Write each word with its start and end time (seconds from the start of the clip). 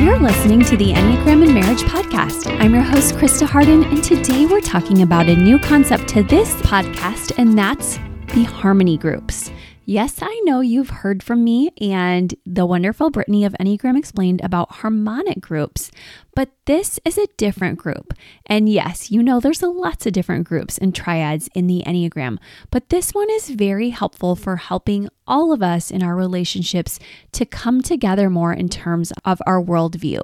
You're 0.00 0.18
listening 0.18 0.64
to 0.64 0.78
the 0.78 0.92
Enneagram 0.92 1.44
and 1.44 1.52
Marriage 1.52 1.82
Podcast. 1.82 2.46
I'm 2.58 2.72
your 2.72 2.82
host, 2.82 3.16
Christa 3.16 3.46
Hardin, 3.46 3.84
and 3.84 4.02
today 4.02 4.46
we're 4.46 4.62
talking 4.62 5.02
about 5.02 5.28
a 5.28 5.36
new 5.36 5.58
concept 5.58 6.08
to 6.08 6.22
this 6.22 6.54
podcast, 6.62 7.34
and 7.36 7.56
that's 7.56 7.98
the 8.32 8.44
harmony 8.44 8.96
groups. 8.96 9.50
Yes, 9.90 10.20
I 10.22 10.40
know 10.44 10.60
you've 10.60 10.90
heard 11.02 11.20
from 11.20 11.42
me 11.42 11.72
and 11.80 12.32
the 12.46 12.64
wonderful 12.64 13.10
Brittany 13.10 13.44
of 13.44 13.56
Enneagram 13.58 13.98
Explained 13.98 14.40
about 14.40 14.70
harmonic 14.70 15.40
groups, 15.40 15.90
but 16.36 16.48
this 16.66 17.00
is 17.04 17.18
a 17.18 17.26
different 17.36 17.76
group. 17.76 18.14
And 18.46 18.68
yes, 18.68 19.10
you 19.10 19.20
know 19.20 19.40
there's 19.40 19.62
lots 19.62 20.06
of 20.06 20.12
different 20.12 20.46
groups 20.46 20.78
and 20.78 20.94
triads 20.94 21.48
in 21.56 21.66
the 21.66 21.82
Enneagram, 21.84 22.38
but 22.70 22.90
this 22.90 23.10
one 23.10 23.28
is 23.30 23.50
very 23.50 23.90
helpful 23.90 24.36
for 24.36 24.58
helping 24.58 25.08
all 25.26 25.52
of 25.52 25.60
us 25.60 25.90
in 25.90 26.04
our 26.04 26.14
relationships 26.14 27.00
to 27.32 27.44
come 27.44 27.82
together 27.82 28.30
more 28.30 28.52
in 28.52 28.68
terms 28.68 29.12
of 29.24 29.42
our 29.44 29.60
worldview. 29.60 30.20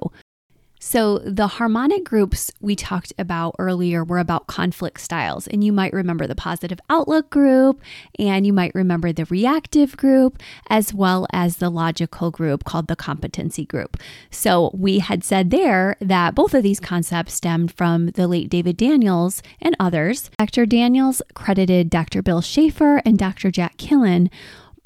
So, 0.87 1.17
the 1.17 1.47
harmonic 1.47 2.05
groups 2.05 2.49
we 2.61 2.73
talked 2.73 3.11
about 3.19 3.57
earlier 3.59 4.05
were 4.05 4.19
about 4.19 4.47
conflict 4.47 5.01
styles. 5.01 5.45
And 5.45 5.61
you 5.61 5.73
might 5.73 5.91
remember 5.91 6.27
the 6.27 6.33
positive 6.33 6.79
outlook 6.89 7.29
group, 7.29 7.81
and 8.17 8.47
you 8.47 8.53
might 8.53 8.73
remember 8.73 9.11
the 9.11 9.25
reactive 9.25 9.97
group, 9.97 10.41
as 10.69 10.93
well 10.93 11.27
as 11.33 11.57
the 11.57 11.69
logical 11.69 12.31
group 12.31 12.63
called 12.63 12.87
the 12.87 12.95
competency 12.95 13.65
group. 13.65 13.97
So, 14.31 14.71
we 14.73 14.99
had 14.99 15.25
said 15.25 15.49
there 15.49 15.97
that 15.99 16.35
both 16.35 16.53
of 16.53 16.63
these 16.63 16.79
concepts 16.79 17.33
stemmed 17.33 17.73
from 17.73 18.11
the 18.11 18.25
late 18.25 18.49
David 18.49 18.77
Daniels 18.77 19.43
and 19.59 19.75
others. 19.81 20.31
Dr. 20.37 20.65
Daniels 20.65 21.21
credited 21.33 21.89
Dr. 21.89 22.21
Bill 22.21 22.39
Schaefer 22.39 23.01
and 23.03 23.17
Dr. 23.17 23.51
Jack 23.51 23.75
Killen 23.75 24.29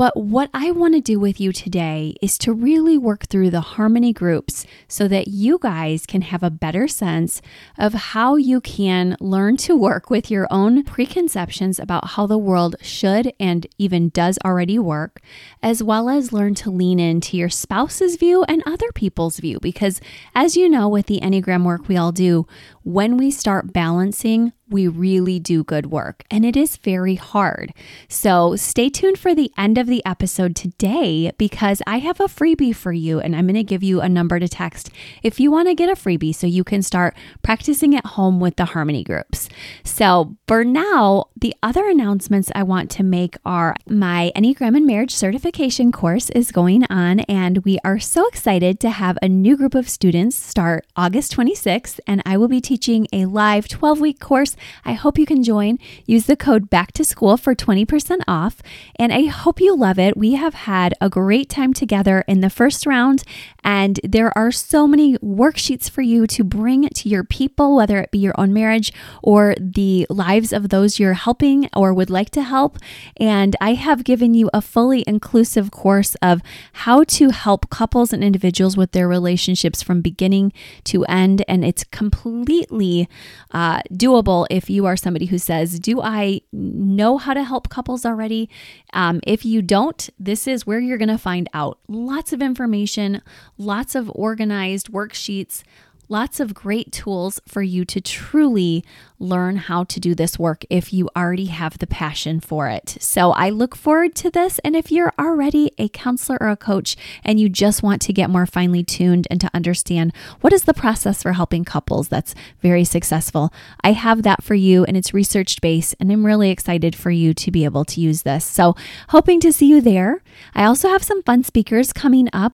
but 0.02 0.18
what 0.18 0.50
I 0.52 0.72
want 0.72 0.96
to 0.96 1.00
do 1.00 1.20
with 1.20 1.40
you 1.40 1.52
today 1.52 2.16
is 2.24 2.40
to 2.40 2.54
really 2.54 2.98
work 2.98 3.28
through 3.28 3.52
the 3.52 3.62
harmony 3.62 4.12
groups 4.12 4.66
so 4.88 5.08
that 5.08 5.28
you 5.28 5.60
guys 5.62 6.08
can 6.08 6.24
have 6.24 6.42
a 6.42 6.50
better 6.50 6.88
sense 6.88 7.40
of 7.78 7.94
how 7.94 8.36
you 8.36 8.62
can 8.62 9.16
learn 9.20 9.58
to 9.58 9.76
work 9.76 10.10
with 10.10 10.32
your 10.32 10.48
own 10.50 10.84
preconceptions 10.84 11.78
about 11.78 12.08
how 12.08 12.26
the 12.26 12.40
world 12.40 12.78
should 12.82 13.32
and 13.40 13.68
even 13.78 14.10
does 14.10 14.40
already 14.44 14.80
work, 14.80 15.22
as 15.62 15.84
well 15.84 16.10
as 16.10 16.34
learn 16.34 16.56
to 16.56 16.72
lean 16.72 17.00
into 17.00 17.38
your 17.38 17.50
spouse's 17.50 18.16
view 18.16 18.44
and 18.46 18.64
other 18.66 18.92
people's 18.94 19.38
view. 19.38 19.60
Because 19.62 20.02
as 20.34 20.58
you 20.58 20.68
know, 20.68 20.90
with 20.90 21.06
the 21.06 21.20
Enneagram 21.20 21.64
work 21.64 21.88
we 21.88 21.96
all 21.96 22.12
do, 22.12 22.48
when 22.82 23.18
we 23.18 23.30
start 23.30 23.72
balancing 23.72 24.52
we 24.72 24.88
really 24.88 25.40
do 25.40 25.64
good 25.64 25.88
work 25.88 26.24
and 26.32 26.46
it 26.46 26.56
is 26.56 26.78
very 26.78 27.16
hard. 27.16 27.74
So 28.08 28.56
stay 28.56 28.90
tuned 28.90 29.18
for 29.18 29.36
the 29.36 29.52
end 29.58 29.78
of 29.78 29.88
the 29.88 30.04
episode 30.06 30.56
today 30.56 31.32
because 31.38 31.82
I 31.86 32.00
have 32.00 32.20
a 32.20 32.26
freebie 32.26 32.76
for 32.76 32.94
you 32.94 33.20
and 33.20 33.36
I'm 33.36 33.46
going 33.46 33.56
to 33.56 33.64
give 33.64 33.84
you 33.84 34.02
a 34.02 34.10
number 34.10 34.40
to 34.40 34.48
text 34.48 34.90
if 35.22 35.40
you 35.40 35.52
want 35.52 35.68
to 35.68 35.76
get 35.76 35.90
a 35.90 35.94
freebie 35.94 36.34
so 36.34 36.48
you 36.48 36.64
can 36.64 36.82
start 36.82 37.16
practicing 37.44 37.96
at 37.96 38.06
home 38.06 38.40
with 38.40 38.56
the 38.56 38.66
harmony 38.66 39.04
groups. 39.04 39.50
So 39.84 40.36
for 40.48 40.64
now, 40.64 41.26
the 41.40 41.56
other 41.62 41.90
announcements 41.90 42.52
I 42.56 42.64
want 42.64 42.90
to 42.92 43.04
make 43.04 43.36
are 43.46 43.76
my 43.88 44.32
Enneagram 44.36 44.78
and 44.78 44.86
Marriage 44.86 45.14
certification 45.14 45.92
course 45.92 46.30
is 46.30 46.52
going 46.52 46.86
on 46.90 47.22
and 47.22 47.60
we 47.66 47.78
are 47.84 48.00
so 48.00 48.28
excited 48.28 48.80
to 48.80 48.90
have 48.90 49.18
a 49.22 49.28
new 49.28 49.58
group 49.58 49.76
of 49.76 49.90
students 49.90 50.36
start 50.36 50.86
August 50.96 51.36
26th 51.36 52.00
and 52.08 52.22
I 52.26 52.38
will 52.38 52.48
be 52.48 52.62
teaching 52.62 53.08
a 53.12 53.26
live 53.26 53.68
12 53.68 54.00
week 54.00 54.20
course 54.20 54.56
I 54.86 54.94
hope 54.94 55.18
you 55.18 55.26
can 55.26 55.44
join. 55.44 55.80
Use 56.06 56.26
the 56.26 56.36
code 56.36 56.70
back 56.70 56.92
to 56.94 57.04
school 57.04 57.38
for 57.38 57.56
20% 57.56 58.20
off. 58.28 58.62
And 58.98 59.14
I 59.14 59.26
hope 59.26 59.60
you 59.60 59.76
love 59.76 60.00
it. 60.00 60.18
We 60.18 60.34
have 60.34 60.54
had 60.54 60.94
a 61.02 61.10
great 61.10 61.50
time 61.50 61.74
together 61.74 62.24
in 62.28 62.42
the 62.42 62.50
first 62.50 62.86
round, 62.86 63.24
and 63.64 64.00
there 64.04 64.36
are 64.38 64.52
so 64.52 64.88
many 64.88 65.18
worksheets 65.20 65.90
for 65.90 66.02
you 66.02 66.28
to 66.28 66.44
bring 66.44 66.88
to 66.90 67.10
your 67.10 67.24
people, 67.24 67.76
whether 67.76 68.00
it 68.00 68.12
be 68.12 68.20
your 68.20 68.34
own 68.38 68.54
marriage 68.54 68.92
or 69.22 69.56
the 69.60 70.08
lives 70.10 70.52
of 70.52 70.70
those 70.70 71.00
you're 71.00 71.14
helping 71.14 71.70
or 71.76 71.94
would 71.94 72.10
like 72.10 72.30
to 72.32 72.42
help. 72.42 72.78
And 73.18 73.56
I 73.62 73.74
have 73.74 74.04
given 74.04 74.34
you 74.34 74.50
a 74.54 74.62
fully 74.62 75.04
inclusive 75.08 75.72
course 75.72 76.16
of 76.22 76.42
how 76.74 77.04
to 77.04 77.30
help 77.30 77.70
couples 77.70 78.14
and 78.14 78.24
individuals 78.24 78.78
with 78.78 78.92
their 78.92 79.08
relationships 79.08 79.82
from 79.82 80.02
beginning 80.02 80.54
to 80.86 81.06
end. 81.06 81.44
And 81.48 81.64
it's 81.64 81.84
completely 81.84 83.08
uh, 83.52 83.82
doable 83.92 84.48
if 84.52 84.70
you 84.70 84.86
are 84.86 84.98
somebody 84.98 85.26
who 85.26 85.38
says, 85.38 85.80
Do 85.80 86.02
I 86.02 86.42
know 86.52 87.18
how 87.18 87.34
to 87.34 87.44
help 87.44 87.70
couples 87.70 88.06
already? 88.06 88.50
Um, 88.94 89.22
if 89.26 89.46
you 89.46 89.62
don't, 89.62 90.10
this 90.20 90.48
is 90.48 90.68
where 90.68 90.80
you're 90.80 90.98
going 90.98 91.10
to 91.10 91.18
find 91.18 91.50
out 91.54 91.80
lots 91.88 92.34
of 92.34 92.42
information, 92.42 93.22
lots 93.58 93.96
of 93.96 94.12
organized 94.14 94.92
worksheets 94.92 95.64
lots 96.12 96.42
of 96.42 96.54
great 96.54 96.92
tools 96.92 97.40
for 97.48 97.62
you 97.62 97.86
to 97.86 98.02
truly 98.02 98.84
learn 99.18 99.56
how 99.56 99.86
to 99.86 100.00
do 100.00 100.14
this 100.14 100.38
work 100.38 100.66
if 100.70 100.92
you 100.92 101.10
already 101.16 101.46
have 101.46 101.78
the 101.78 101.88
passion 101.88 102.42
for 102.42 102.68
it. 102.68 102.98
So 103.00 103.32
I 103.32 103.50
look 103.50 103.78
forward 103.78 104.14
to 104.16 104.30
this. 104.30 104.60
And 104.60 104.76
if 104.76 104.92
you're 104.92 105.14
already 105.18 105.72
a 105.78 105.88
counselor 105.88 106.38
or 106.42 106.50
a 106.50 106.58
coach 106.58 106.98
and 107.24 107.40
you 107.40 107.48
just 107.48 107.82
want 107.82 108.02
to 108.02 108.14
get 108.14 108.30
more 108.30 108.46
finely 108.46 108.84
tuned 108.84 109.26
and 109.32 109.40
to 109.40 109.50
understand 109.54 110.14
what 110.42 110.52
is 110.52 110.66
the 110.66 110.74
process 110.74 111.24
for 111.24 111.32
helping 111.32 111.64
couples 111.64 112.10
that's 112.10 112.36
very 112.62 112.84
successful, 112.84 113.54
I 113.82 113.94
have 113.94 114.24
that 114.24 114.44
for 114.44 114.56
you 114.56 114.84
and 114.84 114.98
it's 114.98 115.14
research 115.14 115.62
based. 115.62 115.96
And 115.98 116.12
I'm 116.12 116.26
really 116.26 116.50
excited 116.50 116.94
for 116.94 117.12
you 117.12 117.34
to 117.36 117.52
be 117.52 117.64
able 117.64 117.86
to 117.86 118.02
use 118.02 118.24
this. 118.24 118.44
So 118.44 118.76
hoping 119.10 119.40
to 119.40 119.54
see 119.54 119.68
you 119.68 119.80
there. 119.80 120.22
I 120.54 120.66
also 120.66 120.90
have 120.90 121.04
some 121.04 121.24
fun 121.24 121.44
speakers 121.44 121.94
coming 121.94 122.28
up 122.34 122.52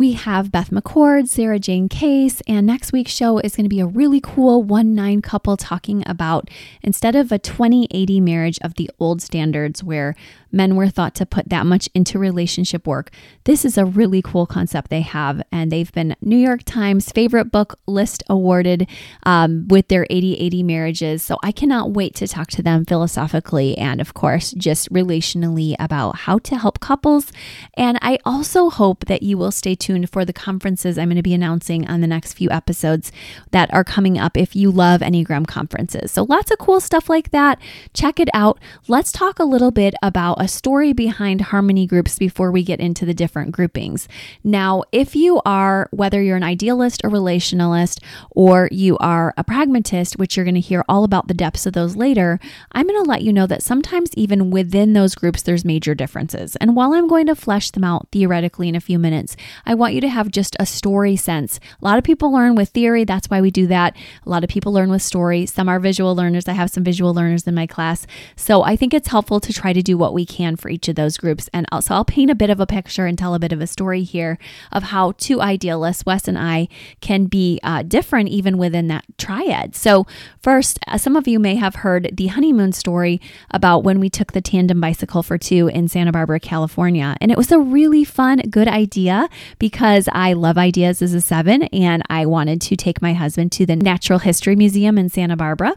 we 0.00 0.12
have 0.12 0.50
Beth 0.50 0.70
McCord, 0.70 1.28
Sarah 1.28 1.58
Jane 1.58 1.86
Case, 1.86 2.40
and 2.48 2.66
next 2.66 2.90
week's 2.90 3.12
show 3.12 3.36
is 3.40 3.54
going 3.54 3.66
to 3.66 3.68
be 3.68 3.80
a 3.80 3.86
really 3.86 4.18
cool 4.18 4.62
1 4.62 4.94
9 4.94 5.20
couple 5.20 5.58
talking 5.58 6.02
about 6.06 6.48
instead 6.82 7.14
of 7.14 7.30
a 7.30 7.38
2080 7.38 8.18
marriage 8.18 8.58
of 8.62 8.76
the 8.76 8.90
old 8.98 9.20
standards 9.20 9.84
where 9.84 10.16
men 10.52 10.76
were 10.76 10.88
thought 10.88 11.14
to 11.16 11.26
put 11.26 11.48
that 11.48 11.66
much 11.66 11.88
into 11.94 12.18
relationship 12.18 12.86
work. 12.86 13.10
This 13.44 13.64
is 13.64 13.78
a 13.78 13.84
really 13.84 14.22
cool 14.22 14.46
concept 14.46 14.90
they 14.90 15.00
have, 15.02 15.42
and 15.52 15.70
they've 15.70 15.92
been 15.92 16.16
New 16.20 16.36
York 16.36 16.62
Times 16.64 17.10
favorite 17.12 17.52
book 17.52 17.78
list 17.86 18.22
awarded 18.28 18.88
um, 19.24 19.66
with 19.68 19.88
their 19.88 20.06
80 20.10 20.34
80 20.34 20.62
marriages. 20.62 21.22
So 21.22 21.38
I 21.42 21.52
cannot 21.52 21.92
wait 21.92 22.14
to 22.16 22.28
talk 22.28 22.48
to 22.48 22.62
them 22.62 22.84
philosophically 22.84 23.76
and, 23.76 24.00
of 24.00 24.14
course, 24.14 24.52
just 24.52 24.92
relationally 24.92 25.74
about 25.78 26.16
how 26.16 26.38
to 26.38 26.58
help 26.58 26.80
couples. 26.80 27.32
And 27.74 27.98
I 28.02 28.18
also 28.24 28.70
hope 28.70 29.06
that 29.06 29.22
you 29.22 29.36
will 29.38 29.50
stay 29.50 29.74
tuned 29.74 30.10
for 30.10 30.24
the 30.24 30.32
conferences 30.32 30.98
I'm 30.98 31.08
going 31.08 31.16
to 31.16 31.22
be 31.22 31.34
announcing 31.34 31.88
on 31.88 32.00
the 32.00 32.06
next 32.06 32.34
few 32.34 32.50
episodes 32.50 33.12
that 33.50 33.72
are 33.72 33.84
coming 33.84 34.18
up 34.18 34.36
if 34.36 34.56
you 34.56 34.70
love 34.70 35.00
Enneagram 35.00 35.46
conferences. 35.46 36.12
So 36.12 36.24
lots 36.24 36.50
of 36.50 36.58
cool 36.58 36.80
stuff 36.80 37.08
like 37.08 37.30
that. 37.30 37.58
Check 37.94 38.20
it 38.20 38.28
out. 38.34 38.58
Let's 38.88 39.12
talk 39.12 39.38
a 39.38 39.44
little 39.44 39.70
bit 39.70 39.94
about 40.02 40.39
a 40.40 40.48
story 40.48 40.94
behind 40.94 41.42
harmony 41.42 41.86
groups 41.86 42.18
before 42.18 42.50
we 42.50 42.64
get 42.64 42.80
into 42.80 43.04
the 43.04 43.12
different 43.12 43.52
groupings. 43.52 44.08
Now, 44.42 44.82
if 44.90 45.14
you 45.14 45.42
are, 45.44 45.88
whether 45.92 46.22
you're 46.22 46.38
an 46.38 46.42
idealist 46.42 47.02
or 47.04 47.10
relationalist, 47.10 48.02
or 48.30 48.68
you 48.72 48.96
are 48.98 49.34
a 49.36 49.44
pragmatist, 49.44 50.18
which 50.18 50.36
you're 50.36 50.46
going 50.46 50.54
to 50.54 50.60
hear 50.60 50.82
all 50.88 51.04
about 51.04 51.28
the 51.28 51.34
depths 51.34 51.66
of 51.66 51.74
those 51.74 51.94
later, 51.94 52.40
I'm 52.72 52.86
going 52.86 53.04
to 53.04 53.08
let 53.08 53.22
you 53.22 53.34
know 53.34 53.46
that 53.46 53.62
sometimes 53.62 54.10
even 54.14 54.50
within 54.50 54.94
those 54.94 55.14
groups, 55.14 55.42
there's 55.42 55.64
major 55.64 55.94
differences. 55.94 56.56
And 56.56 56.74
while 56.74 56.94
I'm 56.94 57.06
going 57.06 57.26
to 57.26 57.36
flesh 57.36 57.70
them 57.70 57.84
out 57.84 58.08
theoretically 58.10 58.68
in 58.68 58.74
a 58.74 58.80
few 58.80 58.98
minutes, 58.98 59.36
I 59.66 59.74
want 59.74 59.92
you 59.92 60.00
to 60.00 60.08
have 60.08 60.30
just 60.30 60.56
a 60.58 60.64
story 60.64 61.16
sense. 61.16 61.60
A 61.82 61.84
lot 61.84 61.98
of 61.98 62.04
people 62.04 62.32
learn 62.32 62.54
with 62.54 62.70
theory, 62.70 63.04
that's 63.04 63.28
why 63.28 63.42
we 63.42 63.50
do 63.50 63.66
that. 63.66 63.94
A 64.24 64.30
lot 64.30 64.42
of 64.42 64.48
people 64.48 64.72
learn 64.72 64.88
with 64.88 65.02
story. 65.02 65.44
Some 65.44 65.68
are 65.68 65.78
visual 65.78 66.16
learners. 66.16 66.48
I 66.48 66.52
have 66.52 66.70
some 66.70 66.82
visual 66.82 67.12
learners 67.12 67.46
in 67.46 67.54
my 67.54 67.66
class. 67.66 68.06
So 68.36 68.62
I 68.62 68.74
think 68.74 68.94
it's 68.94 69.08
helpful 69.08 69.38
to 69.40 69.52
try 69.52 69.74
to 69.74 69.82
do 69.82 69.98
what 69.98 70.14
we 70.14 70.24
can 70.30 70.56
for 70.56 70.68
each 70.68 70.88
of 70.88 70.94
those 70.94 71.18
groups. 71.18 71.50
And 71.52 71.66
also, 71.72 71.94
I'll 71.94 72.04
paint 72.04 72.30
a 72.30 72.34
bit 72.34 72.48
of 72.48 72.60
a 72.60 72.66
picture 72.66 73.06
and 73.06 73.18
tell 73.18 73.34
a 73.34 73.38
bit 73.38 73.52
of 73.52 73.60
a 73.60 73.66
story 73.66 74.02
here 74.02 74.38
of 74.72 74.84
how 74.84 75.12
two 75.18 75.40
idealists, 75.40 76.06
Wes 76.06 76.28
and 76.28 76.38
I, 76.38 76.68
can 77.00 77.26
be 77.26 77.58
uh, 77.62 77.82
different 77.82 78.28
even 78.28 78.56
within 78.56 78.88
that 78.88 79.04
triad. 79.18 79.74
So, 79.74 80.06
first, 80.40 80.78
uh, 80.86 80.96
some 80.98 81.16
of 81.16 81.26
you 81.26 81.38
may 81.38 81.56
have 81.56 81.76
heard 81.76 82.10
the 82.12 82.28
honeymoon 82.28 82.72
story 82.72 83.20
about 83.50 83.84
when 83.84 83.98
we 84.00 84.08
took 84.08 84.32
the 84.32 84.40
tandem 84.40 84.80
bicycle 84.80 85.22
for 85.22 85.36
two 85.36 85.68
in 85.68 85.88
Santa 85.88 86.12
Barbara, 86.12 86.40
California. 86.40 87.16
And 87.20 87.30
it 87.30 87.36
was 87.36 87.50
a 87.50 87.58
really 87.58 88.04
fun, 88.04 88.38
good 88.50 88.68
idea 88.68 89.28
because 89.58 90.08
I 90.12 90.32
love 90.34 90.56
ideas 90.56 91.02
as 91.02 91.12
a 91.12 91.20
seven 91.20 91.64
and 91.64 92.02
I 92.08 92.26
wanted 92.26 92.60
to 92.62 92.76
take 92.76 93.02
my 93.02 93.12
husband 93.14 93.52
to 93.52 93.66
the 93.66 93.76
Natural 93.76 94.20
History 94.20 94.56
Museum 94.56 94.96
in 94.96 95.08
Santa 95.08 95.36
Barbara. 95.36 95.76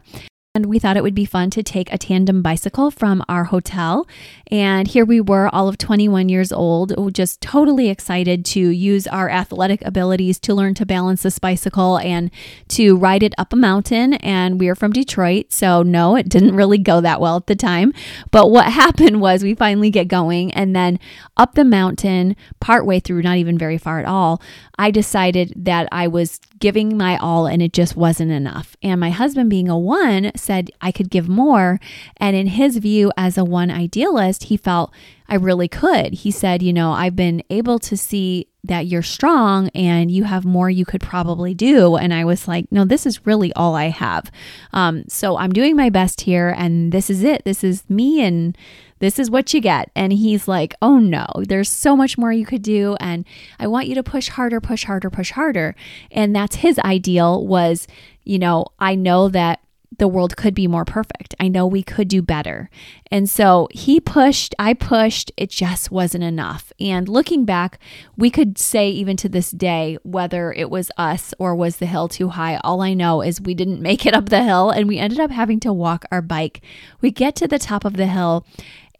And 0.56 0.66
we 0.66 0.78
thought 0.78 0.96
it 0.96 1.02
would 1.02 1.16
be 1.16 1.24
fun 1.24 1.50
to 1.50 1.64
take 1.64 1.92
a 1.92 1.98
tandem 1.98 2.40
bicycle 2.40 2.88
from 2.88 3.24
our 3.28 3.42
hotel. 3.42 4.06
And 4.52 4.86
here 4.86 5.04
we 5.04 5.20
were, 5.20 5.52
all 5.52 5.66
of 5.66 5.78
21 5.78 6.28
years 6.28 6.52
old, 6.52 6.94
just 7.12 7.40
totally 7.40 7.88
excited 7.88 8.44
to 8.46 8.60
use 8.60 9.08
our 9.08 9.28
athletic 9.28 9.84
abilities 9.84 10.38
to 10.38 10.54
learn 10.54 10.74
to 10.74 10.86
balance 10.86 11.24
this 11.24 11.40
bicycle 11.40 11.98
and 11.98 12.30
to 12.68 12.96
ride 12.96 13.24
it 13.24 13.34
up 13.36 13.52
a 13.52 13.56
mountain. 13.56 14.14
And 14.14 14.60
we 14.60 14.68
are 14.68 14.76
from 14.76 14.92
Detroit, 14.92 15.46
so 15.52 15.82
no, 15.82 16.14
it 16.14 16.28
didn't 16.28 16.54
really 16.54 16.78
go 16.78 17.00
that 17.00 17.20
well 17.20 17.36
at 17.36 17.48
the 17.48 17.56
time. 17.56 17.92
But 18.30 18.52
what 18.52 18.66
happened 18.72 19.20
was 19.20 19.42
we 19.42 19.56
finally 19.56 19.90
get 19.90 20.06
going, 20.06 20.52
and 20.52 20.76
then 20.76 21.00
up 21.36 21.56
the 21.56 21.64
mountain, 21.64 22.36
partway 22.60 23.00
through, 23.00 23.22
not 23.22 23.38
even 23.38 23.58
very 23.58 23.76
far 23.76 23.98
at 23.98 24.06
all, 24.06 24.40
I 24.78 24.92
decided 24.92 25.52
that 25.56 25.88
I 25.90 26.06
was 26.06 26.40
giving 26.64 26.96
my 26.96 27.18
all 27.18 27.46
and 27.46 27.60
it 27.60 27.74
just 27.74 27.94
wasn't 27.94 28.30
enough. 28.30 28.74
And 28.82 28.98
my 28.98 29.10
husband, 29.10 29.50
being 29.50 29.68
a 29.68 29.78
one, 29.78 30.32
said 30.34 30.70
I 30.80 30.92
could 30.92 31.10
give 31.10 31.28
more. 31.28 31.78
And 32.16 32.34
in 32.34 32.46
his 32.46 32.78
view, 32.78 33.12
as 33.18 33.36
a 33.36 33.44
one 33.44 33.70
idealist, 33.70 34.44
he 34.44 34.56
felt 34.56 34.90
I 35.28 35.34
really 35.34 35.68
could. 35.68 36.14
He 36.14 36.30
said, 36.30 36.62
You 36.62 36.72
know, 36.72 36.92
I've 36.92 37.16
been 37.16 37.42
able 37.50 37.78
to 37.80 37.98
see 37.98 38.48
that 38.62 38.86
you're 38.86 39.02
strong 39.02 39.68
and 39.74 40.10
you 40.10 40.24
have 40.24 40.46
more 40.46 40.70
you 40.70 40.86
could 40.86 41.02
probably 41.02 41.52
do. 41.52 41.96
And 41.96 42.14
I 42.14 42.24
was 42.24 42.48
like, 42.48 42.72
No, 42.72 42.86
this 42.86 43.04
is 43.04 43.26
really 43.26 43.52
all 43.52 43.74
I 43.74 43.90
have. 43.90 44.32
Um, 44.72 45.04
so 45.06 45.36
I'm 45.36 45.52
doing 45.52 45.76
my 45.76 45.90
best 45.90 46.22
here, 46.22 46.54
and 46.56 46.92
this 46.92 47.10
is 47.10 47.22
it. 47.22 47.44
This 47.44 47.62
is 47.62 47.84
me, 47.90 48.22
and 48.22 48.56
this 49.04 49.18
is 49.18 49.30
what 49.30 49.52
you 49.52 49.60
get. 49.60 49.90
And 49.94 50.12
he's 50.12 50.48
like, 50.48 50.74
Oh 50.80 50.98
no, 50.98 51.26
there's 51.36 51.68
so 51.68 51.94
much 51.94 52.16
more 52.16 52.32
you 52.32 52.46
could 52.46 52.62
do. 52.62 52.96
And 53.00 53.26
I 53.58 53.66
want 53.66 53.86
you 53.86 53.94
to 53.96 54.02
push 54.02 54.28
harder, 54.28 54.60
push 54.60 54.84
harder, 54.84 55.10
push 55.10 55.32
harder. 55.32 55.76
And 56.10 56.34
that's 56.34 56.56
his 56.56 56.78
ideal 56.78 57.46
was, 57.46 57.86
you 58.24 58.38
know, 58.38 58.66
I 58.80 58.94
know 58.94 59.28
that 59.28 59.60
the 59.98 60.08
world 60.08 60.36
could 60.36 60.54
be 60.54 60.66
more 60.66 60.84
perfect. 60.84 61.34
I 61.38 61.48
know 61.48 61.66
we 61.66 61.82
could 61.82 62.08
do 62.08 62.22
better. 62.22 62.70
And 63.10 63.28
so 63.28 63.68
he 63.70 64.00
pushed, 64.00 64.54
I 64.58 64.74
pushed, 64.74 65.30
it 65.36 65.50
just 65.50 65.90
wasn't 65.90 66.24
enough. 66.24 66.72
And 66.80 67.08
looking 67.08 67.44
back, 67.44 67.78
we 68.16 68.30
could 68.30 68.58
say 68.58 68.90
even 68.90 69.16
to 69.18 69.28
this 69.28 69.50
day 69.50 69.98
whether 70.02 70.52
it 70.52 70.70
was 70.70 70.90
us 70.96 71.34
or 71.38 71.54
was 71.54 71.76
the 71.76 71.86
hill 71.86 72.08
too 72.08 72.28
high. 72.30 72.58
All 72.64 72.80
I 72.80 72.94
know 72.94 73.22
is 73.22 73.40
we 73.40 73.54
didn't 73.54 73.82
make 73.94 74.06
it 74.06 74.14
up 74.14 74.28
the 74.28 74.42
hill 74.42 74.70
and 74.70 74.88
we 74.88 74.98
ended 74.98 75.20
up 75.20 75.30
having 75.30 75.60
to 75.60 75.72
walk 75.72 76.04
our 76.10 76.22
bike. 76.22 76.62
We 77.00 77.10
get 77.10 77.36
to 77.36 77.48
the 77.48 77.58
top 77.58 77.84
of 77.84 77.94
the 77.94 78.06
hill 78.06 78.46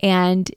and 0.01 0.51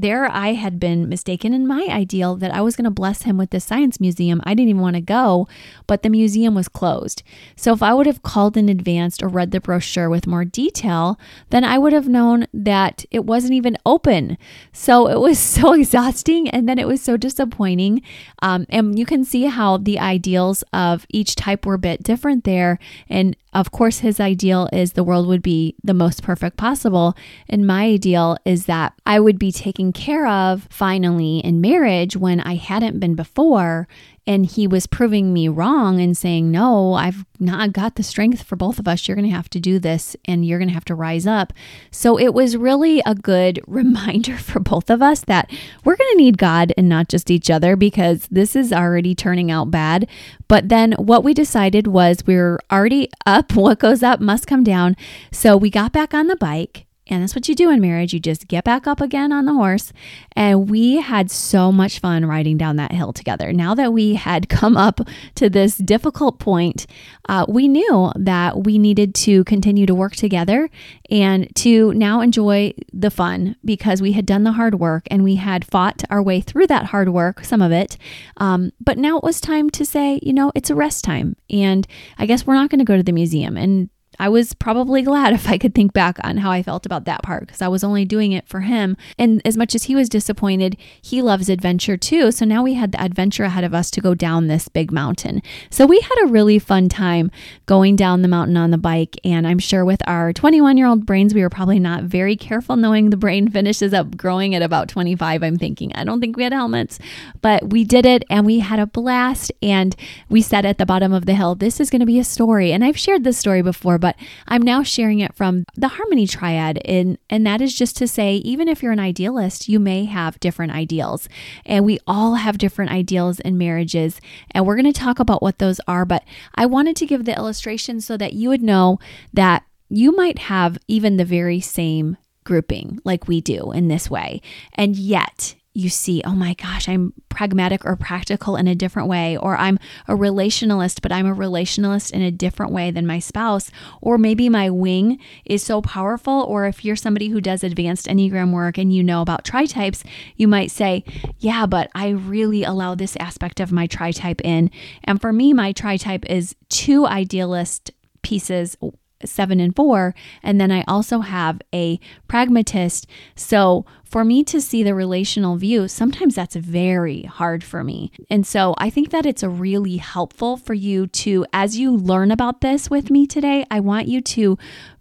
there 0.00 0.30
I 0.30 0.52
had 0.52 0.78
been 0.78 1.08
mistaken 1.08 1.52
in 1.52 1.66
my 1.66 1.86
ideal 1.90 2.36
that 2.36 2.54
I 2.54 2.60
was 2.60 2.76
going 2.76 2.84
to 2.84 2.90
bless 2.90 3.22
him 3.22 3.36
with 3.36 3.50
the 3.50 3.58
science 3.58 3.98
museum. 3.98 4.40
I 4.44 4.54
didn't 4.54 4.70
even 4.70 4.82
want 4.82 4.94
to 4.94 5.00
go, 5.00 5.48
but 5.86 6.02
the 6.02 6.10
museum 6.10 6.54
was 6.54 6.68
closed. 6.68 7.22
So 7.56 7.72
if 7.72 7.82
I 7.82 7.94
would 7.94 8.06
have 8.06 8.22
called 8.22 8.56
in 8.56 8.68
advance 8.68 9.20
or 9.20 9.28
read 9.28 9.50
the 9.50 9.60
brochure 9.60 10.08
with 10.08 10.26
more 10.26 10.44
detail, 10.44 11.18
then 11.50 11.64
I 11.64 11.78
would 11.78 11.92
have 11.92 12.08
known 12.08 12.46
that 12.54 13.04
it 13.10 13.24
wasn't 13.24 13.54
even 13.54 13.76
open. 13.84 14.38
So 14.72 15.08
it 15.08 15.18
was 15.18 15.38
so 15.58 15.72
exhausting 15.72 16.48
and 16.48 16.68
then 16.68 16.78
it 16.78 16.86
was 16.86 17.02
so 17.02 17.16
disappointing. 17.16 18.02
Um, 18.40 18.66
and 18.68 18.96
you 18.98 19.06
can 19.06 19.24
see 19.24 19.44
how 19.44 19.78
the 19.78 19.98
ideals 19.98 20.62
of 20.72 21.06
each 21.08 21.34
type 21.34 21.66
were 21.66 21.74
a 21.74 21.78
bit 21.78 22.04
different 22.04 22.44
there. 22.44 22.78
And 23.08 23.36
of 23.52 23.70
course, 23.70 24.00
his 24.00 24.20
ideal 24.20 24.68
is 24.72 24.92
the 24.92 25.04
world 25.04 25.26
would 25.26 25.42
be 25.42 25.74
the 25.82 25.94
most 25.94 26.22
perfect 26.22 26.56
possible. 26.56 27.16
And 27.48 27.66
my 27.66 27.84
ideal 27.84 28.36
is 28.44 28.66
that 28.66 28.92
I 29.06 29.20
would 29.20 29.38
be 29.38 29.52
taken 29.52 29.92
care 29.92 30.26
of 30.26 30.68
finally 30.70 31.38
in 31.38 31.60
marriage 31.60 32.16
when 32.16 32.40
I 32.40 32.56
hadn't 32.56 33.00
been 33.00 33.14
before 33.14 33.88
and 34.28 34.44
he 34.44 34.66
was 34.66 34.86
proving 34.86 35.32
me 35.32 35.48
wrong 35.48 36.00
and 36.02 36.14
saying, 36.14 36.50
No, 36.50 36.92
I've 36.92 37.24
not 37.40 37.72
got 37.72 37.94
the 37.94 38.02
strength 38.02 38.42
for 38.42 38.56
both 38.56 38.78
of 38.78 38.86
us. 38.86 39.08
You're 39.08 39.16
going 39.16 39.28
to 39.28 39.34
have 39.34 39.48
to 39.50 39.58
do 39.58 39.78
this 39.78 40.14
and 40.26 40.44
you're 40.44 40.58
going 40.58 40.68
to 40.68 40.74
have 40.74 40.84
to 40.84 40.94
rise 40.94 41.26
up. 41.26 41.54
So 41.90 42.18
it 42.18 42.34
was 42.34 42.54
really 42.54 43.00
a 43.06 43.14
good 43.14 43.60
reminder 43.66 44.36
for 44.36 44.60
both 44.60 44.90
of 44.90 45.00
us 45.00 45.22
that 45.22 45.50
we're 45.82 45.96
going 45.96 46.10
to 46.12 46.18
need 46.18 46.36
God 46.36 46.74
and 46.76 46.90
not 46.90 47.08
just 47.08 47.30
each 47.30 47.50
other 47.50 47.74
because 47.74 48.28
this 48.30 48.54
is 48.54 48.70
already 48.70 49.14
turning 49.14 49.50
out 49.50 49.70
bad. 49.70 50.06
But 50.46 50.68
then 50.68 50.92
what 50.92 51.24
we 51.24 51.32
decided 51.32 51.86
was 51.86 52.26
we 52.26 52.36
we're 52.36 52.58
already 52.70 53.10
up. 53.26 53.52
What 53.58 53.80
goes 53.80 54.02
up 54.02 54.20
must 54.20 54.46
come 54.46 54.62
down. 54.62 54.94
So 55.32 55.56
we 55.56 55.68
got 55.68 55.92
back 55.92 56.14
on 56.14 56.28
the 56.28 56.36
bike 56.36 56.86
and 57.08 57.22
that's 57.22 57.34
what 57.34 57.48
you 57.48 57.54
do 57.54 57.70
in 57.70 57.80
marriage. 57.80 58.12
You 58.12 58.20
just 58.20 58.48
get 58.48 58.64
back 58.64 58.86
up 58.86 59.00
again 59.00 59.32
on 59.32 59.44
the 59.44 59.54
horse. 59.54 59.92
And 60.36 60.68
we 60.68 60.96
had 60.96 61.30
so 61.30 61.72
much 61.72 62.00
fun 62.00 62.26
riding 62.26 62.56
down 62.56 62.76
that 62.76 62.92
hill 62.92 63.12
together. 63.12 63.52
Now 63.52 63.74
that 63.74 63.92
we 63.92 64.14
had 64.14 64.48
come 64.58 64.76
up 64.76 65.00
to 65.36 65.48
this 65.48 65.76
difficult 65.76 66.38
point, 66.38 66.86
uh, 67.28 67.46
we 67.48 67.68
knew 67.68 68.12
that 68.16 68.64
we 68.64 68.78
needed 68.78 69.14
to 69.16 69.44
continue 69.44 69.86
to 69.86 69.94
work 69.94 70.16
together 70.16 70.70
and 71.10 71.54
to 71.56 71.92
now 71.94 72.20
enjoy 72.20 72.72
the 72.92 73.10
fun 73.10 73.56
because 73.64 74.02
we 74.02 74.12
had 74.12 74.26
done 74.26 74.44
the 74.44 74.52
hard 74.52 74.78
work 74.78 75.06
and 75.10 75.24
we 75.24 75.36
had 75.36 75.64
fought 75.64 76.02
our 76.10 76.22
way 76.22 76.40
through 76.40 76.66
that 76.66 76.86
hard 76.86 77.10
work, 77.10 77.44
some 77.44 77.62
of 77.62 77.72
it. 77.72 77.96
Um, 78.36 78.72
but 78.80 78.98
now 78.98 79.16
it 79.18 79.24
was 79.24 79.40
time 79.40 79.70
to 79.70 79.84
say, 79.84 80.20
you 80.22 80.32
know, 80.32 80.52
it's 80.54 80.70
a 80.70 80.74
rest 80.74 81.04
time. 81.04 81.36
And 81.50 81.86
I 82.18 82.26
guess 82.26 82.46
we're 82.46 82.54
not 82.54 82.70
going 82.70 82.78
to 82.80 82.84
go 82.84 82.96
to 82.96 83.02
the 83.02 83.12
museum. 83.12 83.56
And 83.56 83.88
I 84.18 84.28
was 84.28 84.54
probably 84.54 85.02
glad 85.02 85.32
if 85.38 85.48
I 85.48 85.58
could 85.58 85.74
think 85.74 85.92
back 85.92 86.18
on 86.24 86.38
how 86.38 86.50
I 86.50 86.62
felt 86.62 86.86
about 86.86 87.04
that 87.04 87.22
part 87.22 87.46
because 87.46 87.62
I 87.62 87.68
was 87.68 87.84
only 87.84 88.04
doing 88.04 88.32
it 88.32 88.48
for 88.48 88.60
him. 88.60 88.96
And 89.18 89.40
as 89.44 89.56
much 89.56 89.74
as 89.74 89.84
he 89.84 89.94
was 89.94 90.08
disappointed, 90.08 90.76
he 91.00 91.22
loves 91.22 91.48
adventure 91.48 91.96
too. 91.96 92.30
So 92.32 92.44
now 92.44 92.62
we 92.62 92.74
had 92.74 92.92
the 92.92 93.02
adventure 93.02 93.44
ahead 93.44 93.64
of 93.64 93.74
us 93.74 93.90
to 93.92 94.00
go 94.00 94.14
down 94.14 94.46
this 94.46 94.68
big 94.68 94.90
mountain. 94.90 95.42
So 95.70 95.86
we 95.86 96.00
had 96.00 96.24
a 96.24 96.26
really 96.26 96.58
fun 96.58 96.88
time 96.88 97.30
going 97.66 97.96
down 97.96 98.22
the 98.22 98.28
mountain 98.28 98.56
on 98.56 98.70
the 98.70 98.78
bike. 98.78 99.18
And 99.24 99.46
I'm 99.46 99.58
sure 99.58 99.84
with 99.84 100.02
our 100.06 100.32
21 100.32 100.76
year 100.76 100.86
old 100.86 101.06
brains, 101.06 101.34
we 101.34 101.42
were 101.42 101.50
probably 101.50 101.78
not 101.78 102.04
very 102.04 102.36
careful 102.36 102.76
knowing 102.76 103.10
the 103.10 103.16
brain 103.16 103.48
finishes 103.58 103.92
up 103.92 104.16
growing 104.16 104.54
at 104.54 104.62
about 104.62 104.88
25. 104.88 105.42
I'm 105.42 105.56
thinking, 105.56 105.92
I 105.94 106.04
don't 106.04 106.20
think 106.20 106.36
we 106.36 106.44
had 106.44 106.52
helmets, 106.52 106.98
but 107.40 107.70
we 107.70 107.84
did 107.84 108.06
it 108.06 108.24
and 108.30 108.46
we 108.46 108.60
had 108.60 108.78
a 108.78 108.86
blast. 108.86 109.52
And 109.62 109.94
we 110.28 110.42
said 110.42 110.64
at 110.64 110.78
the 110.78 110.86
bottom 110.86 111.12
of 111.12 111.26
the 111.26 111.34
hill, 111.34 111.54
this 111.54 111.80
is 111.80 111.90
going 111.90 112.00
to 112.00 112.06
be 112.06 112.18
a 112.18 112.24
story. 112.24 112.72
And 112.72 112.84
I've 112.84 112.98
shared 112.98 113.24
this 113.24 113.38
story 113.38 113.62
before, 113.62 113.98
but 113.98 114.07
but 114.08 114.16
I'm 114.46 114.62
now 114.62 114.82
sharing 114.82 115.20
it 115.20 115.34
from 115.34 115.64
the 115.74 115.88
harmony 115.88 116.26
triad. 116.26 116.80
And, 116.86 117.18
and 117.28 117.46
that 117.46 117.60
is 117.60 117.74
just 117.74 117.94
to 117.98 118.08
say, 118.08 118.36
even 118.36 118.66
if 118.66 118.82
you're 118.82 118.92
an 118.92 118.98
idealist, 118.98 119.68
you 119.68 119.78
may 119.78 120.06
have 120.06 120.40
different 120.40 120.72
ideals. 120.72 121.28
And 121.66 121.84
we 121.84 121.98
all 122.06 122.36
have 122.36 122.56
different 122.56 122.90
ideals 122.90 123.38
in 123.40 123.58
marriages. 123.58 124.18
And 124.52 124.64
we're 124.64 124.76
going 124.76 124.90
to 124.90 124.98
talk 124.98 125.18
about 125.18 125.42
what 125.42 125.58
those 125.58 125.78
are. 125.86 126.06
But 126.06 126.24
I 126.54 126.64
wanted 126.64 126.96
to 126.96 127.06
give 127.06 127.26
the 127.26 127.36
illustration 127.36 128.00
so 128.00 128.16
that 128.16 128.32
you 128.32 128.48
would 128.48 128.62
know 128.62 128.98
that 129.34 129.64
you 129.90 130.16
might 130.16 130.38
have 130.38 130.78
even 130.88 131.18
the 131.18 131.26
very 131.26 131.60
same 131.60 132.16
grouping 132.44 133.00
like 133.04 133.28
we 133.28 133.42
do 133.42 133.72
in 133.72 133.88
this 133.88 134.08
way. 134.08 134.40
And 134.72 134.96
yet, 134.96 135.54
you 135.78 135.88
see, 135.88 136.20
oh 136.24 136.34
my 136.34 136.54
gosh, 136.54 136.88
I'm 136.88 137.12
pragmatic 137.28 137.84
or 137.84 137.94
practical 137.94 138.56
in 138.56 138.66
a 138.66 138.74
different 138.74 139.08
way, 139.08 139.36
or 139.36 139.56
I'm 139.56 139.78
a 140.08 140.14
relationalist, 140.14 141.00
but 141.02 141.12
I'm 141.12 141.26
a 141.26 141.34
relationalist 141.36 142.10
in 142.10 142.20
a 142.20 142.32
different 142.32 142.72
way 142.72 142.90
than 142.90 143.06
my 143.06 143.20
spouse, 143.20 143.70
or 144.00 144.18
maybe 144.18 144.48
my 144.48 144.70
wing 144.70 145.20
is 145.44 145.62
so 145.62 145.80
powerful, 145.80 146.42
or 146.48 146.66
if 146.66 146.84
you're 146.84 146.96
somebody 146.96 147.28
who 147.28 147.40
does 147.40 147.62
advanced 147.62 148.08
Enneagram 148.08 148.52
work 148.52 148.76
and 148.76 148.92
you 148.92 149.04
know 149.04 149.22
about 149.22 149.44
tri 149.44 149.66
types, 149.66 150.02
you 150.34 150.48
might 150.48 150.72
say, 150.72 151.04
yeah, 151.38 151.64
but 151.64 151.90
I 151.94 152.08
really 152.08 152.64
allow 152.64 152.96
this 152.96 153.14
aspect 153.20 153.60
of 153.60 153.70
my 153.70 153.86
tri 153.86 154.10
type 154.10 154.40
in. 154.42 154.72
And 155.04 155.20
for 155.20 155.32
me, 155.32 155.52
my 155.52 155.70
tri 155.70 155.96
type 155.96 156.26
is 156.28 156.56
two 156.70 157.06
idealist 157.06 157.92
pieces 158.22 158.76
seven 159.24 159.60
and 159.60 159.74
four. 159.74 160.14
And 160.42 160.60
then 160.60 160.70
I 160.70 160.84
also 160.86 161.20
have 161.20 161.60
a 161.74 161.98
pragmatist. 162.28 163.06
So 163.34 163.84
for 164.04 164.24
me 164.24 164.42
to 164.44 164.60
see 164.60 164.82
the 164.82 164.94
relational 164.94 165.56
view, 165.56 165.86
sometimes 165.86 166.34
that's 166.34 166.56
very 166.56 167.22
hard 167.22 167.62
for 167.62 167.84
me. 167.84 168.10
And 168.30 168.46
so 168.46 168.74
I 168.78 168.88
think 168.90 169.10
that 169.10 169.26
it's 169.26 169.42
really 169.42 169.98
helpful 169.98 170.56
for 170.56 170.74
you 170.74 171.06
to, 171.08 171.44
as 171.52 171.78
you 171.78 171.94
learn 171.94 172.30
about 172.30 172.60
this 172.60 172.88
with 172.88 173.10
me 173.10 173.26
today, 173.26 173.66
I 173.70 173.80
want 173.80 174.08
you 174.08 174.20
to 174.22 174.56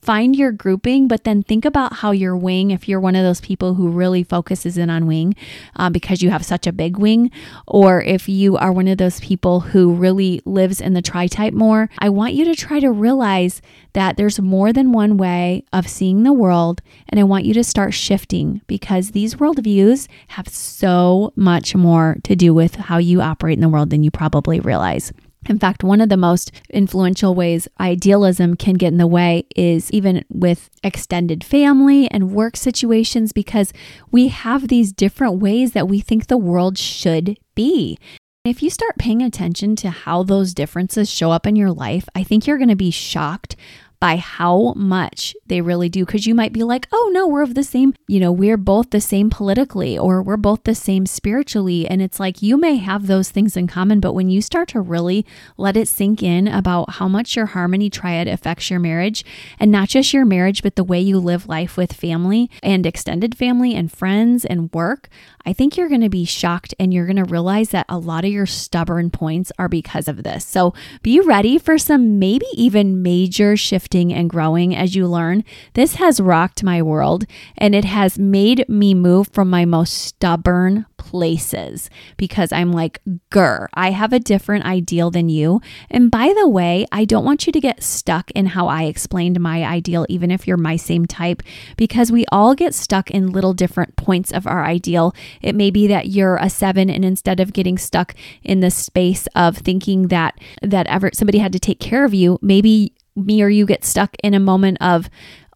find 0.08 0.38
your 0.38 0.54
grouping, 0.54 1.06
but 1.06 1.26
then 1.26 1.44
think 1.44 1.66
about 1.66 1.92
how 1.92 2.12
your 2.12 2.38
wing, 2.38 2.72
if 2.72 2.88
you're 2.88 2.98
one 2.98 3.14
of 3.14 3.24
those 3.24 3.42
people 3.42 3.74
who 3.74 3.90
really 3.90 4.24
focuses 4.24 4.78
in 4.78 4.90
on 4.90 5.06
wing 5.06 5.36
uh, 5.76 5.90
because 5.90 6.22
you 6.22 6.30
have 6.30 6.46
such 6.46 6.66
a 6.66 6.72
big 6.72 6.98
wing, 6.98 7.30
or 7.68 8.02
if 8.02 8.30
you 8.30 8.56
are 8.56 8.72
one 8.72 8.88
of 8.88 8.98
those 8.98 9.20
people 9.20 9.60
who 9.60 9.92
really 9.92 10.42
lives 10.46 10.80
in 10.80 10.94
the 10.94 11.02
tri 11.02 11.28
type 11.28 11.54
more, 11.54 11.90
I 12.00 12.08
want 12.08 12.36
you 12.36 12.46
to 12.46 12.56
try 12.56 12.80
to 12.80 12.90
realize 12.90 13.62
that 13.92 14.16
there's 14.16 14.40
more 14.40 14.72
than 14.72 14.94
one 14.94 15.18
way 15.18 15.66
of 15.74 15.90
seeing 15.90 16.24
the 16.24 16.32
world. 16.32 16.82
And 17.10 17.20
I 17.20 17.24
want 17.24 17.44
you 17.44 17.54
to 17.56 17.64
start 17.66 17.94
shifting 17.94 18.62
because 18.66 19.12
these 19.12 19.36
worldviews 19.36 20.08
have 20.30 20.48
so 20.48 21.34
much 21.36 21.76
more 21.76 22.16
to 22.24 22.34
do 22.34 22.54
with 22.54 22.76
how 22.76 22.98
you 22.98 23.20
operate 23.20 23.58
in 23.58 23.62
the 23.62 23.68
world 23.68 23.90
than 23.90 24.04
you 24.04 24.12
probably 24.12 24.62
realize. 24.62 25.12
In 25.46 25.60
fact, 25.60 25.84
one 25.84 26.02
of 26.02 26.10
the 26.10 26.18
most 26.18 26.52
influential 26.70 27.34
ways 27.34 27.68
idealism 27.80 28.56
can 28.56 28.74
get 28.74 28.92
in 28.92 28.98
the 28.98 29.08
way 29.08 29.46
is 29.56 29.90
even 29.92 30.26
with 30.30 30.70
extended 30.84 31.44
family 31.44 32.10
and 32.12 32.32
work 32.32 32.58
situations 32.58 33.32
because 33.32 33.72
we 34.12 34.28
have 34.28 34.68
these 34.68 34.92
different 34.92 35.40
ways 35.40 35.72
that 35.72 35.88
we 35.88 36.00
think 36.00 36.28
the 36.28 36.38
world 36.38 36.78
should 36.78 37.38
be. 37.56 37.98
If 38.44 38.64
you 38.64 38.70
start 38.70 38.98
paying 38.98 39.22
attention 39.22 39.76
to 39.78 39.90
how 39.90 40.24
those 40.24 40.54
differences 40.54 41.10
show 41.10 41.32
up 41.32 41.46
in 41.46 41.58
your 41.58 41.72
life, 41.72 42.08
I 42.16 42.24
think 42.24 42.48
you're 42.48 42.58
going 42.58 42.70
to 42.70 42.76
be 42.76 42.92
shocked 42.92 43.58
by 44.00 44.18
how 44.18 44.74
much 44.76 45.36
they 45.48 45.62
really 45.62 45.90
do. 45.90 46.06
Because 46.06 46.28
you 46.28 46.36
might 46.36 46.54
be 46.54 46.64
like, 46.64 46.88
oh 46.92 47.10
no, 47.14 47.28
we're 47.28 47.42
of 47.42 47.56
the 47.56 47.64
same, 47.64 47.94
you 48.08 48.20
know, 48.20 48.32
we're 48.32 48.58
both 48.58 48.92
the 48.92 49.02
same 49.02 49.30
politically 49.30 49.98
or 49.98 50.22
we're 50.22 50.38
both 50.38 50.64
the 50.64 50.76
same 50.76 51.06
spiritually. 51.06 51.88
And 51.88 52.02
it's 52.02 52.20
like 52.20 52.42
you 52.42 52.58
may 52.58 52.76
have 52.78 53.08
those 53.08 53.30
things 53.30 53.58
in 53.58 53.68
common, 53.68 54.00
but 54.00 54.14
when 54.14 54.30
you 54.30 54.42
start 54.42 54.70
to 54.70 54.82
really 54.82 55.26
let 55.58 55.78
it 55.78 55.88
sink 55.88 56.22
in 56.22 56.48
about 56.48 56.92
how 56.92 57.08
much 57.08 57.36
your 57.36 57.48
harmony 57.48 57.90
triad 57.90 58.28
affects 58.28 58.70
your 58.70 58.80
marriage, 58.80 59.26
and 59.60 59.72
not 59.72 59.90
just 59.90 60.14
your 60.14 60.26
marriage, 60.26 60.64
but 60.64 60.76
the 60.76 60.84
way 60.84 61.00
you 61.00 61.20
live 61.20 61.48
life 61.48 61.78
with 61.78 61.94
family 61.94 62.50
and 62.62 62.86
extended 62.86 63.36
family 63.36 63.74
and 63.74 63.92
friends 63.92 64.46
and 64.46 64.72
work, 64.74 65.10
I 65.48 65.54
think 65.54 65.78
you're 65.78 65.88
going 65.88 66.02
to 66.02 66.10
be 66.10 66.26
shocked 66.26 66.76
and 66.78 66.94
you're 66.94 67.06
going 67.06 67.16
to 67.16 67.24
realize 67.24 67.70
that 67.70 67.86
a 67.88 67.98
lot 67.98 68.26
of 68.26 68.32
your 68.32 68.46
stubborn 68.46 69.10
points 69.10 69.50
are 69.58 69.70
because 69.70 70.10
of 70.10 70.24
this. 70.24 70.44
So 70.46 70.74
be 71.04 71.22
ready 71.22 71.58
for 71.58 71.78
some 71.78 72.20
maybe 72.20 72.46
even 72.52 73.02
major 73.02 73.56
shifting 73.56 74.14
and 74.14 74.30
growing 74.30 74.76
as 74.76 74.94
you 74.94 75.08
learn. 75.08 75.46
This 75.72 75.96
has 75.96 76.20
rocked 76.20 76.64
my 76.64 76.82
world 76.82 77.24
and 77.58 77.74
it 77.74 77.86
has 77.86 78.20
made 78.20 78.68
me 78.68 78.94
move 78.94 79.30
from 79.32 79.50
my 79.50 79.64
most 79.64 79.94
stubborn 79.94 80.86
places 81.08 81.90
because 82.18 82.52
I'm 82.52 82.74
like, 82.74 83.02
grr, 83.32 83.68
I 83.74 83.92
have 83.92 84.12
a 84.12 84.20
different 84.20 84.66
ideal 84.66 85.10
than 85.10 85.30
you. 85.30 85.62
And 85.90 86.12
by 86.12 86.34
the 86.38 86.48
way, 86.48 86.86
I 86.92 87.06
don't 87.06 87.24
want 87.24 87.48
you 87.48 87.54
to 87.54 87.62
get 87.62 87.82
stuck 87.82 88.30
in 88.32 88.48
how 88.48 88.68
I 88.68 88.84
explained 88.84 89.40
my 89.40 89.64
ideal, 89.64 90.06
even 90.10 90.32
if 90.32 90.46
you're 90.46 90.58
my 90.58 90.76
same 90.76 91.06
type, 91.06 91.42
because 91.78 92.12
we 92.12 92.26
all 92.32 92.56
get 92.56 92.74
stuck 92.74 93.10
in 93.10 93.32
little 93.32 93.54
different 93.54 93.96
points 93.96 94.32
of 94.32 94.46
our 94.46 94.66
ideal. 94.66 95.16
It 95.42 95.56
may 95.56 95.72
be 95.72 95.88
that 95.88 96.08
you're 96.08 96.36
a 96.36 96.50
seven, 96.50 96.90
and 96.90 97.06
instead 97.06 97.40
of 97.40 97.54
getting 97.54 97.78
stuck 97.78 98.14
in 98.44 98.60
the 98.60 98.72
space 98.72 99.28
of 99.36 99.58
thinking 99.58 100.10
that 100.10 100.38
that 100.62 100.88
ever 100.88 101.12
somebody 101.14 101.38
had 101.38 101.54
to 101.54 101.60
take 101.60 101.80
care 101.80 102.04
of 102.04 102.14
you, 102.14 102.38
maybe 102.42 102.94
me 103.16 103.42
or 103.42 103.50
you 103.50 103.66
get 103.66 103.84
stuck 103.84 104.16
in 104.24 104.34
a 104.34 104.40
moment 104.40 104.78
of 104.82 105.10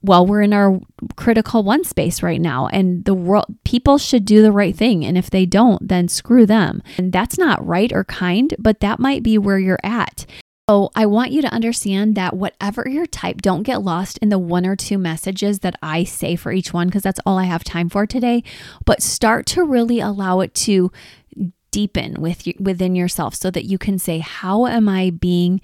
well, 0.04 0.26
we're 0.26 0.42
in 0.42 0.54
our 0.54 0.80
critical 1.16 1.64
one 1.64 1.84
space 1.84 2.24
right 2.24 2.42
now, 2.42 2.68
and 2.68 3.06
the 3.06 3.14
world 3.14 3.46
people 3.64 3.98
should 3.98 4.26
do 4.26 4.42
the 4.42 4.52
right 4.52 4.76
thing. 4.76 5.06
And 5.06 5.18
if 5.18 5.30
they 5.30 5.46
don't, 5.46 5.88
then 5.88 6.08
screw 6.08 6.46
them. 6.46 6.82
And 6.98 7.14
that's 7.14 7.38
not 7.38 7.66
right 7.66 7.92
or 7.92 8.04
kind, 8.04 8.56
but 8.58 8.80
that 8.80 9.00
might 9.00 9.24
be 9.24 9.38
where 9.38 9.60
you're 9.60 9.80
at. 9.84 10.26
So 10.70 10.90
I 10.96 11.06
want 11.06 11.32
you 11.32 11.42
to 11.42 11.54
understand 11.54 12.16
that 12.16 12.36
whatever 12.36 12.88
your 12.88 13.06
type, 13.06 13.42
don't 13.42 13.64
get 13.64 13.82
lost 13.82 14.18
in 14.20 14.30
the 14.30 14.40
one 14.40 14.66
or 14.66 14.76
two 14.76 14.98
messages 14.98 15.60
that 15.60 15.78
I 15.84 16.04
say 16.04 16.36
for 16.36 16.52
each 16.52 16.74
one, 16.74 16.88
because 16.88 17.04
that's 17.04 17.20
all 17.26 17.38
I 17.38 17.44
have 17.44 17.64
time 17.64 17.90
for 17.90 18.06
today. 18.06 18.44
But 18.86 19.04
start 19.04 19.46
to 19.48 19.64
really 19.64 20.00
allow 20.00 20.40
it 20.40 20.54
to 20.56 20.92
deepen 21.72 22.22
with 22.22 22.48
you, 22.48 22.54
within 22.60 22.96
yourself 22.96 23.36
so 23.36 23.52
that 23.52 23.66
you 23.66 23.78
can 23.78 24.00
say, 24.00 24.20
How 24.20 24.66
am 24.66 24.88
I 24.88 25.10
being 25.10 25.62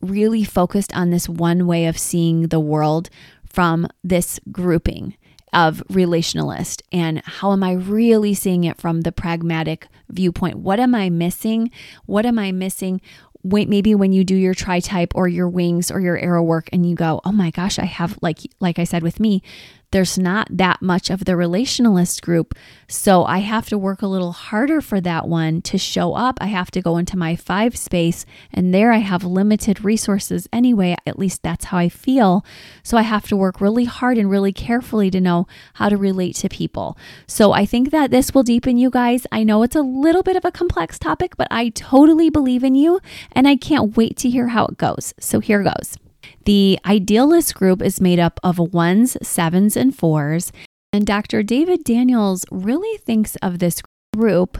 really 0.00 0.44
focused 0.44 0.94
on 0.94 1.10
this 1.10 1.28
one 1.28 1.66
way 1.66 1.86
of 1.86 1.98
seeing 1.98 2.48
the 2.48 2.60
world 2.60 3.10
from 3.54 3.86
this 4.02 4.40
grouping 4.50 5.16
of 5.52 5.82
relationalist 5.88 6.82
and 6.90 7.22
how 7.24 7.52
am 7.52 7.62
I 7.62 7.72
really 7.72 8.34
seeing 8.34 8.64
it 8.64 8.80
from 8.80 9.02
the 9.02 9.12
pragmatic 9.12 9.86
viewpoint? 10.10 10.58
What 10.58 10.80
am 10.80 10.94
I 10.94 11.08
missing? 11.08 11.70
What 12.06 12.26
am 12.26 12.38
I 12.38 12.50
missing? 12.50 13.00
Wait, 13.44 13.68
maybe 13.68 13.94
when 13.94 14.12
you 14.12 14.24
do 14.24 14.34
your 14.34 14.54
tri 14.54 14.80
type 14.80 15.12
or 15.14 15.28
your 15.28 15.48
wings 15.48 15.90
or 15.92 16.00
your 16.00 16.18
arrow 16.18 16.42
work 16.42 16.68
and 16.72 16.84
you 16.84 16.96
go, 16.96 17.20
oh 17.24 17.30
my 17.30 17.50
gosh, 17.50 17.78
I 17.78 17.84
have 17.84 18.18
like 18.20 18.38
like 18.58 18.80
I 18.80 18.84
said 18.84 19.04
with 19.04 19.20
me, 19.20 19.42
there's 19.90 20.18
not 20.18 20.48
that 20.50 20.82
much 20.82 21.10
of 21.10 21.24
the 21.24 21.32
relationalist 21.32 22.22
group. 22.22 22.54
So 22.88 23.24
I 23.24 23.38
have 23.38 23.68
to 23.68 23.78
work 23.78 24.02
a 24.02 24.06
little 24.06 24.32
harder 24.32 24.80
for 24.80 25.00
that 25.00 25.28
one 25.28 25.62
to 25.62 25.78
show 25.78 26.14
up. 26.14 26.38
I 26.40 26.46
have 26.46 26.70
to 26.72 26.82
go 26.82 26.96
into 26.96 27.16
my 27.16 27.36
five 27.36 27.76
space, 27.76 28.26
and 28.52 28.74
there 28.74 28.92
I 28.92 28.98
have 28.98 29.24
limited 29.24 29.84
resources 29.84 30.48
anyway. 30.52 30.96
At 31.06 31.18
least 31.18 31.42
that's 31.42 31.66
how 31.66 31.78
I 31.78 31.88
feel. 31.88 32.44
So 32.82 32.96
I 32.96 33.02
have 33.02 33.26
to 33.28 33.36
work 33.36 33.60
really 33.60 33.84
hard 33.84 34.18
and 34.18 34.30
really 34.30 34.52
carefully 34.52 35.10
to 35.10 35.20
know 35.20 35.46
how 35.74 35.88
to 35.88 35.96
relate 35.96 36.36
to 36.36 36.48
people. 36.48 36.98
So 37.26 37.52
I 37.52 37.64
think 37.64 37.90
that 37.90 38.10
this 38.10 38.34
will 38.34 38.42
deepen 38.42 38.76
you 38.76 38.90
guys. 38.90 39.26
I 39.32 39.44
know 39.44 39.62
it's 39.62 39.76
a 39.76 39.82
little 39.82 40.22
bit 40.22 40.36
of 40.36 40.44
a 40.44 40.52
complex 40.52 40.98
topic, 40.98 41.36
but 41.36 41.48
I 41.50 41.70
totally 41.70 42.30
believe 42.30 42.64
in 42.64 42.74
you, 42.74 43.00
and 43.32 43.48
I 43.48 43.56
can't 43.56 43.96
wait 43.96 44.16
to 44.18 44.30
hear 44.30 44.48
how 44.48 44.66
it 44.66 44.76
goes. 44.78 45.14
So 45.18 45.40
here 45.40 45.62
goes. 45.62 45.96
The 46.44 46.78
idealist 46.84 47.54
group 47.54 47.80
is 47.82 48.00
made 48.00 48.18
up 48.18 48.38
of 48.42 48.58
ones, 48.58 49.16
sevens, 49.22 49.76
and 49.76 49.96
fours. 49.96 50.52
And 50.92 51.06
Dr. 51.06 51.42
David 51.42 51.84
Daniels 51.84 52.44
really 52.50 52.98
thinks 52.98 53.36
of 53.36 53.58
this 53.58 53.82
group 54.14 54.58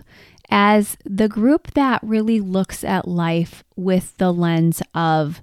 as 0.51 0.97
the 1.05 1.29
group 1.29 1.73
that 1.73 2.01
really 2.03 2.41
looks 2.41 2.85
at 2.85 3.09
life 3.09 3.65
with 3.77 4.17
the 4.17 4.33
lens 4.33 4.83
of 4.95 5.41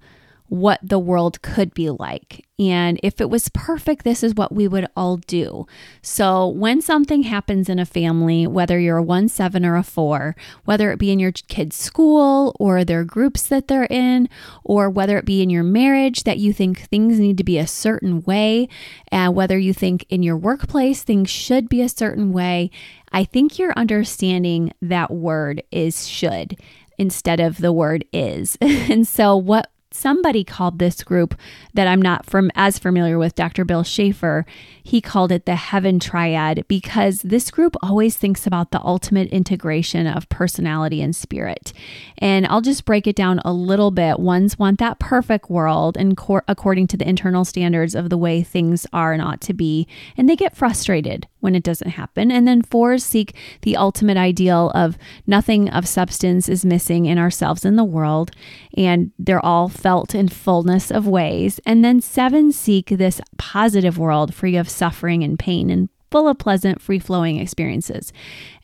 what 0.52 0.82
the 0.84 1.00
world 1.00 1.42
could 1.42 1.74
be 1.74 1.90
like. 1.90 2.46
And 2.60 3.00
if 3.02 3.22
it 3.22 3.30
was 3.30 3.48
perfect, 3.48 4.04
this 4.04 4.22
is 4.22 4.36
what 4.36 4.54
we 4.54 4.68
would 4.68 4.86
all 4.98 5.16
do. 5.16 5.66
So, 6.02 6.46
when 6.46 6.82
something 6.82 7.24
happens 7.24 7.70
in 7.70 7.80
a 7.80 7.86
family, 7.86 8.46
whether 8.46 8.78
you're 8.78 8.98
a 8.98 9.04
one, 9.04 9.30
seven, 9.30 9.66
or 9.66 9.78
a 9.78 9.82
four, 9.82 10.36
whether 10.66 10.92
it 10.92 11.00
be 11.00 11.10
in 11.10 11.20
your 11.20 11.32
kid's 11.32 11.78
school 11.78 12.54
or 12.60 12.84
their 12.84 13.06
groups 13.06 13.44
that 13.44 13.70
they're 13.70 13.88
in, 13.90 14.28
or 14.66 14.90
whether 14.90 15.18
it 15.18 15.24
be 15.24 15.42
in 15.42 15.50
your 15.50 15.64
marriage 15.64 16.26
that 16.26 16.38
you 16.38 16.52
think 16.52 16.82
things 16.82 17.18
need 17.18 17.38
to 17.38 17.46
be 17.46 17.58
a 17.58 17.66
certain 17.66 18.22
way, 18.24 18.68
and 19.08 19.34
whether 19.34 19.58
you 19.58 19.74
think 19.74 20.06
in 20.10 20.22
your 20.22 20.36
workplace 20.36 21.02
things 21.02 21.30
should 21.30 21.70
be 21.70 21.82
a 21.82 21.88
certain 21.88 22.34
way, 22.34 22.70
I 23.14 23.24
think 23.24 23.58
you're 23.58 23.74
understanding 23.78 24.74
that 24.82 25.12
word 25.12 25.64
is 25.72 26.10
should 26.10 26.60
instead 26.98 27.40
of 27.40 27.60
the 27.60 27.72
word 27.72 28.04
is. 28.12 28.58
and 28.62 29.08
so, 29.08 29.38
what 29.38 29.72
somebody 29.92 30.44
called 30.44 30.80
this 30.80 31.04
group 31.04 31.36
that 31.74 31.88
I'm 31.88 32.02
not 32.02 32.26
from 32.26 32.52
as 32.56 32.80
familiar 32.80 33.18
with, 33.18 33.36
Dr. 33.36 33.66
Bill 33.66 33.84
Schaefer, 33.84 34.46
he 34.84 35.02
called 35.02 35.32
it 35.32 35.46
the 35.46 35.56
Heaven 35.56 36.00
Triad 36.00 36.66
because 36.68 37.22
this 37.22 37.52
group 37.52 37.76
always 37.84 38.18
thinks 38.18 38.48
about 38.48 38.72
the 38.72 38.82
ultimate 38.84 39.30
integration 39.30 40.08
of 40.08 40.30
personality 40.30 41.02
and 41.02 41.16
spirit. 41.16 41.74
And 42.18 42.46
I'll 42.48 42.62
just 42.62 42.86
break 42.86 43.08
it 43.08 43.16
down 43.16 43.40
a 43.46 43.54
little 43.54 43.92
bit. 43.92 44.20
Ones 44.20 44.58
want 44.58 44.80
that 44.80 45.00
perfect 45.00 45.50
world 45.50 45.98
and 45.98 46.16
cor- 46.18 46.44
according 46.48 46.88
to 46.88 46.98
the 46.98 47.08
internal 47.08 47.46
standards 47.46 47.96
of 47.96 48.10
the 48.10 48.18
way 48.18 48.44
things 48.44 48.88
are 48.94 49.14
and 49.14 49.22
ought 49.22 49.42
to 49.42 49.54
be, 49.54 49.88
and 50.18 50.30
they 50.30 50.36
get 50.36 50.56
frustrated 50.56 51.28
when 51.42 51.56
it 51.56 51.64
doesn't 51.64 51.92
happen. 51.92 52.32
And 52.32 52.48
then 52.48 52.62
fours 52.62 53.04
seek 53.04 53.36
the 53.62 53.76
ultimate 53.76 54.18
ideal 54.18 54.72
of 54.74 54.98
nothing 55.28 55.70
of 55.70 55.88
substance 55.88 56.48
is 56.48 56.64
missing 56.64 57.06
in 57.06 57.18
ourselves 57.18 57.66
in 57.66 57.76
the 57.76 57.84
world, 57.84 58.32
and 58.78 59.12
they're 59.20 59.46
all 59.46 59.68
felt 59.68 60.16
in 60.16 60.30
fullness 60.30 60.90
of 60.92 61.08
ways. 61.08 61.60
And 61.66 61.84
then 61.84 62.02
seven 62.02 62.52
seek 62.52 62.90
this 62.90 63.20
positive 63.38 63.98
world 63.98 64.34
free 64.34 64.56
of 64.56 64.70
suffering 64.70 65.24
and 65.24 65.38
pain 65.38 65.70
and 65.70 65.90
full 66.10 66.28
of 66.28 66.38
pleasant, 66.38 66.82
free 66.82 67.00
flowing 67.00 67.38
experiences. 67.38 68.14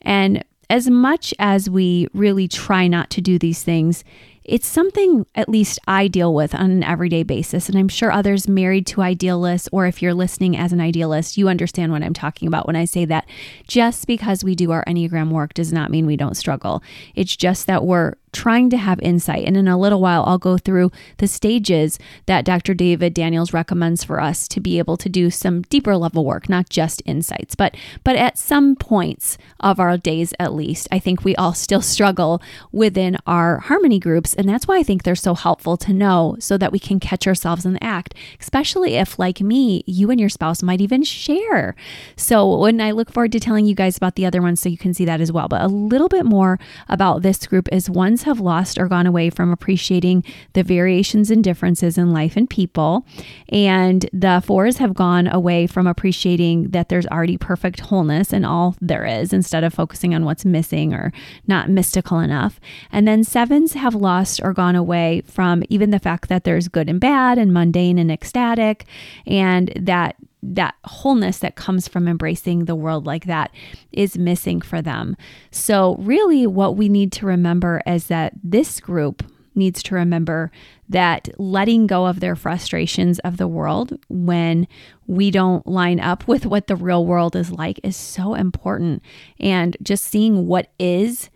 And 0.02 0.44
as 0.70 0.88
much 0.88 1.32
as 1.38 1.70
we 1.70 2.08
really 2.12 2.46
try 2.46 2.88
not 2.88 3.10
to 3.10 3.20
do 3.20 3.38
these 3.38 3.62
things, 3.62 4.04
it's 4.48 4.66
something 4.66 5.26
at 5.34 5.48
least 5.48 5.78
I 5.86 6.08
deal 6.08 6.32
with 6.34 6.54
on 6.54 6.70
an 6.70 6.82
everyday 6.82 7.22
basis. 7.22 7.68
And 7.68 7.78
I'm 7.78 7.88
sure 7.88 8.10
others 8.10 8.48
married 8.48 8.86
to 8.88 9.02
idealists, 9.02 9.68
or 9.70 9.86
if 9.86 10.00
you're 10.00 10.14
listening 10.14 10.56
as 10.56 10.72
an 10.72 10.80
idealist, 10.80 11.36
you 11.36 11.48
understand 11.48 11.92
what 11.92 12.02
I'm 12.02 12.14
talking 12.14 12.48
about 12.48 12.66
when 12.66 12.74
I 12.74 12.86
say 12.86 13.04
that 13.04 13.28
just 13.66 14.06
because 14.06 14.42
we 14.42 14.54
do 14.54 14.72
our 14.72 14.84
Enneagram 14.86 15.30
work 15.30 15.52
does 15.52 15.70
not 15.70 15.90
mean 15.90 16.06
we 16.06 16.16
don't 16.16 16.36
struggle. 16.36 16.82
It's 17.14 17.36
just 17.36 17.66
that 17.66 17.84
we're 17.84 18.14
trying 18.32 18.70
to 18.70 18.76
have 18.76 19.00
insight. 19.00 19.44
And 19.44 19.56
in 19.56 19.68
a 19.68 19.78
little 19.78 20.00
while, 20.00 20.24
I'll 20.26 20.38
go 20.38 20.58
through 20.58 20.90
the 21.18 21.28
stages 21.28 21.98
that 22.26 22.44
Dr. 22.44 22.74
David 22.74 23.14
Daniels 23.14 23.52
recommends 23.52 24.04
for 24.04 24.20
us 24.20 24.48
to 24.48 24.60
be 24.60 24.78
able 24.78 24.96
to 24.96 25.08
do 25.08 25.30
some 25.30 25.62
deeper 25.62 25.96
level 25.96 26.24
work, 26.24 26.48
not 26.48 26.68
just 26.68 27.02
insights, 27.04 27.54
but 27.54 27.76
but 28.04 28.16
at 28.16 28.38
some 28.38 28.76
points 28.76 29.38
of 29.60 29.80
our 29.80 29.96
days 29.96 30.32
at 30.38 30.52
least, 30.52 30.88
I 30.90 30.98
think 30.98 31.24
we 31.24 31.34
all 31.36 31.54
still 31.54 31.82
struggle 31.94 32.42
within 32.72 33.16
our 33.26 33.58
harmony 33.58 33.98
groups. 33.98 34.34
And 34.34 34.48
that's 34.48 34.66
why 34.68 34.78
I 34.78 34.82
think 34.82 35.02
they're 35.02 35.14
so 35.14 35.34
helpful 35.34 35.76
to 35.78 35.92
know 35.92 36.36
so 36.38 36.58
that 36.58 36.72
we 36.72 36.78
can 36.78 37.00
catch 37.00 37.26
ourselves 37.26 37.64
in 37.64 37.72
the 37.74 37.84
act, 37.84 38.14
especially 38.40 38.94
if, 38.94 39.18
like 39.18 39.40
me, 39.40 39.82
you 39.86 40.10
and 40.10 40.20
your 40.20 40.28
spouse 40.28 40.62
might 40.62 40.80
even 40.80 41.02
share. 41.02 41.74
So 42.16 42.64
and 42.64 42.82
I 42.82 42.90
look 42.90 43.12
forward 43.12 43.32
to 43.32 43.40
telling 43.40 43.66
you 43.66 43.74
guys 43.74 43.96
about 43.96 44.14
the 44.14 44.26
other 44.26 44.42
ones 44.42 44.60
so 44.60 44.68
you 44.68 44.78
can 44.78 44.94
see 44.94 45.04
that 45.04 45.20
as 45.20 45.32
well. 45.32 45.48
But 45.48 45.62
a 45.62 45.68
little 45.68 46.08
bit 46.08 46.26
more 46.26 46.58
about 46.88 47.22
this 47.22 47.46
group 47.46 47.68
is 47.72 47.88
one 47.88 48.16
have 48.22 48.40
lost 48.40 48.78
or 48.78 48.88
gone 48.88 49.06
away 49.06 49.30
from 49.30 49.52
appreciating 49.52 50.24
the 50.52 50.62
variations 50.62 51.30
and 51.30 51.42
differences 51.42 51.98
in 51.98 52.12
life 52.12 52.36
and 52.36 52.48
people. 52.48 53.06
And 53.48 54.08
the 54.12 54.42
fours 54.44 54.78
have 54.78 54.94
gone 54.94 55.26
away 55.26 55.66
from 55.66 55.86
appreciating 55.86 56.70
that 56.70 56.88
there's 56.88 57.06
already 57.06 57.36
perfect 57.36 57.80
wholeness 57.80 58.32
in 58.32 58.44
all 58.44 58.76
there 58.80 59.04
is 59.04 59.32
instead 59.32 59.64
of 59.64 59.74
focusing 59.74 60.14
on 60.14 60.24
what's 60.24 60.44
missing 60.44 60.94
or 60.94 61.12
not 61.46 61.68
mystical 61.68 62.18
enough. 62.18 62.60
And 62.90 63.06
then 63.06 63.24
sevens 63.24 63.74
have 63.74 63.94
lost 63.94 64.40
or 64.42 64.52
gone 64.52 64.76
away 64.76 65.22
from 65.26 65.62
even 65.68 65.90
the 65.90 65.98
fact 65.98 66.28
that 66.28 66.44
there's 66.44 66.68
good 66.68 66.88
and 66.88 67.00
bad 67.00 67.38
and 67.38 67.52
mundane 67.52 67.98
and 67.98 68.10
ecstatic 68.10 68.84
and 69.26 69.72
that 69.76 70.16
that 70.54 70.74
wholeness 70.84 71.38
that 71.38 71.56
comes 71.56 71.88
from 71.88 72.08
embracing 72.08 72.64
the 72.64 72.76
world 72.76 73.06
like 73.06 73.26
that 73.26 73.50
is 73.92 74.18
missing 74.18 74.60
for 74.60 74.82
them. 74.82 75.16
So, 75.50 75.96
really, 75.98 76.46
what 76.46 76.76
we 76.76 76.88
need 76.88 77.12
to 77.12 77.26
remember 77.26 77.82
is 77.86 78.06
that 78.06 78.32
this 78.42 78.80
group, 78.80 79.22
needs 79.58 79.82
to 79.82 79.94
remember 79.94 80.50
that 80.88 81.28
letting 81.38 81.86
go 81.86 82.06
of 82.06 82.20
their 82.20 82.36
frustrations 82.36 83.18
of 83.18 83.36
the 83.36 83.48
world 83.48 83.98
when 84.08 84.66
we 85.06 85.30
don't 85.30 85.66
line 85.66 86.00
up 86.00 86.26
with 86.26 86.46
what 86.46 86.68
the 86.68 86.76
real 86.76 87.04
world 87.04 87.36
is 87.36 87.50
like 87.50 87.78
is 87.82 87.96
so 87.96 88.34
important. 88.34 89.02
And 89.38 89.76
just 89.82 90.04
seeing 90.04 90.46
what 90.46 90.70
is 90.78 91.28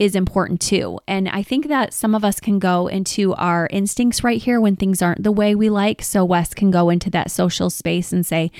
is 0.00 0.16
important 0.16 0.62
too. 0.62 0.98
And 1.06 1.28
I 1.28 1.42
think 1.42 1.68
that 1.68 1.92
some 1.92 2.14
of 2.14 2.24
us 2.24 2.40
can 2.40 2.58
go 2.58 2.86
into 2.86 3.34
our 3.34 3.68
instincts 3.70 4.24
right 4.24 4.40
here 4.40 4.58
when 4.58 4.74
things 4.74 5.02
aren't 5.02 5.22
the 5.22 5.30
way 5.30 5.54
we 5.54 5.68
like. 5.68 6.02
So 6.02 6.24
Wes 6.24 6.54
can 6.54 6.70
go 6.70 6.88
into 6.88 7.10
that 7.10 7.30
social 7.30 7.68
space 7.68 8.10
and 8.10 8.24
say, 8.24 8.50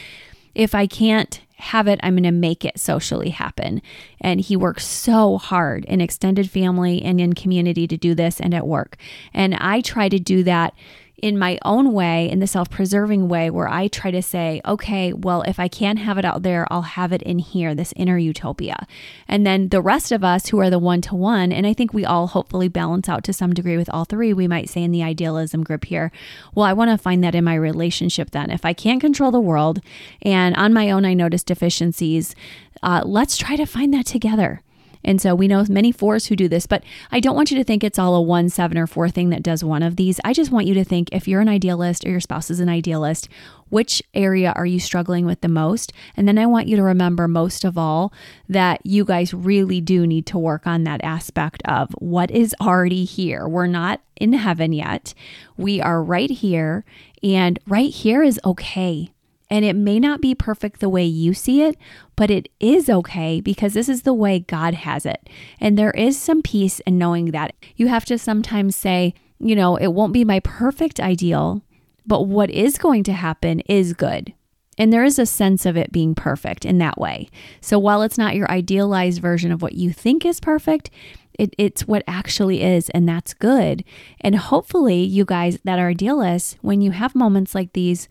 if 0.55 0.75
I 0.75 0.87
can't 0.87 1.41
have 1.57 1.89
it, 1.89 1.99
I'm 2.03 2.15
going 2.15 2.25
to 2.25 2.31
make 2.31 2.67
it 2.67 2.79
socially 2.79 3.31
happen. 3.31 3.81
And 4.21 4.41
he 4.41 4.55
works 4.55 4.87
so 4.87 5.39
hard 5.39 5.87
in 5.87 6.03
extended 6.03 6.51
family 6.51 7.01
and 7.03 7.19
in 7.19 7.33
community 7.33 7.87
to 7.87 7.97
do 7.97 8.15
this 8.15 8.39
and 8.39 8.53
at 8.53 8.67
work. 8.67 8.99
And 9.33 9.55
I 9.55 9.81
try 9.81 10.11
to 10.11 10.19
do 10.19 10.43
that 10.43 10.75
in 11.23 11.39
my 11.39 11.59
own 11.65 11.93
way, 11.93 12.29
in 12.29 12.41
the 12.41 12.47
self 12.47 12.71
preserving 12.71 13.29
way, 13.29 13.51
where 13.51 13.69
I 13.69 13.89
try 13.89 14.11
to 14.11 14.23
say, 14.23 14.61
okay, 14.65 15.13
well, 15.13 15.43
if 15.43 15.61
I 15.61 15.69
can't 15.69 15.99
have 15.99 16.19
it 16.19 16.25
out 16.25 16.43
there, 16.43 16.67
I'll 16.71 16.83
have 16.83 17.13
it 17.13 17.23
in 17.23 17.39
here, 17.39 17.75
this 17.75 17.93
inner 17.97 18.19
utopia. 18.19 18.87
And 19.29 19.47
then 19.47 19.69
the 19.69 19.83
rest 19.83 20.13
of 20.13 20.25
us 20.25 20.49
who 20.49 20.59
are 20.61 20.71
the 20.71 20.79
one 20.79 21.01
to 21.03 21.15
one, 21.15 21.53
and 21.53 21.67
I 21.67 21.73
think 21.73 21.93
we 21.93 22.05
all 22.05 22.29
hopefully 22.29 22.69
balance 22.69 23.09
out 23.09 23.25
to 23.25 23.33
some 23.33 23.53
degree 23.53 23.77
with 23.77 23.91
all 23.91 24.05
three, 24.05 24.33
we 24.33 24.49
might 24.49 24.69
say 24.69 24.83
in 24.83 24.93
the 24.93 25.03
idealism 25.03 25.63
group 25.63 25.85
here, 25.85 26.11
well, 26.55 26.67
I 26.67 26.73
want 26.73 26.91
to 26.91 26.99
find 26.99 27.23
that 27.25 27.35
in 27.35 27.45
my 27.45 27.55
relationship 27.55 28.31
then. 28.31 28.51
If 28.51 28.65
I 28.65 28.73
can't 28.73 29.01
control 29.01 29.31
the 29.31 29.41
world 29.41 29.81
and 30.23 30.57
on 30.57 30.73
my 30.73 30.91
own 30.91 31.05
I 31.05 31.15
notice 31.15 31.43
deficiencies, 31.43 32.35
uh, 32.83 33.03
let's 33.05 33.37
try 33.37 33.57
to 33.57 33.67
find 33.67 33.93
that 33.95 34.07
together. 34.07 34.63
And 35.05 35.21
so 35.21 35.35
we 35.35 35.49
know 35.49 35.65
many 35.69 35.93
fours 35.93 36.27
who 36.27 36.37
do 36.37 36.49
this, 36.49 36.67
but 36.67 36.83
I 37.11 37.21
don't 37.21 37.37
want 37.37 37.51
you 37.51 37.57
to 37.57 37.65
think 37.65 37.83
it's 37.83 37.99
all 37.99 38.15
a 38.15 38.23
one, 38.23 38.49
seven, 38.49 38.77
or 38.77 38.87
four 38.87 39.09
thing 39.09 39.31
that 39.31 39.43
does 39.43 39.65
one 39.65 39.83
of 39.83 39.97
these. 39.97 40.21
I 40.25 40.33
just 40.33 40.51
want 40.51 40.67
you 40.67 40.75
to 40.75 40.85
think 40.85 41.09
if 41.13 41.27
you're 41.27 41.41
an 41.41 41.49
idealist 41.49 42.05
or 42.05 42.11
your 42.11 42.21
spouse 42.21 42.51
is 42.51 42.61
an 42.61 42.69
idealist, 42.69 43.29
which 43.71 44.03
area 44.15 44.53
are 44.57 44.67
you 44.67 44.81
struggling 44.81 45.25
with 45.25 45.41
the 45.41 45.49
most? 45.49 45.93
And 46.17 46.29
then 46.29 46.39
I 46.39 46.47
want 46.47 46.69
you 46.69 46.77
to 46.77 46.83
remember 46.83 47.29
most 47.29 47.65
of 47.65 47.79
all 47.79 48.13
that 48.49 48.85
you 48.85 49.05
guys 49.05 49.33
really 49.33 49.81
do 49.81 50.07
need 50.07 50.27
to 50.27 50.39
work 50.39 50.67
on 50.67 50.85
that 50.85 51.03
aspect 51.03 51.63
of 51.65 51.91
what 51.99 52.31
is 52.31 52.55
already 52.61 53.05
here. 53.05 53.49
We're 53.49 53.67
not 53.67 54.01
in 54.17 54.35
heaven 54.35 54.73
yet. 54.73 55.15
We 55.57 55.81
are 55.81 56.03
right 56.03 56.31
here, 56.31 56.85
and 57.23 57.59
right 57.67 57.91
here 57.91 58.23
is 58.23 58.41
okay. 58.45 59.13
And 59.51 59.65
it 59.65 59.75
may 59.75 59.99
not 59.99 60.21
be 60.21 60.35
perfect 60.35 60.81
the 60.81 60.89
way 60.89 61.05
you 61.05 61.35
see 61.35 61.63
it, 61.63 61.77
but 62.15 62.31
it 62.31 62.49
is 62.61 62.89
okay 62.89 63.41
because 63.41 63.75
this 63.75 63.89
is 63.89 64.03
the 64.03 64.15
way 64.15 64.39
God 64.39 64.75
has 64.75 65.05
it. 65.05 65.29
And 65.59 65.77
there 65.77 65.91
is 65.91 66.19
some 66.19 66.41
peace 66.41 66.79
in 66.81 66.99
knowing 66.99 67.33
that. 67.33 67.55
You 67.77 67.89
have 67.89 68.05
to 68.07 68.19
sometimes 68.19 68.77
say, 68.77 69.13
you 69.41 69.57
know, 69.57 69.77
it 69.77 69.89
won't 69.89 70.13
be 70.13 70.25
my 70.25 70.41
perfect 70.41 71.01
ideal, 71.01 71.63
but 72.07 72.29
what 72.29 72.51
is 72.51 72.79
going 72.79 73.03
to 73.05 73.13
happen 73.13 73.61
is 73.61 73.93
good. 73.93 74.33
And 74.79 74.93
there 74.93 75.05
is 75.05 75.19
a 75.19 75.27
sense 75.27 75.67
of 75.67 75.77
it 75.77 75.93
being 75.93 76.15
perfect 76.15 76.65
in 76.65 76.79
that 76.79 76.99
way. 76.99 77.29
So 77.61 77.79
while 77.79 78.03
it's 78.03 78.17
not 78.17 78.37
your 78.37 78.51
idealized 78.51 79.21
version 79.21 79.53
of 79.53 79.63
what 79.63 79.75
you 79.75 79.93
think 79.93 80.25
is 80.25 80.41
perfect, 80.41 80.91
it, 81.39 81.55
it's 81.59 81.89
what 81.89 82.03
actually 82.07 82.63
is, 82.63 82.91
and 82.91 83.09
that's 83.09 83.35
good. 83.35 83.85
And 84.21 84.37
hopefully, 84.37 85.03
you 85.03 85.25
guys 85.25 85.59
that 85.65 85.79
are 85.79 85.89
idealists, 85.89 86.57
when 86.61 86.83
you 86.83 86.91
have 86.91 87.15
moments 87.15 87.55
like 87.55 87.73
these, 87.73 88.09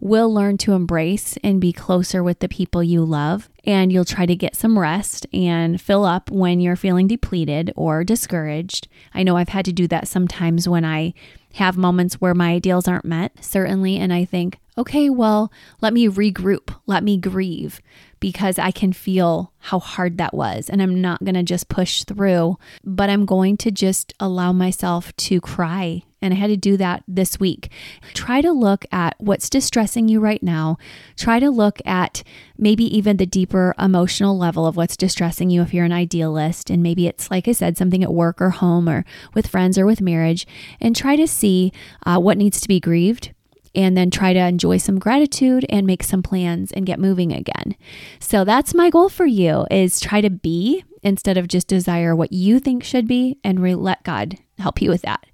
will 0.00 0.32
learn 0.32 0.56
to 0.58 0.72
embrace 0.72 1.36
and 1.44 1.60
be 1.60 1.72
closer 1.72 2.22
with 2.22 2.40
the 2.40 2.48
people 2.48 2.82
you 2.82 3.04
love. 3.04 3.48
And 3.64 3.92
you'll 3.92 4.04
try 4.04 4.26
to 4.26 4.34
get 4.34 4.56
some 4.56 4.78
rest 4.78 5.26
and 5.32 5.80
fill 5.80 6.04
up 6.04 6.30
when 6.30 6.60
you're 6.60 6.76
feeling 6.76 7.06
depleted 7.06 7.72
or 7.76 8.02
discouraged. 8.04 8.88
I 9.12 9.22
know 9.22 9.36
I've 9.36 9.50
had 9.50 9.66
to 9.66 9.72
do 9.72 9.86
that 9.88 10.08
sometimes 10.08 10.68
when 10.68 10.84
I 10.84 11.12
have 11.54 11.76
moments 11.76 12.14
where 12.14 12.34
my 12.34 12.52
ideals 12.52 12.88
aren't 12.88 13.04
met, 13.04 13.32
certainly. 13.44 13.96
And 13.96 14.12
I 14.12 14.24
think, 14.24 14.58
okay, 14.78 15.10
well, 15.10 15.52
let 15.80 15.92
me 15.92 16.08
regroup, 16.08 16.74
let 16.86 17.04
me 17.04 17.18
grieve 17.18 17.80
because 18.20 18.58
I 18.58 18.70
can 18.70 18.92
feel 18.92 19.52
how 19.58 19.78
hard 19.78 20.16
that 20.18 20.32
was. 20.32 20.70
And 20.70 20.80
I'm 20.80 21.00
not 21.00 21.24
going 21.24 21.34
to 21.34 21.42
just 21.42 21.68
push 21.68 22.04
through, 22.04 22.56
but 22.84 23.10
I'm 23.10 23.26
going 23.26 23.56
to 23.58 23.70
just 23.70 24.14
allow 24.20 24.52
myself 24.52 25.14
to 25.16 25.40
cry 25.40 26.04
and 26.22 26.34
I 26.34 26.36
had 26.36 26.48
to 26.48 26.56
do 26.56 26.76
that 26.76 27.02
this 27.08 27.40
week. 27.40 27.70
Try 28.14 28.40
to 28.40 28.52
look 28.52 28.84
at 28.92 29.16
what's 29.18 29.50
distressing 29.50 30.08
you 30.08 30.20
right 30.20 30.42
now. 30.42 30.78
Try 31.16 31.40
to 31.40 31.50
look 31.50 31.80
at 31.84 32.22
maybe 32.58 32.84
even 32.96 33.16
the 33.16 33.26
deeper 33.26 33.74
emotional 33.78 34.36
level 34.36 34.66
of 34.66 34.76
what's 34.76 34.96
distressing 34.96 35.50
you 35.50 35.62
if 35.62 35.72
you're 35.72 35.84
an 35.84 35.92
idealist. 35.92 36.70
And 36.70 36.82
maybe 36.82 37.06
it's, 37.06 37.30
like 37.30 37.48
I 37.48 37.52
said, 37.52 37.78
something 37.78 38.02
at 38.02 38.12
work 38.12 38.40
or 38.40 38.50
home 38.50 38.88
or 38.88 39.04
with 39.34 39.46
friends 39.46 39.78
or 39.78 39.86
with 39.86 40.00
marriage. 40.00 40.46
And 40.80 40.94
try 40.94 41.16
to 41.16 41.26
see 41.26 41.72
uh, 42.04 42.18
what 42.18 42.38
needs 42.38 42.60
to 42.60 42.68
be 42.68 42.80
grieved 42.80 43.32
and 43.74 43.96
then 43.96 44.10
try 44.10 44.32
to 44.32 44.40
enjoy 44.40 44.76
some 44.76 44.98
gratitude 44.98 45.64
and 45.68 45.86
make 45.86 46.02
some 46.02 46.22
plans 46.22 46.72
and 46.72 46.86
get 46.86 46.98
moving 46.98 47.32
again. 47.32 47.76
So 48.18 48.44
that's 48.44 48.74
my 48.74 48.90
goal 48.90 49.08
for 49.08 49.26
you 49.26 49.66
is 49.70 50.00
try 50.00 50.20
to 50.20 50.30
be 50.30 50.84
instead 51.02 51.38
of 51.38 51.48
just 51.48 51.68
desire 51.68 52.14
what 52.14 52.32
you 52.32 52.58
think 52.58 52.84
should 52.84 53.06
be 53.06 53.38
and 53.44 53.60
re- 53.60 53.74
let 53.74 54.02
God 54.02 54.36
help 54.58 54.82
you 54.82 54.90
with 54.90 55.02
that. 55.02 55.24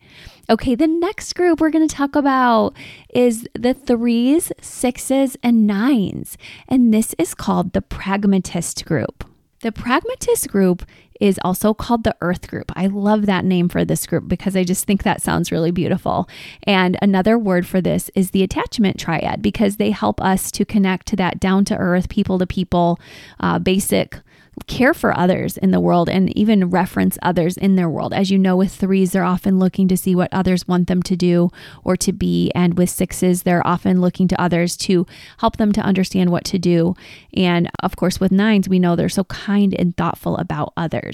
Okay, 0.48 0.76
the 0.76 0.86
next 0.86 1.34
group 1.34 1.60
we're 1.60 1.70
going 1.70 1.86
to 1.86 1.94
talk 1.94 2.14
about 2.14 2.74
is 3.12 3.48
the 3.54 3.74
threes, 3.74 4.52
sixes, 4.60 5.36
and 5.42 5.66
nines. 5.66 6.38
And 6.68 6.94
this 6.94 7.16
is 7.18 7.34
called 7.34 7.72
the 7.72 7.82
pragmatist 7.82 8.84
group. 8.84 9.24
The 9.62 9.72
pragmatist 9.72 10.48
group 10.48 10.86
is 11.20 11.38
also 11.44 11.74
called 11.74 12.04
the 12.04 12.16
Earth 12.20 12.48
Group. 12.48 12.72
I 12.74 12.86
love 12.86 13.26
that 13.26 13.44
name 13.44 13.68
for 13.68 13.84
this 13.84 14.06
group 14.06 14.28
because 14.28 14.56
I 14.56 14.64
just 14.64 14.84
think 14.84 15.02
that 15.02 15.22
sounds 15.22 15.52
really 15.52 15.70
beautiful. 15.70 16.28
And 16.64 16.96
another 17.02 17.38
word 17.38 17.66
for 17.66 17.80
this 17.80 18.10
is 18.14 18.30
the 18.30 18.42
attachment 18.42 18.98
triad 18.98 19.42
because 19.42 19.76
they 19.76 19.90
help 19.90 20.20
us 20.20 20.50
to 20.52 20.64
connect 20.64 21.06
to 21.08 21.16
that 21.16 21.40
down 21.40 21.64
to 21.66 21.76
earth, 21.76 22.08
people 22.08 22.38
to 22.38 22.46
people, 22.46 23.00
uh, 23.40 23.58
basic 23.58 24.20
care 24.66 24.94
for 24.94 25.16
others 25.16 25.56
in 25.58 25.70
the 25.70 25.80
world 25.80 26.08
and 26.08 26.36
even 26.36 26.70
reference 26.70 27.18
others 27.22 27.56
in 27.56 27.76
their 27.76 27.90
world. 27.90 28.14
As 28.14 28.30
you 28.30 28.38
know, 28.38 28.56
with 28.56 28.72
threes, 28.72 29.12
they're 29.12 29.24
often 29.24 29.58
looking 29.58 29.86
to 29.88 29.96
see 29.96 30.14
what 30.14 30.32
others 30.32 30.66
want 30.66 30.88
them 30.88 31.02
to 31.04 31.16
do 31.16 31.50
or 31.84 31.96
to 31.98 32.12
be. 32.12 32.50
And 32.54 32.76
with 32.78 32.90
sixes, 32.90 33.42
they're 33.42 33.66
often 33.66 34.00
looking 34.00 34.28
to 34.28 34.40
others 34.40 34.76
to 34.78 35.06
help 35.38 35.58
them 35.58 35.72
to 35.72 35.80
understand 35.82 36.30
what 36.30 36.44
to 36.46 36.58
do. 36.58 36.94
And 37.34 37.70
of 37.82 37.96
course, 37.96 38.18
with 38.18 38.32
nines, 38.32 38.68
we 38.68 38.78
know 38.78 38.96
they're 38.96 39.08
so 39.08 39.24
kind 39.24 39.74
and 39.74 39.96
thoughtful 39.96 40.36
about 40.38 40.72
others. 40.76 41.05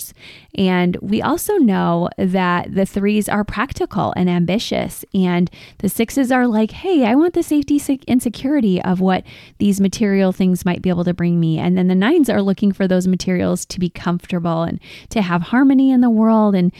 And 0.56 0.96
we 1.00 1.22
also 1.22 1.56
know 1.56 2.08
that 2.18 2.74
the 2.74 2.86
threes 2.86 3.28
are 3.28 3.44
practical 3.44 4.12
and 4.16 4.28
ambitious. 4.28 5.04
And 5.14 5.50
the 5.78 5.88
sixes 5.88 6.30
are 6.30 6.46
like, 6.46 6.70
hey, 6.70 7.04
I 7.04 7.14
want 7.14 7.34
the 7.34 7.42
safety 7.42 7.80
and 8.08 8.22
security 8.22 8.82
of 8.82 9.00
what 9.00 9.24
these 9.58 9.80
material 9.80 10.32
things 10.32 10.64
might 10.64 10.82
be 10.82 10.88
able 10.88 11.04
to 11.04 11.14
bring 11.14 11.40
me. 11.40 11.58
And 11.58 11.76
then 11.76 11.88
the 11.88 11.94
nines 11.94 12.28
are 12.28 12.42
looking 12.42 12.72
for 12.72 12.86
those 12.86 13.06
materials 13.06 13.64
to 13.66 13.80
be 13.80 13.90
comfortable 13.90 14.62
and 14.62 14.80
to 15.10 15.22
have 15.22 15.42
harmony 15.42 15.90
in 15.90 16.00
the 16.00 16.10
world 16.10 16.54
and 16.54 16.72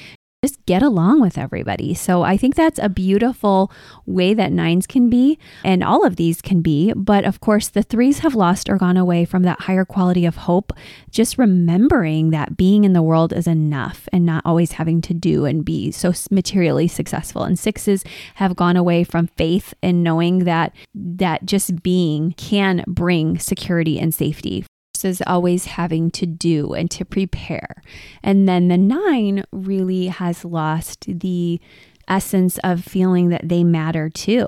just 0.45 0.67
get 0.67 0.83
along 0.83 1.21
with 1.21 1.39
everybody. 1.39 1.95
So 1.95 2.23
I 2.25 2.37
think 2.37 2.57
that's 2.57 2.81
a 2.81 2.89
beautiful 2.89 3.71
way 4.07 4.35
that 4.35 4.51
nines 4.51 4.89
can 4.89 5.09
be, 5.09 5.39
and 5.65 5.85
all 5.85 6.05
of 6.05 6.17
these 6.17 6.43
can 6.43 6.63
be. 6.63 6.93
But 6.97 7.25
of 7.25 7.41
course, 7.41 7.69
the 7.69 7.85
threes 7.85 8.19
have 8.21 8.35
lost 8.35 8.69
or 8.69 8.77
gone 8.77 8.97
away 8.97 9.25
from 9.25 9.45
that 9.45 9.61
higher 9.61 9.85
quality 9.85 10.27
of 10.27 10.39
hope, 10.39 10.73
just 11.13 11.39
remembering 11.39 12.31
that 12.31 12.57
being 12.57 12.83
in 12.83 12.93
the 12.93 13.03
world 13.03 13.33
is 13.33 13.47
enough 13.47 14.09
and 14.13 14.27
not 14.27 14.43
always 14.45 14.73
having 14.73 15.01
to 15.03 15.15
do 15.15 15.45
and 15.45 15.65
be 15.65 15.93
so 15.93 16.13
materially 16.33 16.89
successful. 16.89 17.45
And 17.45 17.57
sixes 17.57 18.03
have 18.35 18.57
gone 18.57 18.77
away 18.77 19.05
from 19.05 19.29
faith 19.29 19.75
and 19.81 20.03
knowing 20.03 20.41
that 20.41 20.75
that 20.93 21.47
just 21.47 21.85
being 21.85 22.33
can 22.33 22.83
bring 22.89 23.39
security 23.39 24.01
and 24.01 24.13
safety 24.13 24.65
versus 25.03 25.23
always 25.27 25.67
having 25.67 26.11
to 26.13 26.27
do 26.27 26.75
and 26.75 26.91
to 26.91 27.05
prepare. 27.05 27.83
And 28.23 28.49
then 28.49 28.69
the 28.69 28.77
nine 28.77 29.45
really 29.53 30.07
has 30.07 30.45
lost 30.45 31.07
the 31.09 31.61
essence 32.09 32.59
of 32.63 32.85
feeling 32.85 33.29
that 33.29 33.49
they 33.49 33.65
matter 33.65 34.09
too. 34.09 34.47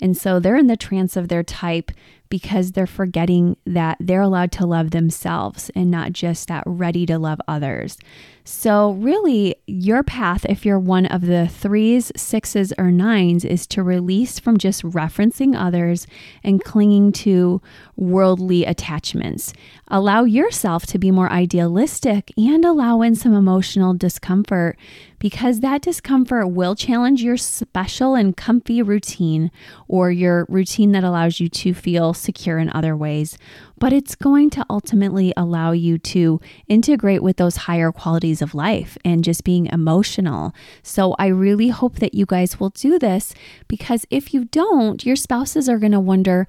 And 0.00 0.16
so 0.16 0.40
they're 0.40 0.56
in 0.56 0.66
the 0.66 0.76
trance 0.76 1.16
of 1.16 1.28
their 1.28 1.42
type 1.42 1.92
because 2.28 2.72
they're 2.72 2.86
forgetting 2.86 3.56
that 3.66 3.98
they're 4.00 4.22
allowed 4.22 4.52
to 4.52 4.66
love 4.66 4.90
themselves 4.90 5.70
and 5.74 5.90
not 5.90 6.12
just 6.12 6.48
that 6.48 6.64
ready 6.66 7.06
to 7.06 7.18
love 7.18 7.40
others. 7.46 7.98
So, 8.44 8.92
really, 8.92 9.54
your 9.68 10.02
path, 10.02 10.44
if 10.48 10.66
you're 10.66 10.78
one 10.78 11.06
of 11.06 11.26
the 11.26 11.46
threes, 11.46 12.10
sixes, 12.16 12.72
or 12.76 12.90
nines, 12.90 13.44
is 13.44 13.68
to 13.68 13.84
release 13.84 14.40
from 14.40 14.58
just 14.58 14.82
referencing 14.82 15.54
others 15.56 16.08
and 16.42 16.62
clinging 16.62 17.12
to 17.12 17.62
worldly 17.96 18.64
attachments. 18.64 19.52
Allow 19.86 20.24
yourself 20.24 20.86
to 20.86 20.98
be 20.98 21.12
more 21.12 21.30
idealistic 21.30 22.32
and 22.36 22.64
allow 22.64 23.00
in 23.02 23.14
some 23.14 23.34
emotional 23.34 23.94
discomfort 23.94 24.76
because 25.20 25.60
that 25.60 25.82
discomfort 25.82 26.50
will 26.50 26.74
challenge 26.74 27.22
your 27.22 27.36
special 27.36 28.16
and 28.16 28.36
comfy 28.36 28.82
routine 28.82 29.52
or 29.86 30.10
your 30.10 30.46
routine 30.48 30.90
that 30.90 31.04
allows 31.04 31.38
you 31.38 31.48
to 31.48 31.72
feel 31.72 32.12
secure 32.12 32.58
in 32.58 32.68
other 32.70 32.96
ways. 32.96 33.38
But 33.82 33.92
it's 33.92 34.14
going 34.14 34.48
to 34.48 34.64
ultimately 34.70 35.34
allow 35.36 35.72
you 35.72 35.98
to 35.98 36.40
integrate 36.68 37.20
with 37.20 37.36
those 37.36 37.56
higher 37.56 37.90
qualities 37.90 38.40
of 38.40 38.54
life 38.54 38.96
and 39.04 39.24
just 39.24 39.42
being 39.42 39.66
emotional. 39.66 40.54
So 40.84 41.16
I 41.18 41.26
really 41.26 41.66
hope 41.66 41.96
that 41.96 42.14
you 42.14 42.24
guys 42.24 42.60
will 42.60 42.70
do 42.70 42.96
this 42.96 43.34
because 43.66 44.06
if 44.08 44.32
you 44.32 44.44
don't, 44.44 45.04
your 45.04 45.16
spouses 45.16 45.68
are 45.68 45.80
going 45.80 45.90
to 45.90 45.98
wonder, 45.98 46.46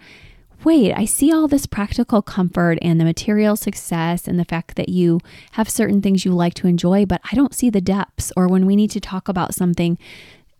wait, 0.63 0.93
I 0.93 1.05
see 1.05 1.33
all 1.33 1.47
this 1.47 1.65
practical 1.65 2.21
comfort 2.21 2.77
and 2.83 3.01
the 3.01 3.03
material 3.03 3.55
success 3.55 4.27
and 4.27 4.39
the 4.39 4.45
fact 4.45 4.75
that 4.75 4.89
you 4.89 5.19
have 5.53 5.67
certain 5.67 6.03
things 6.03 6.25
you 6.25 6.33
like 6.33 6.53
to 6.53 6.67
enjoy, 6.67 7.03
but 7.03 7.21
I 7.31 7.35
don't 7.35 7.55
see 7.55 7.71
the 7.71 7.81
depths. 7.81 8.31
Or 8.37 8.47
when 8.47 8.67
we 8.67 8.75
need 8.75 8.91
to 8.91 8.99
talk 8.99 9.27
about 9.27 9.55
something 9.55 9.97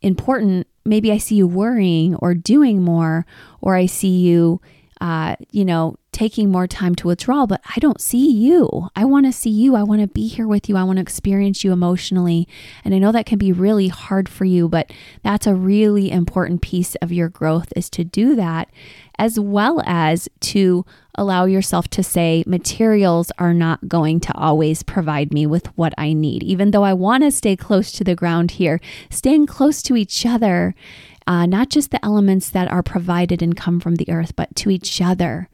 important, 0.02 0.66
maybe 0.86 1.12
I 1.12 1.20
see 1.20 1.36
you 1.36 1.46
worrying 1.46 2.16
or 2.16 2.34
doing 2.34 2.82
more, 2.82 3.28
or 3.62 3.76
I 3.76 3.86
see 3.86 4.22
you, 4.22 4.60
uh, 5.04 5.36
you 5.52 5.66
know, 5.66 5.98
taking 6.14 6.50
more 6.50 6.66
time 6.66 6.96
to 6.96 7.10
withdraw, 7.10 7.46
but 7.46 7.60
I 7.76 7.80
don't 7.80 8.00
see 8.00 8.32
you. 8.32 8.88
I 8.96 9.04
want 9.04 9.26
to 9.26 9.34
see 9.34 9.50
you. 9.50 9.76
I 9.76 9.84
want 9.84 10.00
to 10.00 10.08
be 10.08 10.30
here 10.30 10.48
with 10.48 10.70
you. 10.70 10.78
I 10.78 10.86
want 10.86 10.96
to 10.96 11.02
experience 11.02 11.62
you 11.62 11.74
emotionally. 11.74 12.48
And 12.86 12.96
I 12.96 13.00
know 13.00 13.12
that 13.12 13.26
can 13.26 13.38
be 13.38 13.52
really 13.52 13.90
hard 13.90 14.30
for 14.30 14.46
you, 14.46 14.70
but 14.70 14.94
that's 15.22 15.46
a 15.46 15.56
really 15.56 16.10
important 16.10 16.62
piece 16.62 16.96
of 16.96 17.12
your 17.12 17.28
growth 17.28 17.74
is 17.76 17.90
to 17.90 18.06
do 18.06 18.34
that 18.38 18.70
as 19.20 19.40
well 19.40 19.82
as 19.86 20.30
to 20.40 20.86
allow 21.16 21.46
yourself 21.46 21.88
to 21.88 22.02
say 22.02 22.44
materials 22.48 23.32
are 23.38 23.54
not 23.54 23.88
going 23.88 24.20
to 24.20 24.34
always 24.36 24.82
provide 24.84 25.34
me 25.34 25.46
with 25.46 25.68
what 25.78 25.94
I 25.98 26.14
need. 26.14 26.44
Even 26.44 26.72
though 26.72 26.84
I 26.84 26.94
want 26.94 27.24
to 27.24 27.32
stay 27.32 27.56
close 27.56 27.92
to 27.94 28.04
the 28.04 28.16
ground 28.16 28.52
here, 28.52 28.80
staying 29.10 29.46
close 29.46 29.84
to 29.84 29.96
each 29.96 30.26
other, 30.26 30.74
uh, 31.28 31.46
not 31.46 31.70
just 31.70 31.92
the 31.92 32.04
elements 32.04 32.50
that 32.50 32.72
are 32.72 32.84
provided 32.84 33.42
and 33.42 33.56
come 33.56 33.80
from 33.80 33.96
the 33.96 34.10
earth, 34.10 34.36
but 34.36 34.56
to 34.58 34.70
each 34.70 35.02
other 35.02 35.50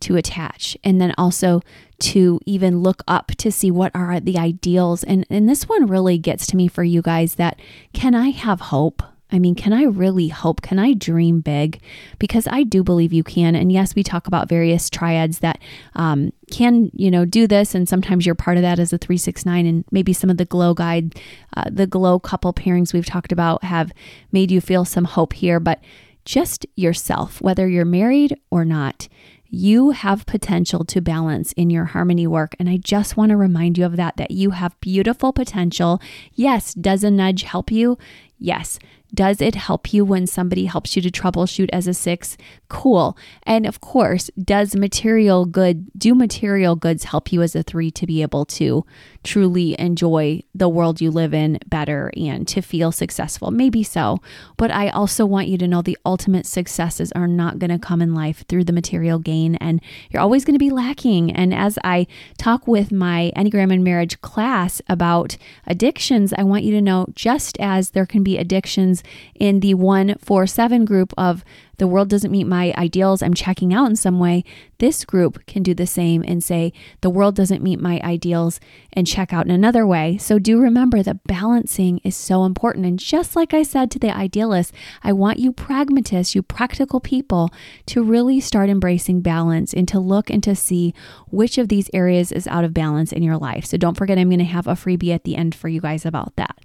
to 0.00 0.16
attach. 0.16 0.76
And 0.82 1.00
then 1.00 1.14
also 1.16 1.62
to 2.00 2.40
even 2.44 2.82
look 2.82 3.02
up 3.06 3.28
to 3.38 3.52
see 3.52 3.70
what 3.70 3.92
are 3.94 4.20
the 4.20 4.38
ideals. 4.38 5.04
And 5.04 5.24
and 5.30 5.48
this 5.48 5.68
one 5.68 5.86
really 5.86 6.18
gets 6.18 6.46
to 6.48 6.56
me 6.56 6.68
for 6.68 6.82
you 6.82 7.02
guys 7.02 7.36
that 7.36 7.60
can 7.92 8.14
I 8.14 8.30
have 8.30 8.60
hope 8.60 9.02
I 9.32 9.38
mean, 9.38 9.54
can 9.54 9.72
I 9.72 9.84
really 9.84 10.28
hope? 10.28 10.62
Can 10.62 10.78
I 10.78 10.92
dream 10.92 11.40
big? 11.40 11.80
Because 12.18 12.46
I 12.48 12.62
do 12.62 12.84
believe 12.84 13.12
you 13.12 13.24
can. 13.24 13.56
And 13.56 13.72
yes, 13.72 13.94
we 13.94 14.02
talk 14.02 14.26
about 14.26 14.48
various 14.48 14.90
triads 14.90 15.38
that 15.40 15.58
um, 15.94 16.32
can, 16.50 16.90
you 16.94 17.10
know, 17.10 17.24
do 17.24 17.46
this. 17.46 17.74
And 17.74 17.88
sometimes 17.88 18.26
you're 18.26 18.34
part 18.34 18.58
of 18.58 18.62
that 18.62 18.78
as 18.78 18.92
a 18.92 18.98
369. 18.98 19.66
And 19.66 19.84
maybe 19.90 20.12
some 20.12 20.30
of 20.30 20.36
the 20.36 20.44
glow 20.44 20.74
guide, 20.74 21.18
uh, 21.56 21.64
the 21.70 21.86
glow 21.86 22.20
couple 22.20 22.52
pairings 22.52 22.92
we've 22.92 23.06
talked 23.06 23.32
about 23.32 23.64
have 23.64 23.92
made 24.30 24.50
you 24.50 24.60
feel 24.60 24.84
some 24.84 25.04
hope 25.04 25.32
here. 25.32 25.58
But 25.58 25.80
just 26.24 26.66
yourself, 26.76 27.40
whether 27.40 27.66
you're 27.66 27.84
married 27.84 28.38
or 28.50 28.64
not, 28.64 29.08
you 29.54 29.90
have 29.90 30.24
potential 30.24 30.82
to 30.82 31.02
balance 31.02 31.52
in 31.52 31.68
your 31.68 31.84
harmony 31.84 32.26
work. 32.26 32.56
And 32.58 32.70
I 32.70 32.78
just 32.78 33.18
want 33.18 33.30
to 33.30 33.36
remind 33.36 33.76
you 33.76 33.84
of 33.84 33.96
that, 33.96 34.16
that 34.16 34.30
you 34.30 34.52
have 34.52 34.80
beautiful 34.80 35.30
potential. 35.32 36.00
Yes, 36.32 36.72
does 36.72 37.04
a 37.04 37.10
nudge 37.10 37.42
help 37.42 37.70
you? 37.70 37.98
Yes. 38.38 38.78
Does 39.14 39.40
it 39.40 39.54
help 39.54 39.92
you 39.92 40.04
when 40.04 40.26
somebody 40.26 40.66
helps 40.66 40.96
you 40.96 41.02
to 41.02 41.10
troubleshoot 41.10 41.68
as 41.72 41.86
a 41.86 41.94
six? 41.94 42.36
Cool. 42.68 43.16
And 43.42 43.66
of 43.66 43.80
course, 43.80 44.30
does 44.42 44.74
material 44.74 45.44
good, 45.44 45.90
do 45.98 46.14
material 46.14 46.76
goods 46.76 47.04
help 47.04 47.32
you 47.32 47.42
as 47.42 47.54
a 47.54 47.62
three 47.62 47.90
to 47.90 48.06
be 48.06 48.22
able 48.22 48.46
to 48.46 48.86
truly 49.24 49.78
enjoy 49.78 50.42
the 50.54 50.68
world 50.68 51.00
you 51.00 51.10
live 51.10 51.32
in 51.32 51.58
better 51.66 52.12
and 52.16 52.46
to 52.48 52.60
feel 52.60 52.92
successful? 52.92 53.50
Maybe 53.50 53.82
so. 53.82 54.20
But 54.56 54.70
I 54.70 54.88
also 54.88 55.24
want 55.26 55.48
you 55.48 55.58
to 55.58 55.68
know 55.68 55.82
the 55.82 55.98
ultimate 56.04 56.46
successes 56.46 57.12
are 57.12 57.26
not 57.26 57.58
going 57.58 57.70
to 57.70 57.78
come 57.78 58.02
in 58.02 58.14
life 58.14 58.44
through 58.48 58.64
the 58.64 58.72
material 58.72 59.18
gain 59.18 59.56
and 59.56 59.80
you're 60.10 60.22
always 60.22 60.44
going 60.44 60.54
to 60.54 60.58
be 60.58 60.70
lacking. 60.70 61.30
And 61.32 61.54
as 61.54 61.78
I 61.84 62.06
talk 62.38 62.66
with 62.66 62.92
my 62.92 63.32
Enneagram 63.36 63.72
and 63.72 63.84
Marriage 63.84 64.20
class 64.20 64.80
about 64.88 65.36
addictions, 65.66 66.32
I 66.36 66.42
want 66.42 66.64
you 66.64 66.72
to 66.72 66.82
know 66.82 67.06
just 67.14 67.56
as 67.60 67.90
there 67.90 68.06
can 68.06 68.22
be 68.22 68.38
addictions 68.38 69.02
in 69.34 69.60
the 69.60 69.74
147 69.74 70.84
group 70.84 71.12
of 71.16 71.44
the 71.82 71.88
world 71.88 72.08
doesn't 72.08 72.30
meet 72.30 72.46
my 72.46 72.72
ideals, 72.78 73.24
I'm 73.24 73.34
checking 73.34 73.74
out 73.74 73.90
in 73.90 73.96
some 73.96 74.20
way, 74.20 74.44
this 74.78 75.04
group 75.04 75.44
can 75.46 75.64
do 75.64 75.74
the 75.74 75.84
same 75.84 76.22
and 76.24 76.42
say, 76.42 76.72
the 77.00 77.10
world 77.10 77.34
doesn't 77.34 77.60
meet 77.60 77.80
my 77.80 78.00
ideals 78.04 78.60
and 78.92 79.04
check 79.04 79.32
out 79.32 79.46
in 79.46 79.50
another 79.50 79.84
way. 79.84 80.16
So 80.16 80.38
do 80.38 80.60
remember 80.60 81.02
that 81.02 81.24
balancing 81.24 81.98
is 82.04 82.14
so 82.14 82.44
important. 82.44 82.86
And 82.86 83.00
just 83.00 83.34
like 83.34 83.52
I 83.52 83.64
said 83.64 83.90
to 83.90 83.98
the 83.98 84.16
idealists, 84.16 84.72
I 85.02 85.12
want 85.12 85.40
you 85.40 85.52
pragmatists, 85.52 86.36
you 86.36 86.42
practical 86.44 87.00
people, 87.00 87.50
to 87.86 88.04
really 88.04 88.38
start 88.38 88.70
embracing 88.70 89.20
balance 89.20 89.74
and 89.74 89.88
to 89.88 89.98
look 89.98 90.30
and 90.30 90.40
to 90.44 90.54
see 90.54 90.94
which 91.30 91.58
of 91.58 91.66
these 91.66 91.90
areas 91.92 92.30
is 92.30 92.46
out 92.46 92.62
of 92.62 92.72
balance 92.72 93.10
in 93.10 93.24
your 93.24 93.38
life. 93.38 93.66
So 93.66 93.76
don't 93.76 93.96
forget, 93.96 94.18
I'm 94.18 94.28
going 94.28 94.38
to 94.38 94.44
have 94.44 94.68
a 94.68 94.74
freebie 94.74 95.12
at 95.12 95.24
the 95.24 95.34
end 95.34 95.52
for 95.56 95.68
you 95.68 95.80
guys 95.80 96.06
about 96.06 96.36
that. 96.36 96.58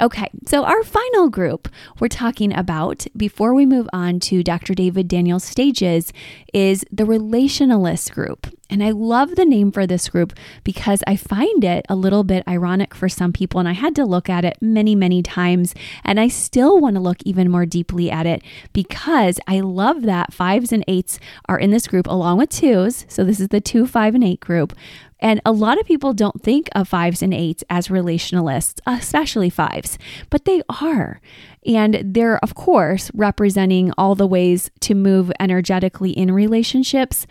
Okay, 0.00 0.28
so 0.46 0.64
our 0.64 0.82
final 0.82 1.30
group 1.30 1.68
we're 2.00 2.08
talking 2.08 2.54
about 2.54 3.06
before 3.16 3.54
we 3.54 3.64
move 3.64 3.88
on 3.94 4.20
to 4.20 4.42
Dr. 4.42 4.74
David 4.74 5.08
Daniel's 5.08 5.44
stages 5.44 6.12
is 6.52 6.84
the 6.92 7.04
relationalist 7.04 8.12
group. 8.12 8.46
And 8.68 8.82
I 8.82 8.90
love 8.90 9.36
the 9.36 9.44
name 9.44 9.70
for 9.70 9.86
this 9.86 10.08
group 10.08 10.32
because 10.64 11.02
I 11.06 11.16
find 11.16 11.62
it 11.64 11.86
a 11.88 11.96
little 11.96 12.24
bit 12.24 12.42
ironic 12.48 12.94
for 12.94 13.08
some 13.08 13.32
people. 13.32 13.60
And 13.60 13.68
I 13.68 13.72
had 13.72 13.94
to 13.96 14.04
look 14.04 14.28
at 14.28 14.44
it 14.44 14.58
many, 14.60 14.94
many 14.94 15.22
times. 15.22 15.74
And 16.04 16.18
I 16.18 16.28
still 16.28 16.80
want 16.80 16.96
to 16.96 17.00
look 17.00 17.18
even 17.24 17.50
more 17.50 17.66
deeply 17.66 18.10
at 18.10 18.26
it 18.26 18.42
because 18.72 19.38
I 19.46 19.60
love 19.60 20.02
that 20.02 20.32
fives 20.32 20.72
and 20.72 20.84
eights 20.88 21.20
are 21.48 21.58
in 21.58 21.70
this 21.70 21.86
group 21.86 22.06
along 22.06 22.38
with 22.38 22.50
twos. 22.50 23.06
So 23.08 23.24
this 23.24 23.40
is 23.40 23.48
the 23.48 23.60
two, 23.60 23.86
five, 23.86 24.14
and 24.14 24.24
eight 24.24 24.40
group. 24.40 24.74
And 25.18 25.40
a 25.46 25.52
lot 25.52 25.80
of 25.80 25.86
people 25.86 26.12
don't 26.12 26.42
think 26.42 26.68
of 26.72 26.88
fives 26.88 27.22
and 27.22 27.32
eights 27.32 27.64
as 27.70 27.88
relationalists, 27.88 28.80
especially 28.86 29.48
fives, 29.48 29.98
but 30.28 30.44
they 30.44 30.62
are. 30.68 31.20
And 31.64 32.00
they're, 32.04 32.38
of 32.44 32.54
course, 32.54 33.10
representing 33.14 33.92
all 33.96 34.14
the 34.14 34.26
ways 34.26 34.70
to 34.80 34.94
move 34.94 35.32
energetically 35.40 36.10
in 36.10 36.32
relationships. 36.32 37.26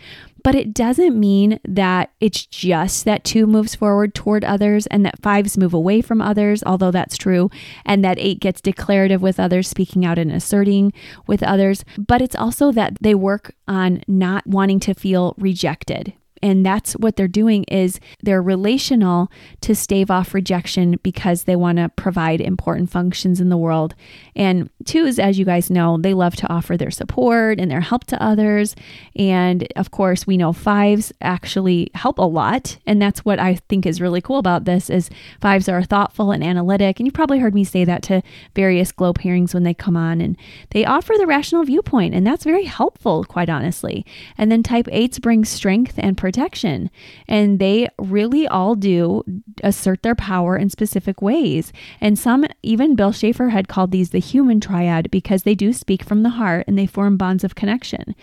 But 0.46 0.54
it 0.54 0.72
doesn't 0.72 1.18
mean 1.18 1.58
that 1.66 2.12
it's 2.20 2.46
just 2.46 3.04
that 3.04 3.24
two 3.24 3.48
moves 3.48 3.74
forward 3.74 4.14
toward 4.14 4.44
others 4.44 4.86
and 4.86 5.04
that 5.04 5.20
fives 5.20 5.58
move 5.58 5.74
away 5.74 6.00
from 6.00 6.22
others, 6.22 6.62
although 6.64 6.92
that's 6.92 7.16
true, 7.16 7.50
and 7.84 8.04
that 8.04 8.20
eight 8.20 8.38
gets 8.38 8.60
declarative 8.60 9.20
with 9.20 9.40
others, 9.40 9.66
speaking 9.66 10.04
out 10.04 10.20
and 10.20 10.30
asserting 10.30 10.92
with 11.26 11.42
others. 11.42 11.84
But 11.98 12.22
it's 12.22 12.36
also 12.36 12.70
that 12.70 12.96
they 13.00 13.12
work 13.12 13.56
on 13.66 14.04
not 14.06 14.46
wanting 14.46 14.78
to 14.78 14.94
feel 14.94 15.34
rejected 15.36 16.12
and 16.42 16.64
that's 16.64 16.92
what 16.94 17.16
they're 17.16 17.28
doing 17.28 17.64
is 17.64 18.00
they're 18.22 18.42
relational 18.42 19.30
to 19.62 19.74
stave 19.74 20.10
off 20.10 20.34
rejection 20.34 20.98
because 21.02 21.44
they 21.44 21.56
want 21.56 21.78
to 21.78 21.88
provide 21.90 22.40
important 22.40 22.90
functions 22.90 23.40
in 23.40 23.48
the 23.48 23.56
world. 23.56 23.94
And 24.34 24.70
twos 24.84 25.18
as 25.18 25.38
you 25.38 25.44
guys 25.44 25.70
know 25.70 25.98
they 25.98 26.14
love 26.14 26.36
to 26.36 26.48
offer 26.48 26.76
their 26.76 26.90
support 26.90 27.60
and 27.60 27.70
their 27.70 27.80
help 27.80 28.04
to 28.04 28.22
others. 28.22 28.74
And 29.14 29.66
of 29.76 29.90
course 29.90 30.26
we 30.26 30.36
know 30.36 30.52
fives 30.52 31.12
actually 31.20 31.90
help 31.94 32.18
a 32.18 32.22
lot. 32.22 32.78
And 32.86 33.00
that's 33.00 33.24
what 33.24 33.38
i 33.38 33.56
think 33.68 33.86
is 33.86 34.00
really 34.00 34.20
cool 34.20 34.38
about 34.38 34.64
this 34.64 34.90
is 34.90 35.10
fives 35.40 35.68
are 35.68 35.82
thoughtful 35.82 36.30
and 36.32 36.44
analytic. 36.44 37.00
And 37.00 37.06
you 37.06 37.12
probably 37.12 37.38
heard 37.38 37.54
me 37.54 37.64
say 37.64 37.84
that 37.84 38.02
to 38.04 38.22
various 38.54 38.92
glow 38.92 39.12
pairings 39.12 39.54
when 39.54 39.62
they 39.62 39.74
come 39.74 39.96
on. 39.96 40.20
And 40.20 40.36
they 40.70 40.84
offer 40.84 41.14
the 41.16 41.26
rational 41.26 41.64
viewpoint 41.64 42.14
and 42.14 42.26
that's 42.26 42.44
very 42.44 42.64
helpful 42.64 43.24
quite 43.24 43.48
honestly. 43.48 44.04
And 44.38 44.50
then 44.50 44.62
type 44.62 44.88
eights 44.90 45.18
bring 45.18 45.44
strength 45.44 45.94
and 45.98 46.16
protection. 46.26 46.90
And 47.28 47.60
they 47.60 47.88
really 48.00 48.48
all 48.48 48.74
do 48.74 49.22
assert 49.62 50.02
their 50.02 50.16
power 50.16 50.56
in 50.56 50.70
specific 50.70 51.22
ways. 51.22 51.72
And 52.00 52.18
some, 52.18 52.44
even 52.64 52.96
Bill 52.96 53.12
Schaefer 53.12 53.50
had 53.50 53.68
called 53.68 53.92
these 53.92 54.10
the 54.10 54.18
human 54.18 54.58
triad 54.58 55.08
because 55.12 55.44
they 55.44 55.54
do 55.54 55.72
speak 55.72 56.02
from 56.02 56.24
the 56.24 56.30
heart 56.30 56.64
and 56.66 56.76
they 56.76 56.84
form 56.86 57.16
bonds 57.16 57.44
of 57.44 57.54
connection. 57.54 58.16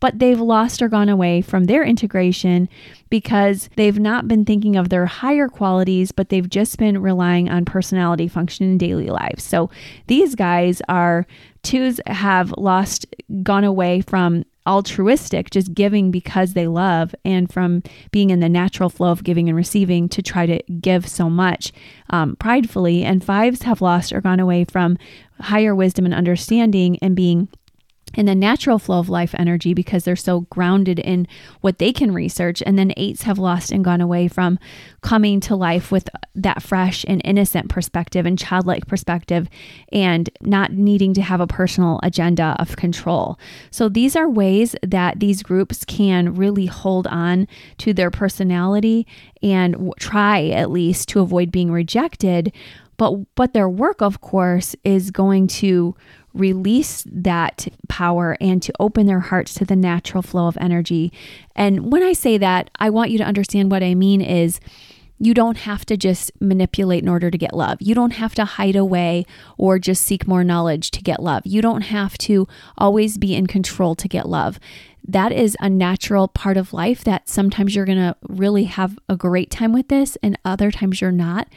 But 0.00 0.20
they've 0.20 0.40
lost 0.40 0.80
or 0.80 0.88
gone 0.88 1.10
away 1.10 1.42
from 1.42 1.64
their 1.64 1.84
integration 1.84 2.66
because 3.10 3.68
they've 3.76 3.98
not 3.98 4.26
been 4.26 4.46
thinking 4.46 4.74
of 4.74 4.88
their 4.88 5.04
higher 5.04 5.46
qualities, 5.46 6.12
but 6.12 6.30
they've 6.30 6.48
just 6.48 6.78
been 6.78 7.02
relying 7.02 7.50
on 7.50 7.66
personality 7.66 8.26
function 8.26 8.64
in 8.64 8.78
daily 8.78 9.08
lives. 9.08 9.44
So 9.44 9.68
these 10.06 10.34
guys 10.34 10.80
are 10.88 11.26
twos 11.62 12.00
have 12.06 12.54
lost, 12.56 13.04
gone 13.42 13.64
away 13.64 14.00
from 14.00 14.44
altruistic, 14.66 15.50
just 15.50 15.74
giving 15.74 16.10
because 16.10 16.52
they 16.52 16.66
love, 16.66 17.14
and 17.24 17.52
from 17.52 17.82
being 18.10 18.30
in 18.30 18.40
the 18.40 18.48
natural 18.48 18.90
flow 18.90 19.10
of 19.10 19.24
giving 19.24 19.48
and 19.48 19.56
receiving 19.56 20.08
to 20.10 20.22
try 20.22 20.46
to 20.46 20.62
give 20.80 21.08
so 21.08 21.30
much 21.30 21.72
um, 22.10 22.36
pridefully. 22.36 23.04
And 23.04 23.24
fives 23.24 23.62
have 23.62 23.80
lost 23.80 24.12
or 24.12 24.20
gone 24.20 24.40
away 24.40 24.64
from 24.64 24.98
higher 25.40 25.74
wisdom 25.74 26.04
and 26.04 26.14
understanding 26.14 26.98
and 27.00 27.16
being 27.16 27.48
in 28.14 28.26
the 28.26 28.34
natural 28.34 28.78
flow 28.78 28.98
of 28.98 29.08
life 29.08 29.34
energy 29.38 29.74
because 29.74 30.04
they're 30.04 30.16
so 30.16 30.40
grounded 30.42 30.98
in 30.98 31.26
what 31.60 31.78
they 31.78 31.92
can 31.92 32.12
research. 32.12 32.62
And 32.66 32.78
then 32.78 32.92
eights 32.96 33.22
have 33.22 33.38
lost 33.38 33.70
and 33.70 33.84
gone 33.84 34.00
away 34.00 34.28
from 34.28 34.58
coming 35.00 35.40
to 35.40 35.56
life 35.56 35.92
with 35.92 36.08
that 36.34 36.62
fresh 36.62 37.04
and 37.08 37.20
innocent 37.24 37.68
perspective 37.68 38.26
and 38.26 38.38
childlike 38.38 38.86
perspective 38.86 39.48
and 39.92 40.28
not 40.40 40.72
needing 40.72 41.14
to 41.14 41.22
have 41.22 41.40
a 41.40 41.46
personal 41.46 42.00
agenda 42.02 42.56
of 42.58 42.76
control. 42.76 43.38
So 43.70 43.88
these 43.88 44.16
are 44.16 44.28
ways 44.28 44.74
that 44.82 45.20
these 45.20 45.42
groups 45.42 45.84
can 45.84 46.34
really 46.34 46.66
hold 46.66 47.06
on 47.06 47.46
to 47.78 47.92
their 47.92 48.10
personality 48.10 49.06
and 49.42 49.92
try 49.98 50.48
at 50.48 50.70
least 50.70 51.08
to 51.10 51.20
avoid 51.20 51.50
being 51.50 51.70
rejected. 51.70 52.52
But 52.96 53.34
but 53.34 53.54
their 53.54 53.68
work 53.68 54.02
of 54.02 54.20
course 54.20 54.76
is 54.84 55.10
going 55.10 55.46
to 55.46 55.96
release 56.34 57.04
that 57.06 57.68
power 57.88 58.36
and 58.40 58.62
to 58.62 58.72
open 58.78 59.06
their 59.06 59.20
hearts 59.20 59.54
to 59.54 59.64
the 59.64 59.76
natural 59.76 60.22
flow 60.22 60.46
of 60.46 60.56
energy. 60.60 61.12
And 61.56 61.92
when 61.92 62.02
I 62.02 62.12
say 62.12 62.38
that, 62.38 62.70
I 62.76 62.90
want 62.90 63.10
you 63.10 63.18
to 63.18 63.24
understand 63.24 63.70
what 63.70 63.82
I 63.82 63.94
mean 63.94 64.20
is 64.20 64.60
you 65.22 65.34
don't 65.34 65.58
have 65.58 65.84
to 65.84 65.98
just 65.98 66.32
manipulate 66.40 67.02
in 67.02 67.08
order 67.08 67.30
to 67.30 67.36
get 67.36 67.54
love. 67.54 67.76
You 67.80 67.94
don't 67.94 68.14
have 68.14 68.34
to 68.36 68.44
hide 68.46 68.74
away 68.74 69.26
or 69.58 69.78
just 69.78 70.02
seek 70.02 70.26
more 70.26 70.42
knowledge 70.42 70.90
to 70.92 71.02
get 71.02 71.22
love. 71.22 71.42
You 71.44 71.60
don't 71.60 71.82
have 71.82 72.16
to 72.18 72.48
always 72.78 73.18
be 73.18 73.34
in 73.34 73.46
control 73.46 73.94
to 73.96 74.08
get 74.08 74.26
love. 74.26 74.58
That 75.06 75.30
is 75.30 75.56
a 75.60 75.68
natural 75.68 76.28
part 76.28 76.56
of 76.56 76.72
life 76.72 77.04
that 77.04 77.28
sometimes 77.28 77.74
you're 77.74 77.84
going 77.84 77.98
to 77.98 78.16
really 78.28 78.64
have 78.64 78.98
a 79.08 79.16
great 79.16 79.50
time 79.50 79.72
with 79.72 79.88
this 79.88 80.16
and 80.22 80.38
other 80.44 80.70
times 80.70 81.02
you're 81.02 81.12
not. 81.12 81.48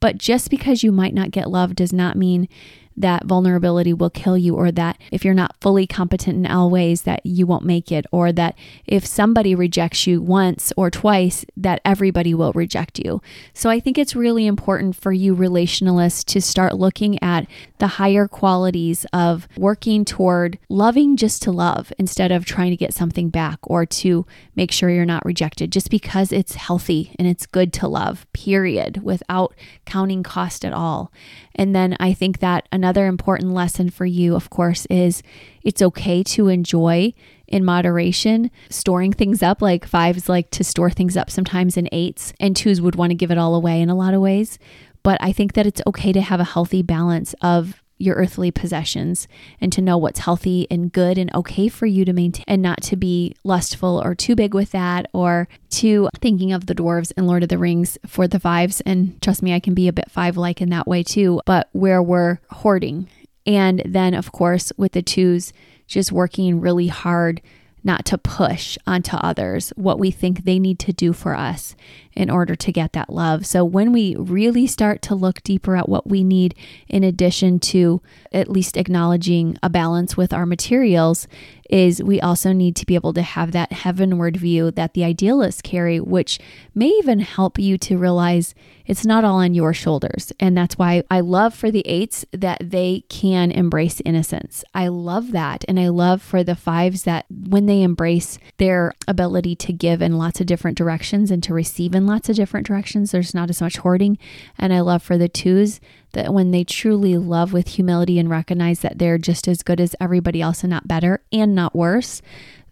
But 0.00 0.18
just 0.18 0.50
because 0.50 0.82
you 0.82 0.90
might 0.90 1.14
not 1.14 1.30
get 1.30 1.50
love 1.50 1.76
does 1.76 1.92
not 1.92 2.16
mean 2.16 2.48
that 2.96 3.24
vulnerability 3.24 3.92
will 3.92 4.10
kill 4.10 4.36
you, 4.36 4.54
or 4.54 4.70
that 4.72 4.98
if 5.10 5.24
you're 5.24 5.34
not 5.34 5.56
fully 5.60 5.86
competent 5.86 6.36
in 6.36 6.50
all 6.50 6.70
ways, 6.70 7.02
that 7.02 7.24
you 7.24 7.46
won't 7.46 7.64
make 7.64 7.90
it, 7.90 8.06
or 8.12 8.32
that 8.32 8.56
if 8.86 9.06
somebody 9.06 9.54
rejects 9.54 10.06
you 10.06 10.20
once 10.20 10.72
or 10.76 10.90
twice, 10.90 11.44
that 11.56 11.80
everybody 11.84 12.34
will 12.34 12.52
reject 12.52 12.98
you. 12.98 13.20
So 13.54 13.70
I 13.70 13.80
think 13.80 13.98
it's 13.98 14.14
really 14.14 14.46
important 14.46 14.96
for 14.96 15.12
you, 15.12 15.34
relationalists, 15.34 16.24
to 16.26 16.40
start 16.40 16.76
looking 16.76 17.22
at 17.22 17.46
the 17.78 17.86
higher 17.86 18.28
qualities 18.28 19.06
of 19.12 19.48
working 19.56 20.04
toward 20.04 20.58
loving 20.68 21.16
just 21.16 21.42
to 21.42 21.50
love 21.50 21.92
instead 21.98 22.30
of 22.30 22.44
trying 22.44 22.70
to 22.70 22.76
get 22.76 22.94
something 22.94 23.28
back 23.28 23.58
or 23.62 23.84
to 23.86 24.26
make 24.54 24.70
sure 24.70 24.90
you're 24.90 25.04
not 25.04 25.24
rejected, 25.24 25.72
just 25.72 25.90
because 25.90 26.32
it's 26.32 26.54
healthy 26.54 27.14
and 27.18 27.26
it's 27.26 27.46
good 27.46 27.72
to 27.72 27.88
love, 27.88 28.26
period, 28.32 29.02
without 29.02 29.54
counting 29.84 30.22
cost 30.22 30.64
at 30.64 30.72
all. 30.72 31.12
And 31.54 31.74
then 31.74 31.96
I 32.00 32.14
think 32.14 32.38
that 32.38 32.66
another 32.82 33.06
important 33.06 33.52
lesson 33.52 33.88
for 33.90 34.04
you, 34.04 34.34
of 34.34 34.50
course, 34.50 34.86
is 34.86 35.22
it's 35.62 35.80
okay 35.80 36.24
to 36.24 36.48
enjoy 36.48 37.14
in 37.46 37.64
moderation, 37.64 38.50
storing 38.70 39.12
things 39.12 39.40
up. 39.40 39.62
Like 39.62 39.86
fives 39.86 40.28
like 40.28 40.50
to 40.50 40.64
store 40.64 40.90
things 40.90 41.16
up 41.16 41.30
sometimes, 41.30 41.76
and 41.76 41.88
eights 41.92 42.32
and 42.40 42.56
twos 42.56 42.80
would 42.80 42.96
want 42.96 43.10
to 43.10 43.14
give 43.14 43.30
it 43.30 43.38
all 43.38 43.54
away 43.54 43.80
in 43.80 43.88
a 43.88 43.94
lot 43.94 44.14
of 44.14 44.20
ways. 44.20 44.58
But 45.04 45.18
I 45.20 45.30
think 45.30 45.52
that 45.52 45.64
it's 45.64 45.80
okay 45.86 46.12
to 46.12 46.20
have 46.20 46.40
a 46.40 46.44
healthy 46.44 46.82
balance 46.82 47.36
of 47.40 47.81
your 48.02 48.16
earthly 48.16 48.50
possessions 48.50 49.28
and 49.60 49.72
to 49.72 49.80
know 49.80 49.96
what's 49.96 50.20
healthy 50.20 50.66
and 50.70 50.92
good 50.92 51.16
and 51.16 51.32
okay 51.34 51.68
for 51.68 51.86
you 51.86 52.04
to 52.04 52.12
maintain 52.12 52.44
and 52.48 52.60
not 52.60 52.82
to 52.82 52.96
be 52.96 53.34
lustful 53.44 54.02
or 54.04 54.14
too 54.14 54.34
big 54.34 54.54
with 54.54 54.72
that 54.72 55.06
or 55.12 55.48
to 55.70 56.08
thinking 56.20 56.52
of 56.52 56.66
the 56.66 56.74
dwarves 56.74 57.12
and 57.16 57.26
Lord 57.26 57.42
of 57.44 57.48
the 57.48 57.58
Rings 57.58 57.96
for 58.06 58.26
the 58.26 58.40
fives. 58.40 58.80
And 58.82 59.20
trust 59.22 59.42
me, 59.42 59.54
I 59.54 59.60
can 59.60 59.74
be 59.74 59.86
a 59.86 59.92
bit 59.92 60.10
five 60.10 60.36
like 60.36 60.60
in 60.60 60.70
that 60.70 60.88
way 60.88 61.02
too, 61.02 61.40
but 61.46 61.68
where 61.72 62.02
we're 62.02 62.40
hoarding. 62.50 63.08
And 63.46 63.82
then, 63.84 64.14
of 64.14 64.32
course, 64.32 64.72
with 64.76 64.92
the 64.92 65.02
twos, 65.02 65.52
just 65.86 66.12
working 66.12 66.60
really 66.60 66.88
hard 66.88 67.40
not 67.84 68.04
to 68.06 68.18
push 68.18 68.78
onto 68.86 69.16
others 69.16 69.72
what 69.76 69.98
we 69.98 70.10
think 70.10 70.44
they 70.44 70.58
need 70.58 70.78
to 70.80 70.92
do 70.92 71.12
for 71.12 71.34
us 71.34 71.74
in 72.14 72.30
order 72.30 72.54
to 72.54 72.72
get 72.72 72.92
that 72.92 73.10
love. 73.10 73.46
So 73.46 73.64
when 73.64 73.92
we 73.92 74.14
really 74.16 74.66
start 74.66 75.02
to 75.02 75.14
look 75.14 75.42
deeper 75.42 75.76
at 75.76 75.88
what 75.88 76.06
we 76.06 76.22
need, 76.24 76.54
in 76.88 77.04
addition 77.04 77.58
to 77.60 78.00
at 78.32 78.50
least 78.50 78.76
acknowledging 78.76 79.56
a 79.62 79.70
balance 79.70 80.16
with 80.16 80.32
our 80.32 80.46
materials, 80.46 81.26
is 81.72 82.02
we 82.02 82.20
also 82.20 82.52
need 82.52 82.76
to 82.76 82.84
be 82.84 82.94
able 82.94 83.14
to 83.14 83.22
have 83.22 83.52
that 83.52 83.72
heavenward 83.72 84.36
view 84.36 84.70
that 84.70 84.92
the 84.92 85.02
idealists 85.02 85.62
carry, 85.62 85.98
which 85.98 86.38
may 86.74 86.88
even 86.88 87.20
help 87.20 87.58
you 87.58 87.78
to 87.78 87.96
realize 87.96 88.54
it's 88.84 89.06
not 89.06 89.24
all 89.24 89.36
on 89.36 89.54
your 89.54 89.72
shoulders. 89.72 90.32
And 90.38 90.56
that's 90.56 90.76
why 90.76 91.02
I 91.10 91.20
love 91.20 91.54
for 91.54 91.70
the 91.70 91.86
eights 91.86 92.26
that 92.32 92.58
they 92.60 93.04
can 93.08 93.50
embrace 93.50 94.02
innocence. 94.04 94.64
I 94.74 94.88
love 94.88 95.32
that. 95.32 95.64
And 95.66 95.80
I 95.80 95.88
love 95.88 96.20
for 96.20 96.44
the 96.44 96.56
fives 96.56 97.04
that 97.04 97.24
when 97.30 97.64
they 97.64 97.80
embrace 97.82 98.38
their 98.58 98.92
ability 99.08 99.56
to 99.56 99.72
give 99.72 100.02
in 100.02 100.18
lots 100.18 100.40
of 100.40 100.46
different 100.46 100.76
directions 100.76 101.30
and 101.30 101.42
to 101.44 101.54
receive 101.54 101.94
in 101.94 102.01
lots 102.06 102.28
of 102.28 102.36
different 102.36 102.66
directions, 102.66 103.10
there's 103.10 103.34
not 103.34 103.50
as 103.50 103.60
much 103.60 103.78
hoarding. 103.78 104.18
And 104.58 104.72
I 104.72 104.80
love 104.80 105.02
for 105.02 105.18
the 105.18 105.28
twos 105.28 105.80
that 106.12 106.32
when 106.32 106.50
they 106.50 106.64
truly 106.64 107.16
love 107.16 107.52
with 107.52 107.68
humility 107.68 108.18
and 108.18 108.28
recognize 108.28 108.80
that 108.80 108.98
they're 108.98 109.18
just 109.18 109.48
as 109.48 109.62
good 109.62 109.80
as 109.80 109.96
everybody 110.00 110.40
else 110.40 110.62
and 110.62 110.70
not 110.70 110.88
better 110.88 111.22
and 111.32 111.54
not 111.54 111.74
worse, 111.74 112.22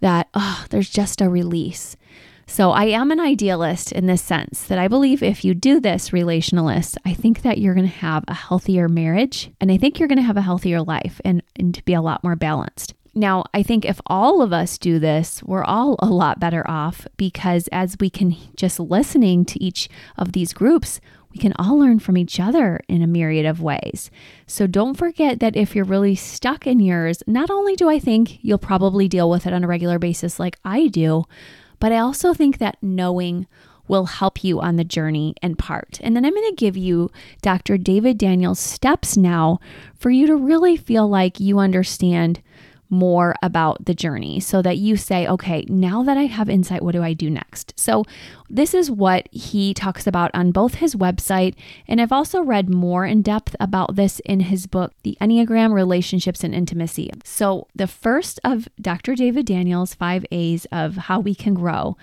that 0.00 0.28
oh, 0.34 0.64
there's 0.70 0.90
just 0.90 1.20
a 1.20 1.28
release. 1.28 1.96
So 2.46 2.72
I 2.72 2.86
am 2.86 3.12
an 3.12 3.20
idealist 3.20 3.92
in 3.92 4.06
this 4.06 4.22
sense 4.22 4.64
that 4.64 4.78
I 4.78 4.88
believe 4.88 5.22
if 5.22 5.44
you 5.44 5.54
do 5.54 5.78
this 5.78 6.10
relationalist, 6.10 6.96
I 7.04 7.14
think 7.14 7.42
that 7.42 7.58
you're 7.58 7.74
going 7.74 7.86
to 7.86 7.92
have 7.92 8.24
a 8.26 8.34
healthier 8.34 8.88
marriage 8.88 9.52
and 9.60 9.70
I 9.70 9.76
think 9.76 9.98
you're 9.98 10.08
going 10.08 10.18
to 10.18 10.22
have 10.22 10.36
a 10.36 10.42
healthier 10.42 10.82
life 10.82 11.20
and, 11.24 11.44
and 11.54 11.72
to 11.76 11.84
be 11.84 11.94
a 11.94 12.02
lot 12.02 12.24
more 12.24 12.34
balanced. 12.34 12.94
Now, 13.14 13.44
I 13.52 13.62
think 13.62 13.84
if 13.84 14.00
all 14.06 14.40
of 14.40 14.52
us 14.52 14.78
do 14.78 14.98
this, 14.98 15.42
we're 15.42 15.64
all 15.64 15.96
a 15.98 16.06
lot 16.06 16.38
better 16.38 16.68
off 16.70 17.08
because 17.16 17.68
as 17.72 17.96
we 17.98 18.08
can 18.08 18.36
just 18.56 18.78
listening 18.78 19.44
to 19.46 19.62
each 19.62 19.88
of 20.16 20.32
these 20.32 20.52
groups, 20.52 21.00
we 21.32 21.38
can 21.38 21.52
all 21.58 21.78
learn 21.78 21.98
from 21.98 22.16
each 22.16 22.38
other 22.40 22.80
in 22.88 23.02
a 23.02 23.06
myriad 23.06 23.46
of 23.46 23.60
ways. 23.60 24.10
So 24.46 24.66
don't 24.66 24.96
forget 24.96 25.40
that 25.40 25.56
if 25.56 25.74
you're 25.74 25.84
really 25.84 26.14
stuck 26.14 26.66
in 26.66 26.80
yours, 26.80 27.22
not 27.26 27.50
only 27.50 27.76
do 27.76 27.88
I 27.88 27.98
think 27.98 28.38
you'll 28.42 28.58
probably 28.58 29.08
deal 29.08 29.30
with 29.30 29.46
it 29.46 29.52
on 29.52 29.64
a 29.64 29.68
regular 29.68 29.98
basis 29.98 30.40
like 30.40 30.58
I 30.64 30.88
do, 30.88 31.24
but 31.78 31.92
I 31.92 31.98
also 31.98 32.34
think 32.34 32.58
that 32.58 32.78
knowing 32.82 33.46
will 33.88 34.06
help 34.06 34.44
you 34.44 34.60
on 34.60 34.76
the 34.76 34.84
journey 34.84 35.34
and 35.42 35.58
part. 35.58 35.98
And 36.02 36.14
then 36.14 36.24
I'm 36.24 36.34
going 36.34 36.48
to 36.48 36.54
give 36.54 36.76
you 36.76 37.10
Dr. 37.42 37.76
David 37.76 38.18
Daniels 38.18 38.60
steps 38.60 39.16
now 39.16 39.58
for 39.96 40.10
you 40.10 40.28
to 40.28 40.36
really 40.36 40.76
feel 40.76 41.08
like 41.08 41.40
you 41.40 41.58
understand 41.58 42.40
more 42.90 43.34
about 43.42 43.84
the 43.84 43.94
journey 43.94 44.40
so 44.40 44.60
that 44.62 44.78
you 44.78 44.96
say, 44.96 45.26
okay, 45.26 45.64
now 45.68 46.02
that 46.02 46.16
I 46.16 46.24
have 46.24 46.50
insight, 46.50 46.82
what 46.82 46.92
do 46.92 47.02
I 47.02 47.12
do 47.12 47.30
next? 47.30 47.72
So, 47.76 48.04
this 48.52 48.74
is 48.74 48.90
what 48.90 49.28
he 49.30 49.72
talks 49.72 50.08
about 50.08 50.32
on 50.34 50.50
both 50.50 50.74
his 50.74 50.96
website, 50.96 51.54
and 51.86 52.00
I've 52.00 52.10
also 52.10 52.42
read 52.42 52.68
more 52.68 53.06
in 53.06 53.22
depth 53.22 53.54
about 53.60 53.94
this 53.94 54.20
in 54.20 54.40
his 54.40 54.66
book, 54.66 54.92
The 55.04 55.16
Enneagram 55.20 55.72
Relationships 55.72 56.42
and 56.42 56.52
Intimacy. 56.52 57.10
So, 57.24 57.68
the 57.74 57.86
first 57.86 58.40
of 58.42 58.68
Dr. 58.80 59.14
David 59.14 59.46
Daniels' 59.46 59.94
five 59.94 60.26
A's 60.32 60.66
of 60.72 60.96
how 60.96 61.20
we 61.20 61.34
can 61.34 61.54
grow 61.54 61.96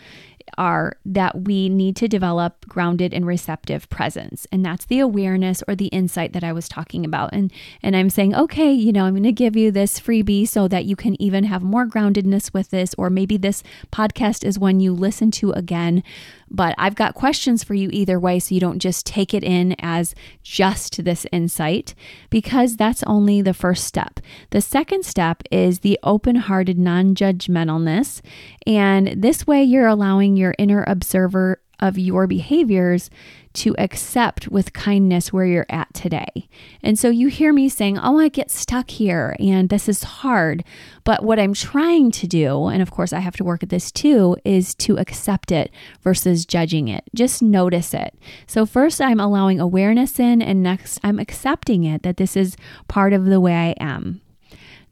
are 0.57 0.97
that 1.05 1.43
we 1.45 1.69
need 1.69 1.95
to 1.97 2.07
develop 2.07 2.67
grounded 2.67 3.13
and 3.13 3.25
receptive 3.25 3.89
presence. 3.89 4.47
And 4.51 4.65
that's 4.65 4.85
the 4.85 4.99
awareness 4.99 5.63
or 5.67 5.75
the 5.75 5.87
insight 5.87 6.33
that 6.33 6.43
I 6.43 6.53
was 6.53 6.69
talking 6.69 7.05
about. 7.05 7.31
And 7.33 7.51
and 7.81 7.95
I'm 7.95 8.09
saying, 8.09 8.35
okay, 8.35 8.71
you 8.71 8.91
know, 8.91 9.05
I'm 9.05 9.13
going 9.13 9.23
to 9.23 9.31
give 9.31 9.55
you 9.55 9.71
this 9.71 9.99
freebie 9.99 10.47
so 10.47 10.67
that 10.67 10.85
you 10.85 10.95
can 10.95 11.19
even 11.21 11.45
have 11.45 11.63
more 11.63 11.85
groundedness 11.85 12.53
with 12.53 12.69
this 12.69 12.93
or 12.97 13.09
maybe 13.09 13.37
this 13.37 13.63
podcast 13.91 14.43
is 14.45 14.59
one 14.59 14.79
you 14.79 14.93
listen 14.93 15.31
to 15.31 15.51
again 15.51 16.03
but 16.49 16.75
I've 16.77 16.95
got 16.95 17.15
questions 17.15 17.63
for 17.63 17.73
you 17.73 17.89
either 17.91 18.19
way 18.19 18.39
so 18.39 18.55
you 18.55 18.61
don't 18.61 18.79
just 18.79 19.05
take 19.05 19.33
it 19.33 19.43
in 19.43 19.75
as 19.79 20.15
just 20.43 21.03
this 21.03 21.25
insight 21.31 21.93
because 22.29 22.77
that's 22.77 23.03
only 23.03 23.41
the 23.41 23.53
first 23.53 23.85
step. 23.85 24.19
The 24.51 24.61
second 24.61 25.05
step 25.05 25.43
is 25.51 25.79
the 25.79 25.99
open 26.03 26.35
hearted 26.35 26.77
non 26.77 27.15
judgmentalness. 27.15 28.21
And 28.65 29.21
this 29.21 29.45
way 29.45 29.63
you're 29.63 29.87
allowing 29.87 30.37
your 30.37 30.55
inner 30.57 30.83
observer 30.87 31.59
of 31.79 31.97
your 31.97 32.27
behaviors 32.27 33.09
to 33.53 33.75
accept 33.79 34.47
with 34.49 34.73
kindness 34.73 35.33
where 35.33 35.45
you're 35.45 35.65
at 35.69 35.91
today. 35.93 36.47
And 36.83 36.97
so 36.97 37.09
you 37.09 37.27
hear 37.27 37.51
me 37.51 37.69
saying, 37.69 37.97
Oh, 37.97 38.19
I 38.19 38.29
get 38.29 38.51
stuck 38.51 38.91
here 38.91 39.35
and 39.39 39.69
this 39.69 39.89
is 39.89 40.03
hard. 40.03 40.63
But 41.03 41.23
what 41.23 41.39
I'm 41.39 41.53
trying 41.53 42.11
to 42.11 42.27
do, 42.27 42.67
and 42.67 42.81
of 42.83 42.91
course 42.91 43.13
I 43.13 43.19
have 43.19 43.35
to 43.37 43.43
work 43.43 43.63
at 43.63 43.69
this 43.69 43.91
too, 43.91 44.37
is 44.45 44.75
to 44.75 44.97
accept 44.97 45.51
it 45.51 45.71
versus 46.01 46.45
judging 46.45 46.87
it. 46.87 47.03
Just 47.15 47.41
notice 47.41 47.95
it. 47.95 48.13
So 48.45 48.65
first 48.65 49.01
I'm 49.01 49.19
allowing 49.19 49.59
awareness 49.59 50.19
in, 50.19 50.41
and 50.41 50.61
next 50.61 50.99
I'm 51.03 51.17
accepting 51.17 51.83
it 51.83 52.03
that 52.03 52.17
this 52.17 52.37
is 52.37 52.57
part 52.87 53.11
of 53.11 53.25
the 53.25 53.41
way 53.41 53.55
I 53.55 53.83
am. 53.83 54.21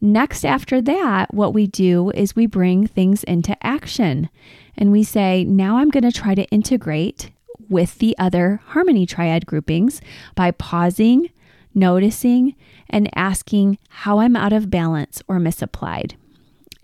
Next, 0.01 0.43
after 0.43 0.81
that, 0.81 1.33
what 1.33 1.53
we 1.53 1.67
do 1.67 2.11
is 2.11 2.35
we 2.35 2.47
bring 2.47 2.85
things 2.85 3.23
into 3.23 3.55
action 3.65 4.29
and 4.77 4.91
we 4.91 5.03
say, 5.03 5.43
now 5.43 5.77
I'm 5.77 5.89
going 5.89 6.03
to 6.03 6.11
try 6.11 6.35
to 6.35 6.45
integrate 6.45 7.31
with 7.69 7.97
the 7.97 8.15
other 8.17 8.61
harmony 8.67 9.05
triad 9.05 9.45
groupings 9.45 10.01
by 10.35 10.51
pausing, 10.51 11.29
noticing, 11.73 12.55
and 12.89 13.09
asking 13.15 13.77
how 13.89 14.19
I'm 14.19 14.35
out 14.35 14.53
of 14.53 14.69
balance 14.69 15.21
or 15.27 15.39
misapplied. 15.39 16.15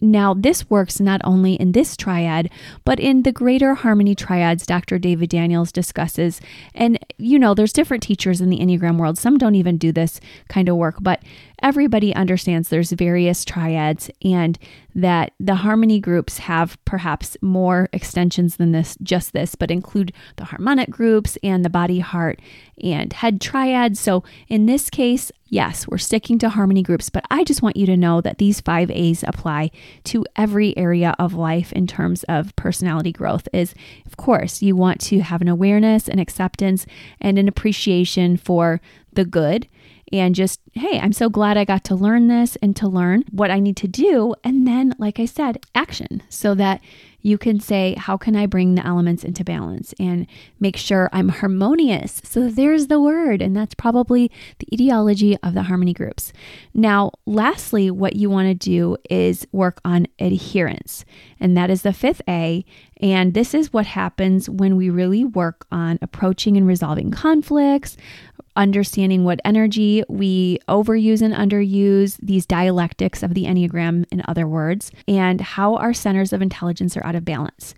Now, 0.01 0.33
this 0.33 0.67
works 0.69 0.99
not 0.99 1.21
only 1.23 1.53
in 1.53 1.73
this 1.73 1.95
triad, 1.95 2.49
but 2.83 2.99
in 2.99 3.21
the 3.21 3.31
greater 3.31 3.75
harmony 3.75 4.15
triads 4.15 4.65
Dr. 4.65 4.97
David 4.97 5.29
Daniels 5.29 5.71
discusses. 5.71 6.41
And, 6.73 6.97
you 7.17 7.37
know, 7.37 7.53
there's 7.53 7.71
different 7.71 8.01
teachers 8.01 8.41
in 8.41 8.49
the 8.49 8.59
Enneagram 8.59 8.97
world. 8.97 9.19
Some 9.19 9.37
don't 9.37 9.55
even 9.55 9.77
do 9.77 9.91
this 9.91 10.19
kind 10.49 10.67
of 10.67 10.75
work, 10.75 10.95
but 10.99 11.21
everybody 11.61 12.15
understands 12.15 12.69
there's 12.69 12.91
various 12.91 13.45
triads 13.45 14.09
and 14.23 14.57
that 14.95 15.33
the 15.39 15.55
harmony 15.55 15.99
groups 15.99 16.39
have 16.39 16.77
perhaps 16.85 17.37
more 17.41 17.87
extensions 17.93 18.57
than 18.57 18.71
this 18.71 18.97
just 19.03 19.33
this 19.33 19.55
but 19.55 19.71
include 19.71 20.11
the 20.37 20.45
harmonic 20.45 20.89
groups 20.89 21.37
and 21.43 21.63
the 21.63 21.69
body 21.69 21.99
heart 21.99 22.41
and 22.83 23.13
head 23.13 23.39
triads 23.39 23.99
so 23.99 24.23
in 24.47 24.65
this 24.65 24.89
case 24.89 25.31
yes 25.51 25.87
we're 25.87 25.99
sticking 25.99 26.39
to 26.39 26.49
harmony 26.49 26.81
groups 26.81 27.11
but 27.11 27.23
i 27.29 27.43
just 27.43 27.61
want 27.61 27.77
you 27.77 27.85
to 27.85 27.95
know 27.95 28.19
that 28.21 28.39
these 28.39 28.59
5 28.59 28.89
a's 28.89 29.23
apply 29.27 29.69
to 30.03 30.25
every 30.35 30.75
area 30.75 31.13
of 31.19 31.35
life 31.35 31.71
in 31.73 31.85
terms 31.85 32.23
of 32.23 32.55
personality 32.55 33.11
growth 33.11 33.47
is 33.53 33.75
of 34.07 34.17
course 34.17 34.63
you 34.63 34.75
want 34.75 34.99
to 34.99 35.19
have 35.19 35.41
an 35.41 35.47
awareness 35.47 36.09
and 36.09 36.19
acceptance 36.19 36.87
and 37.19 37.37
an 37.37 37.47
appreciation 37.47 38.35
for 38.35 38.81
the 39.13 39.25
good 39.25 39.67
and 40.11 40.35
just, 40.35 40.59
hey, 40.73 40.99
I'm 40.99 41.13
so 41.13 41.29
glad 41.29 41.57
I 41.57 41.65
got 41.65 41.83
to 41.85 41.95
learn 41.95 42.27
this 42.27 42.57
and 42.57 42.75
to 42.75 42.87
learn 42.87 43.23
what 43.31 43.51
I 43.51 43.59
need 43.59 43.77
to 43.77 43.87
do. 43.87 44.35
And 44.43 44.67
then, 44.67 44.93
like 44.97 45.19
I 45.19 45.25
said, 45.25 45.65
action 45.73 46.21
so 46.29 46.53
that 46.55 46.81
you 47.21 47.37
can 47.37 47.59
say, 47.59 47.95
How 47.97 48.17
can 48.17 48.35
I 48.35 48.45
bring 48.45 48.75
the 48.75 48.85
elements 48.85 49.23
into 49.23 49.43
balance 49.43 49.93
and 49.99 50.27
make 50.59 50.77
sure 50.77 51.09
I'm 51.11 51.29
harmonious? 51.29 52.21
So 52.23 52.49
there's 52.49 52.87
the 52.87 52.99
word, 52.99 53.41
and 53.41 53.55
that's 53.55 53.75
probably 53.75 54.31
the 54.59 54.67
etiology 54.73 55.37
of 55.43 55.53
the 55.53 55.63
harmony 55.63 55.93
groups. 55.93 56.33
Now, 56.73 57.11
lastly, 57.25 57.91
what 57.91 58.15
you 58.15 58.29
want 58.29 58.47
to 58.47 58.55
do 58.55 58.97
is 59.09 59.47
work 59.51 59.79
on 59.85 60.07
adherence, 60.19 61.05
and 61.39 61.55
that 61.57 61.69
is 61.69 61.81
the 61.81 61.93
fifth 61.93 62.21
A. 62.27 62.65
And 63.01 63.33
this 63.33 63.55
is 63.55 63.73
what 63.73 63.87
happens 63.87 64.47
when 64.47 64.75
we 64.75 64.91
really 64.91 65.25
work 65.25 65.65
on 65.71 65.97
approaching 66.03 66.55
and 66.55 66.67
resolving 66.67 67.09
conflicts, 67.09 67.97
understanding 68.55 69.23
what 69.23 69.39
energy 69.45 70.03
we 70.09 70.59
overuse 70.67 71.21
and 71.21 71.33
underuse, 71.33 72.17
these 72.21 72.45
dialectics 72.45 73.23
of 73.23 73.33
the 73.33 73.45
Enneagram, 73.45 74.05
in 74.11 74.21
other 74.27 74.47
words, 74.47 74.91
and 75.07 75.41
how 75.41 75.75
our 75.75 75.93
centers 75.93 76.33
of 76.33 76.41
intelligence 76.41 76.97
are 76.97 77.05
out 77.05 77.15
of 77.15 77.25
balance. 77.25 77.73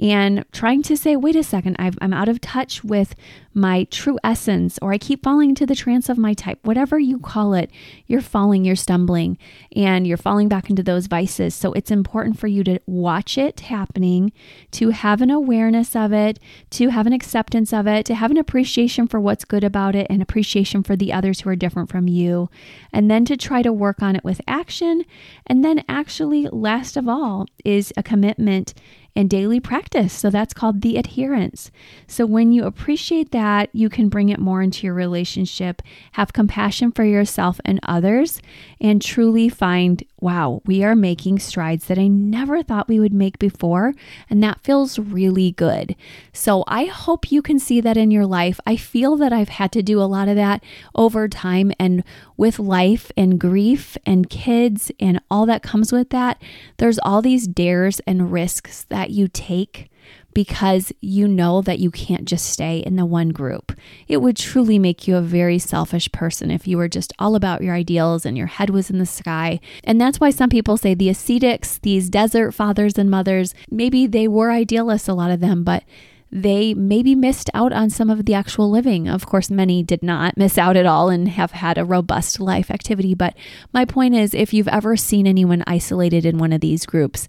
And 0.00 0.44
trying 0.52 0.82
to 0.84 0.96
say, 0.96 1.16
wait 1.16 1.36
a 1.36 1.42
second, 1.42 1.76
i 1.78 1.90
am 2.00 2.12
out 2.12 2.28
of 2.28 2.40
touch 2.40 2.84
with 2.84 3.14
my 3.58 3.84
true 3.84 4.18
essence, 4.22 4.78
or 4.80 4.92
I 4.92 4.98
keep 4.98 5.24
falling 5.24 5.50
into 5.50 5.66
the 5.66 5.74
trance 5.74 6.08
of 6.08 6.16
my 6.16 6.32
type, 6.32 6.60
whatever 6.62 6.98
you 6.98 7.18
call 7.18 7.54
it, 7.54 7.70
you're 8.06 8.20
falling, 8.20 8.64
you're 8.64 8.76
stumbling, 8.76 9.36
and 9.74 10.06
you're 10.06 10.16
falling 10.16 10.48
back 10.48 10.70
into 10.70 10.82
those 10.82 11.06
vices. 11.06 11.54
So 11.54 11.72
it's 11.72 11.90
important 11.90 12.38
for 12.38 12.46
you 12.46 12.62
to 12.64 12.78
watch 12.86 13.36
it 13.36 13.60
happening, 13.60 14.32
to 14.72 14.90
have 14.90 15.20
an 15.20 15.30
awareness 15.30 15.96
of 15.96 16.12
it, 16.12 16.38
to 16.70 16.90
have 16.90 17.06
an 17.06 17.12
acceptance 17.12 17.72
of 17.72 17.88
it, 17.88 18.06
to 18.06 18.14
have 18.14 18.30
an 18.30 18.36
appreciation 18.36 19.08
for 19.08 19.18
what's 19.18 19.44
good 19.44 19.64
about 19.64 19.96
it, 19.96 20.06
and 20.08 20.22
appreciation 20.22 20.84
for 20.84 20.94
the 20.94 21.12
others 21.12 21.40
who 21.40 21.50
are 21.50 21.56
different 21.56 21.90
from 21.90 22.06
you, 22.06 22.48
and 22.92 23.10
then 23.10 23.24
to 23.24 23.36
try 23.36 23.62
to 23.62 23.72
work 23.72 24.02
on 24.02 24.14
it 24.14 24.22
with 24.22 24.40
action. 24.46 25.04
And 25.46 25.64
then, 25.64 25.82
actually, 25.88 26.46
last 26.52 26.96
of 26.96 27.08
all, 27.08 27.46
is 27.64 27.92
a 27.96 28.02
commitment 28.04 28.74
and 29.16 29.28
daily 29.28 29.60
practice. 29.60 30.12
So 30.12 30.30
that's 30.30 30.54
called 30.54 30.80
the 30.80 30.96
adherence. 30.96 31.70
So 32.06 32.24
when 32.26 32.52
you 32.52 32.64
appreciate 32.64 33.32
that, 33.32 33.68
you 33.72 33.88
can 33.88 34.08
bring 34.08 34.28
it 34.28 34.38
more 34.38 34.62
into 34.62 34.86
your 34.86 34.94
relationship, 34.94 35.82
have 36.12 36.32
compassion 36.32 36.92
for 36.92 37.04
yourself 37.04 37.60
and 37.64 37.80
others, 37.82 38.40
and 38.80 39.02
truly 39.02 39.48
find, 39.48 40.04
wow, 40.20 40.60
we 40.64 40.82
are 40.82 40.94
making 40.94 41.38
strides 41.38 41.86
that 41.86 41.98
I 41.98 42.08
never 42.08 42.62
thought 42.62 42.88
we 42.88 43.00
would 43.00 43.12
make 43.12 43.38
before. 43.38 43.94
And 44.28 44.42
that 44.42 44.62
feels 44.62 44.98
really 44.98 45.52
good. 45.52 45.94
So 46.32 46.64
I 46.66 46.86
hope 46.86 47.30
you 47.30 47.42
can 47.42 47.58
see 47.58 47.80
that 47.80 47.96
in 47.96 48.10
your 48.10 48.26
life. 48.26 48.58
I 48.66 48.76
feel 48.76 49.16
that 49.16 49.32
I've 49.32 49.48
had 49.48 49.72
to 49.72 49.82
do 49.82 50.00
a 50.00 50.04
lot 50.04 50.28
of 50.28 50.36
that 50.36 50.62
over 50.94 51.28
time. 51.28 51.72
And 51.78 52.02
with 52.36 52.58
life 52.58 53.12
and 53.16 53.38
grief 53.38 53.96
and 54.04 54.28
kids 54.28 54.90
and 54.98 55.20
all 55.30 55.46
that 55.46 55.62
comes 55.62 55.92
with 55.92 56.10
that, 56.10 56.40
there's 56.78 56.98
all 57.00 57.22
these 57.22 57.46
dares 57.46 58.00
and 58.00 58.32
risks 58.32 58.84
that 58.88 59.10
you 59.10 59.28
take 59.28 59.90
because 60.34 60.92
you 61.00 61.26
know 61.26 61.62
that 61.62 61.78
you 61.78 61.90
can't 61.90 62.24
just 62.24 62.46
stay 62.46 62.78
in 62.78 62.96
the 62.96 63.06
one 63.06 63.30
group. 63.30 63.72
It 64.06 64.18
would 64.18 64.36
truly 64.36 64.78
make 64.78 65.08
you 65.08 65.16
a 65.16 65.22
very 65.22 65.58
selfish 65.58 66.10
person 66.12 66.50
if 66.50 66.68
you 66.68 66.76
were 66.76 66.88
just 66.88 67.12
all 67.18 67.34
about 67.34 67.62
your 67.62 67.74
ideals 67.74 68.24
and 68.24 68.36
your 68.36 68.46
head 68.46 68.70
was 68.70 68.90
in 68.90 68.98
the 68.98 69.06
sky. 69.06 69.60
And 69.84 70.00
that's 70.00 70.20
why 70.20 70.30
some 70.30 70.50
people 70.50 70.76
say 70.76 70.94
the 70.94 71.08
ascetics, 71.08 71.78
these 71.78 72.10
desert 72.10 72.52
fathers 72.52 72.98
and 72.98 73.10
mothers, 73.10 73.54
maybe 73.70 74.06
they 74.06 74.28
were 74.28 74.50
idealists, 74.50 75.08
a 75.08 75.14
lot 75.14 75.30
of 75.30 75.40
them, 75.40 75.64
but 75.64 75.84
they 76.30 76.74
maybe 76.74 77.14
missed 77.14 77.48
out 77.54 77.72
on 77.72 77.88
some 77.88 78.10
of 78.10 78.26
the 78.26 78.34
actual 78.34 78.70
living. 78.70 79.08
Of 79.08 79.26
course, 79.26 79.50
many 79.50 79.82
did 79.82 80.02
not 80.02 80.36
miss 80.36 80.58
out 80.58 80.76
at 80.76 80.86
all 80.86 81.08
and 81.08 81.28
have 81.28 81.52
had 81.52 81.78
a 81.78 81.84
robust 81.84 82.38
life 82.38 82.70
activity. 82.70 83.14
But 83.14 83.34
my 83.72 83.84
point 83.84 84.14
is 84.14 84.34
if 84.34 84.52
you've 84.52 84.68
ever 84.68 84.96
seen 84.96 85.26
anyone 85.26 85.64
isolated 85.66 86.26
in 86.26 86.38
one 86.38 86.52
of 86.52 86.60
these 86.60 86.84
groups, 86.84 87.28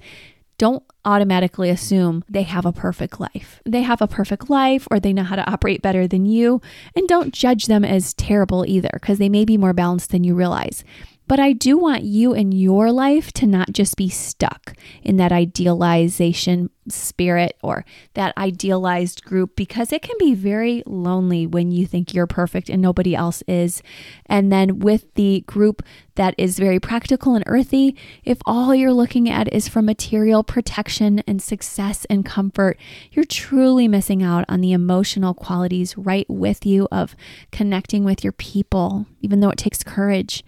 don't 0.57 0.83
automatically 1.05 1.69
assume 1.69 2.23
they 2.29 2.43
have 2.43 2.65
a 2.65 2.73
perfect 2.73 3.19
life. 3.19 3.61
They 3.65 3.81
have 3.83 4.01
a 4.01 4.07
perfect 4.07 4.49
life 4.49 4.87
or 4.91 4.99
they 4.99 5.13
know 5.13 5.23
how 5.23 5.35
to 5.35 5.49
operate 5.49 5.81
better 5.81 6.07
than 6.07 6.25
you. 6.25 6.61
And 6.95 7.07
don't 7.07 7.33
judge 7.33 7.65
them 7.65 7.85
as 7.85 8.13
terrible 8.13 8.65
either, 8.67 8.89
because 8.93 9.17
they 9.17 9.29
may 9.29 9.45
be 9.45 9.57
more 9.57 9.73
balanced 9.73 10.11
than 10.11 10.23
you 10.23 10.35
realize. 10.35 10.83
But 11.29 11.39
I 11.39 11.53
do 11.53 11.77
want 11.77 12.01
you 12.05 12.33
in 12.33 12.51
your 12.51 12.91
life 12.91 13.31
to 13.33 13.45
not 13.45 13.71
just 13.71 13.95
be 13.95 14.09
stuck 14.09 14.73
in 15.03 15.17
that 15.17 15.31
idealization 15.31 16.71
spirit 16.87 17.55
or 17.61 17.85
that 18.15 18.35
idealized 18.35 19.23
group 19.23 19.55
because 19.55 19.93
it 19.93 20.01
can 20.01 20.15
be 20.17 20.33
very 20.33 20.81
lonely 20.87 21.45
when 21.45 21.69
you 21.69 21.85
think 21.85 22.15
you're 22.15 22.25
perfect 22.25 22.67
and 22.67 22.81
nobody 22.81 23.13
else 23.15 23.43
is. 23.47 23.83
And 24.25 24.51
then 24.51 24.79
with 24.79 25.13
the 25.13 25.43
group 25.45 25.83
that 26.15 26.33
is 26.39 26.57
very 26.57 26.79
practical 26.79 27.35
and 27.35 27.43
earthy, 27.45 27.95
if 28.23 28.39
all 28.47 28.73
you're 28.73 28.91
looking 28.91 29.29
at 29.29 29.53
is 29.53 29.67
for 29.67 29.83
material 29.83 30.43
protection 30.43 31.19
and 31.27 31.43
success 31.43 32.05
and 32.09 32.25
comfort, 32.25 32.79
you're 33.11 33.23
truly 33.23 33.87
missing 33.87 34.23
out 34.23 34.45
on 34.49 34.61
the 34.61 34.71
emotional 34.71 35.35
qualities 35.35 35.95
right 35.95 36.27
with 36.27 36.65
you 36.65 36.87
of 36.91 37.15
connecting 37.51 38.03
with 38.03 38.23
your 38.23 38.33
people, 38.33 39.05
even 39.21 39.41
though 39.41 39.51
it 39.51 39.59
takes 39.59 39.83
courage. 39.83 40.43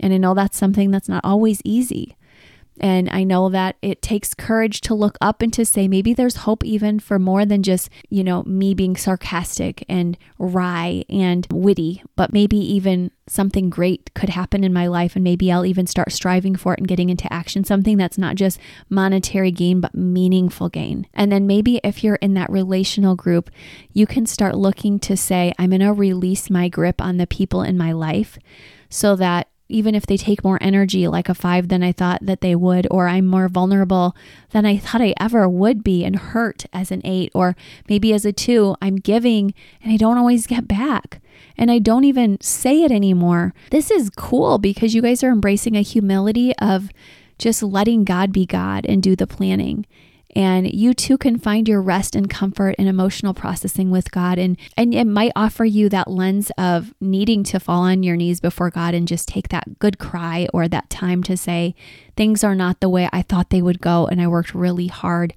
And 0.00 0.12
I 0.12 0.16
know 0.16 0.34
that's 0.34 0.58
something 0.58 0.90
that's 0.90 1.08
not 1.08 1.24
always 1.24 1.60
easy. 1.64 2.16
And 2.80 3.10
I 3.10 3.22
know 3.24 3.48
that 3.50 3.76
it 3.82 4.00
takes 4.00 4.34
courage 4.34 4.80
to 4.82 4.94
look 4.94 5.18
up 5.20 5.42
and 5.42 5.52
to 5.52 5.64
say, 5.64 5.86
maybe 5.88 6.14
there's 6.14 6.36
hope 6.36 6.64
even 6.64 7.00
for 7.00 7.18
more 7.18 7.44
than 7.44 7.62
just, 7.62 7.90
you 8.08 8.24
know, 8.24 8.42
me 8.44 8.72
being 8.72 8.96
sarcastic 8.96 9.84
and 9.88 10.16
wry 10.38 11.04
and 11.10 11.46
witty, 11.52 12.02
but 12.16 12.32
maybe 12.32 12.56
even 12.56 13.10
something 13.28 13.68
great 13.68 14.12
could 14.14 14.30
happen 14.30 14.64
in 14.64 14.72
my 14.72 14.86
life. 14.86 15.14
And 15.14 15.22
maybe 15.22 15.52
I'll 15.52 15.66
even 15.66 15.86
start 15.86 16.12
striving 16.12 16.56
for 16.56 16.72
it 16.72 16.78
and 16.78 16.88
getting 16.88 17.10
into 17.10 17.30
action, 17.32 17.62
something 17.62 17.98
that's 17.98 18.18
not 18.18 18.36
just 18.36 18.58
monetary 18.88 19.50
gain, 19.50 19.80
but 19.80 19.94
meaningful 19.94 20.70
gain. 20.70 21.06
And 21.12 21.30
then 21.30 21.46
maybe 21.46 21.78
if 21.84 22.02
you're 22.02 22.16
in 22.16 22.34
that 22.34 22.50
relational 22.50 23.16
group, 23.16 23.50
you 23.92 24.06
can 24.06 24.24
start 24.24 24.56
looking 24.56 24.98
to 25.00 25.16
say, 25.16 25.52
I'm 25.58 25.70
going 25.70 25.80
to 25.80 25.92
release 25.92 26.48
my 26.48 26.68
grip 26.68 27.02
on 27.02 27.18
the 27.18 27.26
people 27.26 27.62
in 27.62 27.76
my 27.76 27.92
life 27.92 28.38
so 28.88 29.14
that 29.16 29.48
even 29.72 29.94
if 29.94 30.06
they 30.06 30.16
take 30.16 30.44
more 30.44 30.58
energy, 30.60 31.08
like 31.08 31.28
a 31.28 31.34
five 31.34 31.68
than 31.68 31.82
I 31.82 31.92
thought 31.92 32.20
that 32.22 32.40
they 32.40 32.54
would, 32.54 32.86
or 32.90 33.08
I'm 33.08 33.26
more 33.26 33.48
vulnerable 33.48 34.14
than 34.50 34.64
I 34.66 34.76
thought 34.76 35.00
I 35.00 35.14
ever 35.18 35.48
would 35.48 35.82
be 35.82 36.04
and 36.04 36.16
hurt 36.16 36.66
as 36.72 36.90
an 36.90 37.00
eight, 37.04 37.32
or 37.34 37.56
maybe 37.88 38.12
as 38.12 38.24
a 38.24 38.32
two, 38.32 38.76
I'm 38.80 38.96
giving 38.96 39.54
and 39.82 39.92
I 39.92 39.96
don't 39.96 40.18
always 40.18 40.46
get 40.46 40.68
back. 40.68 41.20
And 41.56 41.70
I 41.70 41.78
don't 41.78 42.04
even 42.04 42.40
say 42.40 42.82
it 42.82 42.92
anymore. 42.92 43.54
This 43.70 43.90
is 43.90 44.10
cool 44.16 44.58
because 44.58 44.94
you 44.94 45.02
guys 45.02 45.22
are 45.22 45.30
embracing 45.30 45.76
a 45.76 45.82
humility 45.82 46.54
of 46.56 46.90
just 47.38 47.62
letting 47.62 48.04
God 48.04 48.32
be 48.32 48.46
God 48.46 48.86
and 48.86 49.02
do 49.02 49.16
the 49.16 49.26
planning 49.26 49.86
and 50.32 50.72
you 50.72 50.94
too 50.94 51.18
can 51.18 51.38
find 51.38 51.68
your 51.68 51.82
rest 51.82 52.16
and 52.16 52.28
comfort 52.28 52.74
and 52.78 52.88
emotional 52.88 53.34
processing 53.34 53.90
with 53.90 54.10
God. 54.10 54.38
And 54.38 54.56
and 54.76 54.94
it 54.94 55.06
might 55.06 55.32
offer 55.36 55.64
you 55.64 55.88
that 55.90 56.10
lens 56.10 56.50
of 56.56 56.94
needing 57.00 57.44
to 57.44 57.60
fall 57.60 57.82
on 57.82 58.02
your 58.02 58.16
knees 58.16 58.40
before 58.40 58.70
God 58.70 58.94
and 58.94 59.06
just 59.06 59.28
take 59.28 59.48
that 59.48 59.78
good 59.78 59.98
cry 59.98 60.48
or 60.52 60.68
that 60.68 60.90
time 60.90 61.22
to 61.24 61.36
say 61.36 61.74
things 62.16 62.42
are 62.42 62.54
not 62.54 62.80
the 62.80 62.88
way 62.88 63.08
I 63.12 63.22
thought 63.22 63.50
they 63.50 63.62
would 63.62 63.80
go 63.80 64.06
and 64.06 64.20
I 64.20 64.26
worked 64.26 64.54
really 64.54 64.86
hard 64.86 65.34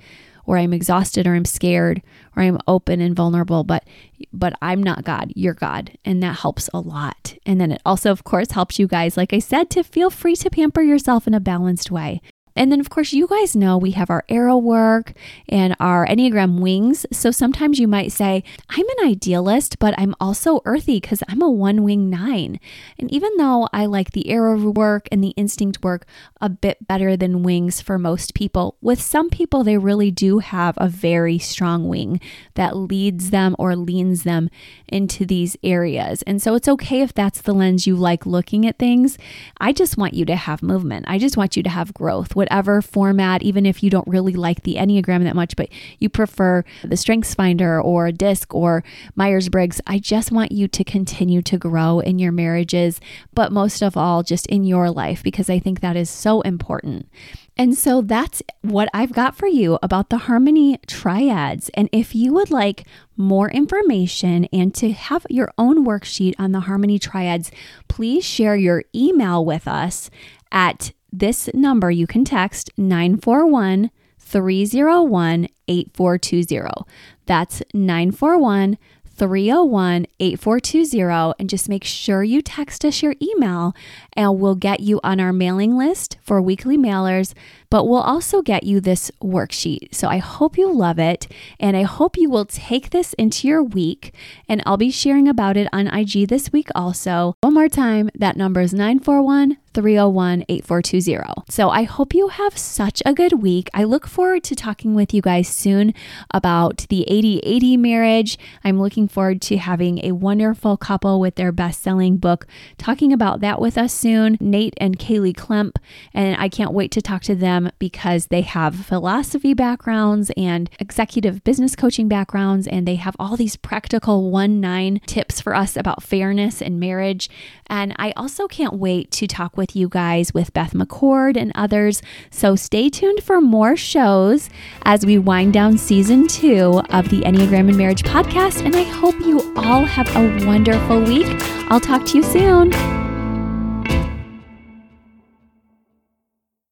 or 0.48 0.58
I'm 0.58 0.74
exhausted 0.74 1.26
or 1.26 1.34
I'm 1.34 1.46
scared 1.46 2.04
or 2.36 2.44
I'm 2.44 2.60
open 2.68 3.02
and 3.02 3.16
vulnerable 3.16 3.64
but 3.64 3.84
but 4.32 4.54
I'm 4.62 4.82
not 4.82 5.04
God 5.04 5.34
you're 5.36 5.54
God. 5.54 5.98
And 6.06 6.24
that 6.24 6.40
helps 6.40 6.70
a 6.74 6.80
lot. 6.80 7.36
And 7.46 7.60
then 7.60 7.74
it 7.74 7.82
also 7.86 8.12
of 8.12 8.24
course 8.24 8.52
helps 8.52 8.80
you 8.80 8.88
guys 8.88 9.18
like 9.18 9.34
I 9.34 9.40
said 9.40 9.70
to 9.72 9.84
feel 9.84 10.10
free 10.10 10.38
to 10.38 10.50
pamper 10.50 10.82
yourself 10.82 11.28
in 11.28 11.34
a 11.34 11.42
balanced 11.42 11.92
way 11.92 12.22
And 12.56 12.72
then, 12.72 12.80
of 12.80 12.90
course, 12.90 13.14
you 13.14 13.28
guys 13.28 13.56
know 13.56 13.78
we 13.78 13.92
have 13.92 14.10
our 14.10 14.24
arrow 14.30 14.58
work 14.58 15.14
and 15.50 15.76
our 15.80 16.08
Enneagram 16.08 16.60
wings. 16.60 17.06
So 17.12 17.32
sometimes 17.32 17.80
you 17.80 17.88
might 17.88 18.12
say, 18.12 18.44
I'm 18.70 18.86
an 18.98 19.08
idealist, 19.08 19.78
but 19.80 19.94
I'm 19.98 20.16
also 20.20 20.62
earthy 20.66 21.00
because 21.00 21.22
I'm 21.28 21.42
a 21.42 21.50
one 21.50 21.84
wing 21.84 22.10
nine. 22.10 22.60
And 22.98 23.12
even 23.12 23.36
though 23.38 23.68
I 23.74 23.86
like 23.86 24.12
the 24.12 24.30
arrow 24.30 24.70
work 24.72 25.08
and 25.12 25.24
the 25.24 25.34
instinct 25.38 25.84
work 25.84 26.06
a 26.40 26.50
bit 26.50 26.88
better 26.88 27.18
than 27.18 27.44
wings 27.44 27.82
for 27.82 28.00
most 28.00 28.34
people, 28.34 28.78
with 28.82 29.02
some 29.02 29.30
people, 29.30 29.64
they 29.64 29.78
really 29.78 30.12
do 30.12 30.40
have 30.40 30.76
a 30.78 30.88
very 30.88 31.38
strong 31.38 31.88
wing 31.88 32.22
that 32.54 32.76
leads 32.76 33.32
them 33.32 33.56
or 33.60 33.76
leans 33.76 34.24
them 34.24 34.50
into 34.88 35.26
these 35.26 35.58
areas. 35.64 36.22
And 36.24 36.42
so 36.42 36.56
it's 36.56 36.68
okay 36.68 37.02
if 37.02 37.14
that's 37.14 37.42
the 37.42 37.54
lens 37.54 37.86
you 37.86 37.96
like 37.96 38.26
looking 38.26 38.66
at 38.66 38.80
things. 38.80 39.18
I 39.60 39.74
just 39.74 39.98
want 39.98 40.14
you 40.14 40.26
to 40.26 40.36
have 40.36 40.64
movement. 40.64 41.06
I 41.08 41.18
just 41.18 41.38
want 41.38 41.58
you 41.58 41.64
to 41.64 41.70
have 41.70 41.94
growth, 41.94 42.36
whatever 42.46 42.80
format, 42.80 43.42
even 43.42 43.66
if 43.66 43.82
you 43.82 43.90
don't 43.90 44.08
really 44.08 44.34
like 44.34 44.62
the 44.62 44.76
Enneagram 44.76 45.24
that 45.24 45.36
much, 45.36 45.56
but 45.56 45.68
you 45.98 46.10
prefer 46.10 46.64
the 46.84 46.96
Strengths 46.96 47.34
Finder 47.34 47.82
or 47.82 48.12
DISC 48.12 48.54
or 48.54 48.84
Myers 49.16 49.50
Briggs. 49.50 49.82
I 49.88 49.98
just 49.98 50.32
want 50.32 50.52
you 50.52 50.68
to 50.68 50.84
continue 50.84 51.42
to 51.42 51.58
grow 51.58 52.02
in 52.02 52.20
your 52.20 52.32
marriages, 52.32 53.02
but 53.34 53.52
most 53.52 53.82
of 53.82 53.98
all, 53.98 54.22
just 54.22 54.46
in 54.46 54.64
your 54.64 54.92
life, 54.92 55.24
because 55.24 55.50
I 55.50 55.58
think 55.58 55.80
that 55.80 55.96
is 55.96 56.08
so 56.08 56.42
important. 56.42 57.10
And 57.58 57.76
so 57.76 58.02
that's 58.02 58.44
what 58.62 58.90
I've 58.94 59.14
got 59.14 59.36
for 59.36 59.48
you 59.48 59.80
about 59.82 60.12
the 60.12 60.20
Harmony 60.20 60.78
Triads. 60.86 61.70
And 61.74 61.90
if 61.92 62.14
you 62.14 62.32
would 62.34 62.52
like 62.52 62.86
more 63.18 63.50
information 63.50 64.46
and 64.54 64.76
to 64.76 64.92
have 64.92 65.26
your 65.32 65.52
own 65.58 65.84
worksheet 65.84 66.36
on 66.38 66.52
the 66.52 66.60
Harmony 66.62 67.00
Triads, 67.00 67.50
please 67.88 68.24
share 68.24 68.56
your 68.56 68.84
email 68.94 69.44
with 69.44 69.68
us 69.68 70.12
at 70.52 70.92
this 71.20 71.50
number. 71.54 71.92
You 71.92 72.08
can 72.08 72.26
text 72.26 72.70
941 72.78 73.92
301 74.20 75.48
8420. 75.68 76.86
That's 77.26 77.64
941 77.74 78.78
301 79.16 80.06
8420 80.20 81.34
and 81.40 81.50
just 81.50 81.70
make 81.70 81.84
sure 81.84 82.24
you 82.24 82.42
text 82.42 82.84
us 82.84 83.02
your 83.02 83.16
email 83.22 83.74
and 84.14 84.40
we'll 84.40 84.56
get 84.56 84.80
you 84.82 85.00
on 85.04 85.20
our 85.20 85.34
mailing 85.34 85.78
list 85.78 86.18
for 86.22 86.42
weekly 86.42 86.78
mailers 86.78 87.34
but 87.76 87.90
we'll 87.90 88.00
also 88.00 88.42
get 88.42 88.64
you 88.64 88.80
this 88.80 89.12
worksheet. 89.22 89.94
So 89.94 90.08
I 90.08 90.18
hope 90.18 90.58
you 90.58 90.72
love 90.72 90.98
it 90.98 91.28
and 91.60 91.76
I 91.76 91.84
hope 91.84 92.18
you 92.18 92.30
will 92.30 92.46
take 92.46 92.92
this 92.92 93.12
into 93.14 93.50
your 93.50 93.62
week 93.62 94.14
and 94.48 94.64
I'll 94.66 94.78
be 94.78 94.92
sharing 94.92 95.28
about 95.28 95.58
it 95.58 95.68
on 95.74 95.88
IG 95.88 96.30
this 96.30 96.54
week 96.54 96.70
also. 96.74 97.36
One 97.42 97.54
more 97.54 97.68
time, 97.68 98.10
that 98.16 98.38
number 98.38 98.62
is 98.62 98.74
941 98.74 99.58
301 99.74 100.46
8420. 100.48 101.44
So 101.50 101.70
I 101.70 101.84
hope 101.84 102.14
you 102.14 102.30
have 102.30 102.58
such 102.58 103.04
a 103.06 103.14
good 103.14 103.42
week. 103.42 103.70
I 103.74 103.84
look 103.84 104.08
forward 104.08 104.46
to 104.46 104.56
talking 104.56 104.96
with 104.96 105.14
you 105.14 105.22
guys 105.22 105.50
soon 105.50 105.94
about 106.32 106.86
the 106.88 107.04
80 107.10 107.40
80 107.40 107.76
marriage. 107.76 108.38
I'm 108.64 108.80
looking 108.82 109.05
forward 109.08 109.42
to 109.44 109.58
having 109.58 110.04
a 110.04 110.12
wonderful 110.14 110.78
couple 110.78 111.20
with 111.20 111.36
their 111.36 111.52
best 111.52 111.82
selling 111.82 112.18
book 112.18 112.48
talking 112.78 113.14
about 113.14 113.42
that 113.42 113.62
with 113.62 113.78
us 113.78 113.94
soon, 113.94 114.38
Nate 114.40 114.74
and 114.78 115.00
Kaley 115.00 115.34
Klemp. 115.34 115.78
And 116.14 116.40
I 116.40 116.50
can't 116.50 116.74
wait 116.74 116.92
to 116.92 117.02
talk 117.02 117.22
to 117.24 117.36
them 117.36 117.72
because 117.80 118.28
they 118.28 118.42
have 118.42 118.76
philosophy 118.76 119.54
backgrounds 119.54 120.32
and 120.36 120.70
executive 120.80 121.44
business 121.44 121.76
coaching 121.76 122.08
backgrounds, 122.08 122.68
and 122.68 122.88
they 122.88 122.96
have 122.96 123.16
all 123.20 123.36
these 123.36 123.56
practical 123.56 124.32
one 124.32 124.60
nine 124.60 125.02
tips 125.06 125.42
for 125.42 125.56
us 125.56 125.76
about 125.76 126.04
fairness 126.04 126.62
and 126.62 126.80
marriage. 126.80 127.30
And 127.68 127.96
I 127.98 128.12
also 128.16 128.48
can't 128.48 128.76
wait 128.76 129.12
to 129.12 129.28
talk 129.28 129.58
with 129.58 129.76
you 129.76 129.90
guys 129.90 130.34
with 130.34 130.54
Beth 130.54 130.74
McCord 130.74 131.36
and 131.36 131.52
others. 131.56 132.02
So 132.30 132.56
stay 132.56 132.90
tuned 132.90 133.24
for 133.24 133.42
more 133.42 133.76
shows 133.76 134.50
as 134.84 135.06
we 135.06 135.18
wind 135.18 135.54
down 135.54 135.78
season 135.78 136.28
two 136.28 136.82
of 136.92 137.10
the 137.10 137.22
Enneagram 137.22 137.70
and 137.70 137.78
Marriage 137.78 138.04
podcast. 138.04 138.64
And 138.64 138.76
I 138.76 138.84
hope 138.96 139.20
you 139.20 139.54
all 139.58 139.84
have 139.84 140.08
a 140.16 140.46
wonderful 140.46 141.02
week. 141.02 141.28
I'll 141.70 141.82
talk 141.82 142.06
to 142.08 142.18
you 142.18 142.24
soon. 142.24 142.72